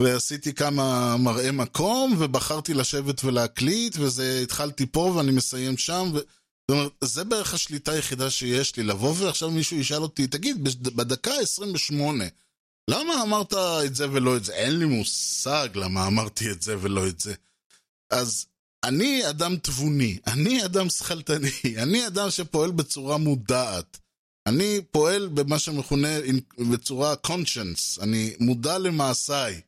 ועשיתי 0.03 0.55
כמה 0.55 1.17
מראה 1.17 1.53
מקום, 1.53 2.17
ובחרתי 2.19 2.75
לשבת 2.75 3.25
ולהקליט, 3.25 3.97
וזה 3.99 4.41
התחלתי 4.43 4.87
פה 4.87 5.01
ואני 5.01 5.33
מסיים 5.33 5.77
שם, 5.77 6.11
ו... 6.15 6.19
זאת 6.71 6.71
אומרת, 6.71 6.93
זה 7.05 7.25
בערך 7.25 7.55
השליטה 7.55 7.93
היחידה 7.93 8.31
שיש 8.31 8.77
לי, 8.77 8.83
לבוא 8.83 9.15
ועכשיו 9.19 9.51
מישהו 9.51 9.77
ישאל 9.77 10.03
אותי, 10.03 10.27
תגיד, 10.27 10.65
בדקה 10.83 11.31
ה-28, 11.35 11.95
למה 12.91 13.23
אמרת 13.23 13.55
את 13.87 13.95
זה 13.95 14.11
ולא 14.11 14.37
את 14.37 14.45
זה? 14.45 14.53
אין 14.53 14.79
לי 14.79 14.85
מושג 14.85 15.69
למה 15.75 16.07
אמרתי 16.07 16.51
את 16.51 16.63
זה 16.63 16.77
ולא 16.81 17.09
את 17.09 17.21
זה. 17.21 17.35
אז 18.11 18.47
אני 18.87 19.29
אדם 19.31 19.57
תבוני, 19.57 20.19
אני 20.27 20.65
אדם 20.65 20.89
שכלתני, 20.89 21.51
אני 21.83 22.07
אדם 22.07 22.31
שפועל 22.31 22.71
בצורה 22.71 23.19
מודעת. 23.19 23.99
אני 24.47 24.81
פועל 24.91 25.29
במה 25.29 25.59
שמכונה 25.59 26.09
בצורה 26.73 27.15
conscience, 27.27 28.03
אני 28.03 28.35
מודע 28.41 28.79
למעשיי. 28.79 29.61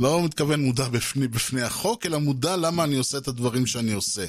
לא 0.00 0.24
מתכוון 0.24 0.60
מודע 0.60 0.88
בפני, 0.88 1.28
בפני 1.28 1.62
החוק, 1.62 2.06
אלא 2.06 2.18
מודע 2.18 2.56
למה 2.56 2.84
אני 2.84 2.96
עושה 2.96 3.18
את 3.18 3.28
הדברים 3.28 3.66
שאני 3.66 3.92
עושה. 3.92 4.26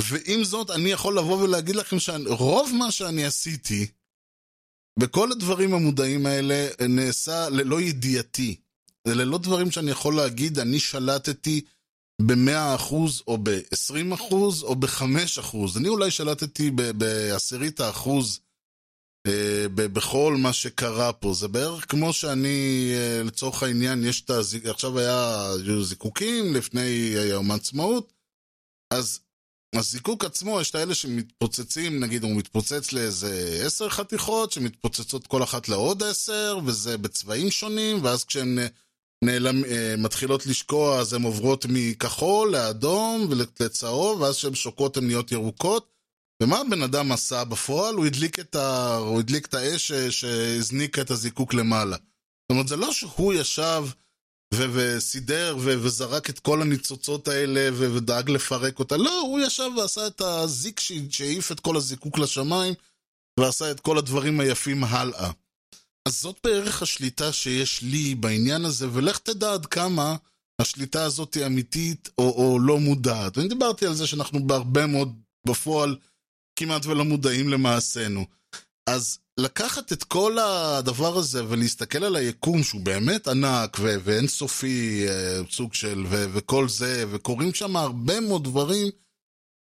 ועם 0.00 0.44
זאת, 0.44 0.70
אני 0.70 0.90
יכול 0.90 1.18
לבוא 1.18 1.42
ולהגיד 1.42 1.76
לכם 1.76 1.98
שרוב 1.98 2.70
מה 2.78 2.90
שאני 2.90 3.24
עשיתי, 3.24 3.86
בכל 4.98 5.32
הדברים 5.32 5.74
המודעים 5.74 6.26
האלה, 6.26 6.68
נעשה 6.88 7.48
ללא 7.48 7.80
ידיעתי. 7.80 8.56
זה 9.06 9.14
ללא 9.14 9.38
דברים 9.38 9.70
שאני 9.70 9.90
יכול 9.90 10.16
להגיד, 10.16 10.58
אני 10.58 10.80
שלטתי 10.80 11.60
ב-100% 12.22 12.94
או 13.26 13.38
ב-20% 13.42 14.32
או 14.62 14.76
ב-5%. 14.76 15.56
אני 15.76 15.88
אולי 15.88 16.10
שלטתי 16.10 16.70
בעשירית 16.70 17.80
האחוז 17.80 18.40
אה, 19.26 19.66
בכל 19.74 20.36
מה 20.38 20.52
שקרה 20.52 21.12
פה. 21.12 21.34
זה 21.34 21.48
בערך 21.48 21.90
כמו 21.90 22.12
שאני, 22.12 22.90
אה, 22.94 23.22
לצורך 23.24 23.62
העניין, 23.62 24.04
יש 24.04 24.20
את 24.20 24.30
הזיק... 24.30 24.66
עכשיו 24.66 24.98
היה 24.98 25.48
זיקוקים 25.82 26.54
לפני 26.54 27.14
יום 27.30 27.50
העצמאות, 27.50 28.12
אז 28.92 29.20
הזיקוק 29.74 30.24
עצמו, 30.24 30.60
יש 30.60 30.70
את 30.70 30.74
האלה 30.74 30.94
שמתפוצצים, 30.94 32.00
נגיד 32.00 32.22
הוא 32.22 32.36
מתפוצץ 32.36 32.92
לאיזה 32.92 33.62
עשר 33.64 33.88
חתיכות, 33.88 34.52
שמתפוצצות 34.52 35.26
כל 35.26 35.42
אחת 35.42 35.68
לעוד 35.68 36.02
עשר, 36.02 36.58
וזה 36.66 36.98
בצבעים 36.98 37.50
שונים, 37.50 38.04
ואז 38.04 38.24
כשהן... 38.24 38.58
אה, 39.24 39.94
מתחילות 39.98 40.46
לשקוע, 40.46 40.98
אז 41.00 41.12
הן 41.12 41.22
עוברות 41.22 41.66
מכחול 41.68 42.52
לאדום 42.52 43.26
ולצהוב, 43.30 44.20
ואז 44.20 44.36
כשהן 44.36 44.54
שוקעות 44.54 44.96
הן 44.96 45.06
נהיות 45.06 45.32
ירוקות. 45.32 45.98
ומה 46.42 46.60
הבן 46.60 46.82
אדם 46.82 47.12
עשה 47.12 47.44
בפועל? 47.44 47.94
הוא 47.94 48.06
הדליק 48.06 48.38
את, 48.38 48.54
ה... 48.54 48.96
הוא 48.96 49.18
הדליק 49.18 49.46
את 49.46 49.54
האש 49.54 49.92
שהזניקה 49.92 51.02
את 51.02 51.10
הזיקוק 51.10 51.54
למעלה. 51.54 51.96
זאת 51.96 52.50
אומרת, 52.50 52.68
זה 52.68 52.76
לא 52.76 52.92
שהוא 52.92 53.34
ישב 53.34 53.84
ו... 54.54 54.64
וסידר 54.72 55.56
ו... 55.60 55.64
וזרק 55.82 56.30
את 56.30 56.38
כל 56.38 56.62
הניצוצות 56.62 57.28
האלה 57.28 57.68
ו... 57.72 57.94
ודאג 57.94 58.30
לפרק 58.30 58.78
אותה. 58.78 58.96
לא, 58.96 59.20
הוא 59.20 59.40
ישב 59.40 59.70
ועשה 59.76 60.06
את 60.06 60.20
הזיק 60.20 60.80
שהעיף 61.10 61.52
את 61.52 61.60
כל 61.60 61.76
הזיקוק 61.76 62.18
לשמיים, 62.18 62.74
ועשה 63.40 63.70
את 63.70 63.80
כל 63.80 63.98
הדברים 63.98 64.40
היפים 64.40 64.84
הלאה. 64.84 65.30
אז 66.08 66.20
זאת 66.20 66.38
בערך 66.44 66.82
השליטה 66.82 67.32
שיש 67.32 67.82
לי 67.82 68.14
בעניין 68.14 68.64
הזה, 68.64 68.86
ולך 68.92 69.18
תדע 69.18 69.52
עד 69.52 69.66
כמה 69.66 70.16
השליטה 70.60 71.02
הזאת 71.02 71.34
היא 71.34 71.46
אמיתית 71.46 72.08
או, 72.18 72.30
או 72.30 72.58
לא 72.58 72.78
מודעת. 72.78 73.36
ואני 73.36 73.48
דיברתי 73.48 73.86
על 73.86 73.94
זה 73.94 74.06
שאנחנו 74.06 74.46
בהרבה 74.46 74.86
מאוד, 74.86 75.20
בפועל, 75.46 75.96
כמעט 76.58 76.86
ולא 76.86 77.04
מודעים 77.04 77.48
למעשינו. 77.48 78.24
אז 78.90 79.18
לקחת 79.40 79.92
את 79.92 80.04
כל 80.04 80.38
הדבר 80.38 81.18
הזה 81.18 81.48
ולהסתכל 81.48 82.04
על 82.04 82.16
היקום 82.16 82.62
שהוא 82.62 82.80
באמת 82.80 83.28
ענק 83.28 83.76
ו- 83.80 83.96
ואינסופי, 84.04 85.08
אה, 85.08 85.40
סוג 85.50 85.74
של, 85.74 86.04
ו- 86.08 86.26
וכל 86.32 86.68
זה, 86.68 87.04
וקורים 87.10 87.54
שם 87.54 87.76
הרבה 87.76 88.20
מאוד 88.20 88.44
דברים 88.44 88.90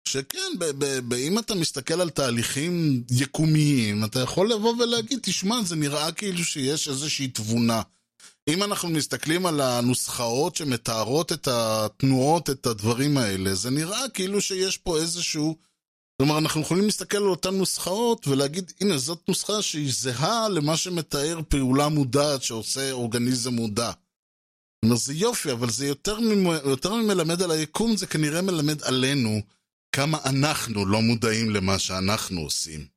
שכן, 0.08 0.60
ב- 0.60 0.66
ב- 0.66 1.00
ב- 1.08 1.14
אם 1.14 1.40
אתה 1.40 1.56
מסתכל 1.56 2.02
על 2.02 2.10
תהליכים 2.10 3.04
יקומיים, 3.12 4.04
אתה 4.04 4.20
יכול 4.20 4.52
לבוא 4.52 4.76
ולהגיד, 4.80 5.20
תשמע, 5.24 5.64
זה 5.64 5.76
נראה 5.76 6.12
כאילו 6.12 6.44
שיש 6.44 6.88
איזושהי 6.88 7.28
תבונה. 7.28 7.82
אם 8.50 8.64
אנחנו 8.64 8.90
מסתכלים 8.90 9.46
על 9.46 9.62
הנוסחאות 9.62 10.56
שמתארות 10.56 11.32
את 11.32 11.48
התנועות, 11.48 12.50
את 12.50 12.66
הדברים 12.66 13.18
האלה, 13.18 13.56
זה 13.56 13.70
נראה 13.70 14.10
כאילו 14.14 14.42
שיש 14.42 14.78
פה 14.78 14.98
איזשהו... 14.98 15.58
כלומר, 16.18 16.38
אנחנו 16.38 16.62
יכולים 16.62 16.86
להסתכל 16.86 17.18
על 17.18 17.30
אותן 17.30 17.56
נוסחאות 17.56 18.28
ולהגיד, 18.28 18.72
הנה, 18.82 18.98
זאת 18.98 19.20
נוסחה 19.28 19.62
שהיא 19.62 19.92
זהה 19.94 20.50
למה 20.50 20.78
שמתאר 20.78 21.40
פעולה 21.48 21.90
מודעת 21.90 22.44
שעושה 22.44 22.92
אורגניזם 22.92 23.54
מודע. 23.54 23.92
זאת 23.92 24.84
אומרת, 24.84 25.00
זה 25.00 25.14
יופי, 25.14 25.52
אבל 25.52 25.70
זה 25.70 25.88
יותר, 25.88 26.18
יותר 26.66 26.94
ממלמד 26.94 27.42
על 27.42 27.52
היקום, 27.52 27.98
זה 27.98 28.08
כנראה 28.08 28.42
מלמד 28.42 28.84
עלינו. 28.84 29.42
כמה 29.92 30.18
אנחנו 30.26 30.86
לא 30.86 31.02
מודעים 31.02 31.50
למה 31.50 31.80
שאנחנו 31.80 32.42
עושים. 32.42 32.88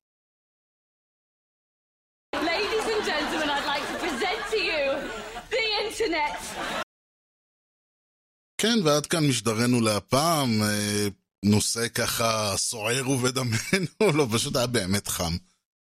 כן, 8.61 8.77
ועד 8.85 9.05
כאן 9.05 9.27
משדרנו 9.27 9.81
להפעם, 9.81 10.49
אה, 10.63 11.07
נושא 11.45 11.87
ככה 11.87 12.53
סוער 12.57 13.09
ובדמנו, 13.09 13.57
לא, 14.17 14.27
פשוט 14.33 14.55
היה 14.55 14.67
באמת 14.67 15.07
חם. 15.07 15.33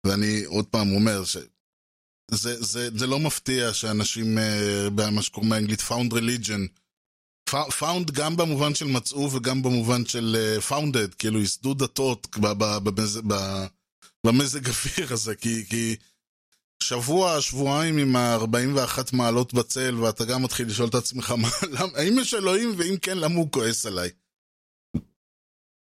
ואני 0.07 0.45
עוד 0.45 0.67
פעם 0.67 0.93
אומר 0.95 1.25
ש... 1.25 1.37
זה, 2.31 2.63
זה, 2.63 2.91
זה 2.99 3.07
לא 3.07 3.19
מפתיע 3.19 3.75
שאנשים, 3.75 4.39
אה, 4.39 4.89
במה 4.95 5.23
שקוראים 5.23 5.51
באנגלית 5.51 5.81
found 5.81 6.13
religion, 6.13 6.82
found 7.79 8.11
גם 8.11 8.37
במובן 8.37 8.75
של 8.75 8.87
מצאו 8.87 9.33
וגם 9.33 9.63
במובן 9.63 10.07
של 10.07 10.59
founded, 10.69 11.13
uh, 11.13 11.17
כאילו 11.19 11.41
ייסדו 11.41 11.75
דתות 11.75 12.37
במזג 14.27 14.69
אוויר 14.69 15.13
הזה, 15.13 15.35
כי, 15.35 15.65
כי 15.67 15.97
שבוע, 16.83 17.41
שבועיים 17.41 17.99
עם 17.99 18.17
ה-41 18.17 18.99
מעלות 19.13 19.55
בצל, 19.55 19.95
ואתה 19.95 20.25
גם 20.25 20.43
מתחיל 20.43 20.69
לשאול 20.69 20.89
את 20.89 20.95
עצמך, 20.95 21.31
מה, 21.31 21.49
למה, 21.73 21.99
האם 21.99 22.19
יש 22.19 22.35
אלוהים, 22.35 22.75
ואם 22.77 22.97
כן, 23.03 23.19
למה 23.19 23.35
הוא 23.35 23.53
כועס 23.53 23.87
עליי? 23.87 24.11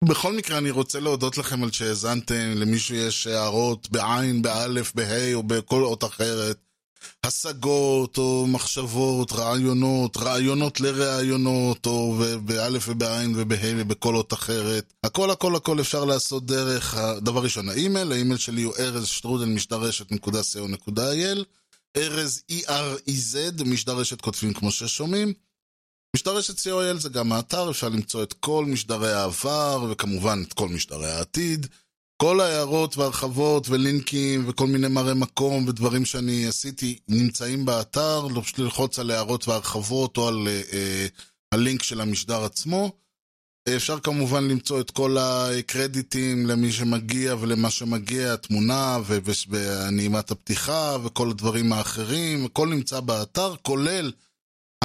בכל 0.05 0.33
מקרה, 0.33 0.59
אני 0.59 0.71
רוצה 0.71 1.01
להודות 1.01 1.39
לכם 1.39 1.63
על 1.63 1.73
שהאזנתם, 1.73 2.53
למישהו 2.57 2.95
יש 2.95 3.27
הערות 3.27 3.91
בעין, 3.91 4.43
באלף, 4.43 4.95
בה' 4.95 5.35
או 5.35 5.43
בכל 5.43 5.83
אות 5.83 6.05
אחרת. 6.05 6.70
השגות, 7.25 8.19
או 8.19 8.47
מחשבות, 8.47 9.33
רעיונות, 9.33 10.17
רעיונות 10.17 10.81
לרעיונות, 10.81 11.87
או 11.87 12.15
באלף 12.45 12.89
ובעין 12.89 13.33
ובה' 13.37 13.75
ובכל 13.77 14.17
אות 14.17 14.33
אחרת. 14.33 14.93
הכל 15.05 15.31
הכל 15.31 15.57
הכל 15.57 15.81
אפשר 15.81 16.05
לעשות 16.05 16.47
דרך, 16.47 16.97
דבר 17.19 17.43
ראשון, 17.43 17.69
האימייל, 17.69 18.13
האימייל 18.13 18.39
שלי 18.39 18.63
הוא 18.63 18.75
ארז 18.79 19.07
שטרודל 19.07 19.45
משדרשת.co.il 19.45 21.45
ארז 21.97 22.43
E-R-E-Z, 22.53 23.65
משדרשת 23.65 24.21
כותבים 24.21 24.53
כמו 24.53 24.71
ששומעים. 24.71 25.33
משדרשת 26.17 26.59
co.il 26.59 26.99
זה 26.99 27.09
גם 27.09 27.33
האתר, 27.33 27.71
אפשר 27.71 27.89
למצוא 27.89 28.23
את 28.23 28.33
כל 28.33 28.65
משדרי 28.65 29.13
העבר, 29.13 29.87
וכמובן 29.91 30.43
את 30.49 30.53
כל 30.53 30.69
משדרי 30.69 31.11
העתיד. 31.11 31.67
כל 32.21 32.41
ההערות 32.41 32.97
והרחבות 32.97 33.69
ולינקים 33.69 34.49
וכל 34.49 34.67
מיני 34.67 34.89
מראה 34.89 35.15
מקום 35.15 35.69
ודברים 35.69 36.05
שאני 36.05 36.47
עשיתי 36.47 36.99
נמצאים 37.09 37.65
באתר, 37.65 38.27
לא 38.27 38.41
פשוט 38.41 38.59
ללחוץ 38.59 38.99
על 38.99 39.11
הערות 39.11 39.49
והרחבות 39.49 40.17
או 40.17 40.29
על 40.29 40.49
אה, 40.49 40.63
אה, 40.73 41.07
הלינק 41.53 41.83
של 41.83 42.01
המשדר 42.01 42.45
עצמו. 42.45 42.93
אפשר 43.77 44.01
כמובן 44.01 44.49
למצוא 44.49 44.81
את 44.81 44.91
כל 44.91 45.17
הקרדיטים 45.21 46.47
למי 46.47 46.73
שמגיע 46.73 47.35
ולמה 47.41 47.71
שמגיע, 47.71 48.33
התמונה 48.33 48.99
ונעימת 49.49 50.31
הפתיחה 50.31 50.97
וכל 51.05 51.31
הדברים 51.31 51.73
האחרים, 51.73 52.45
הכל 52.45 52.69
נמצא 52.69 53.01
באתר, 53.01 53.55
כולל 53.63 54.13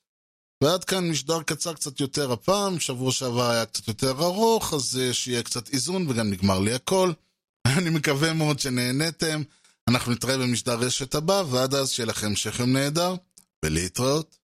ועד 0.63 0.83
כאן 0.83 1.09
משדר 1.09 1.43
קצר 1.43 1.73
קצת 1.73 1.99
יותר 1.99 2.31
הפעם, 2.31 2.79
שבוע 2.79 3.11
שעבר 3.11 3.49
היה 3.49 3.65
קצת 3.65 3.87
יותר 3.87 4.11
ארוך, 4.11 4.73
אז 4.73 4.99
שיהיה 5.11 5.43
קצת 5.43 5.69
איזון 5.69 6.09
וגם 6.09 6.29
נגמר 6.29 6.59
לי 6.59 6.73
הכל. 6.73 7.11
אני 7.77 7.89
מקווה 7.89 8.33
מאוד 8.33 8.59
שנהניתם. 8.59 9.41
אנחנו 9.87 10.11
נתראה 10.11 10.37
במשדר 10.37 10.79
רשת 10.79 11.15
הבא, 11.15 11.43
ועד 11.49 11.75
אז 11.75 11.89
שיהיה 11.89 12.07
לכם 12.07 12.35
שכם 12.35 12.73
נהדר, 12.73 13.15
ולהתראות. 13.65 14.37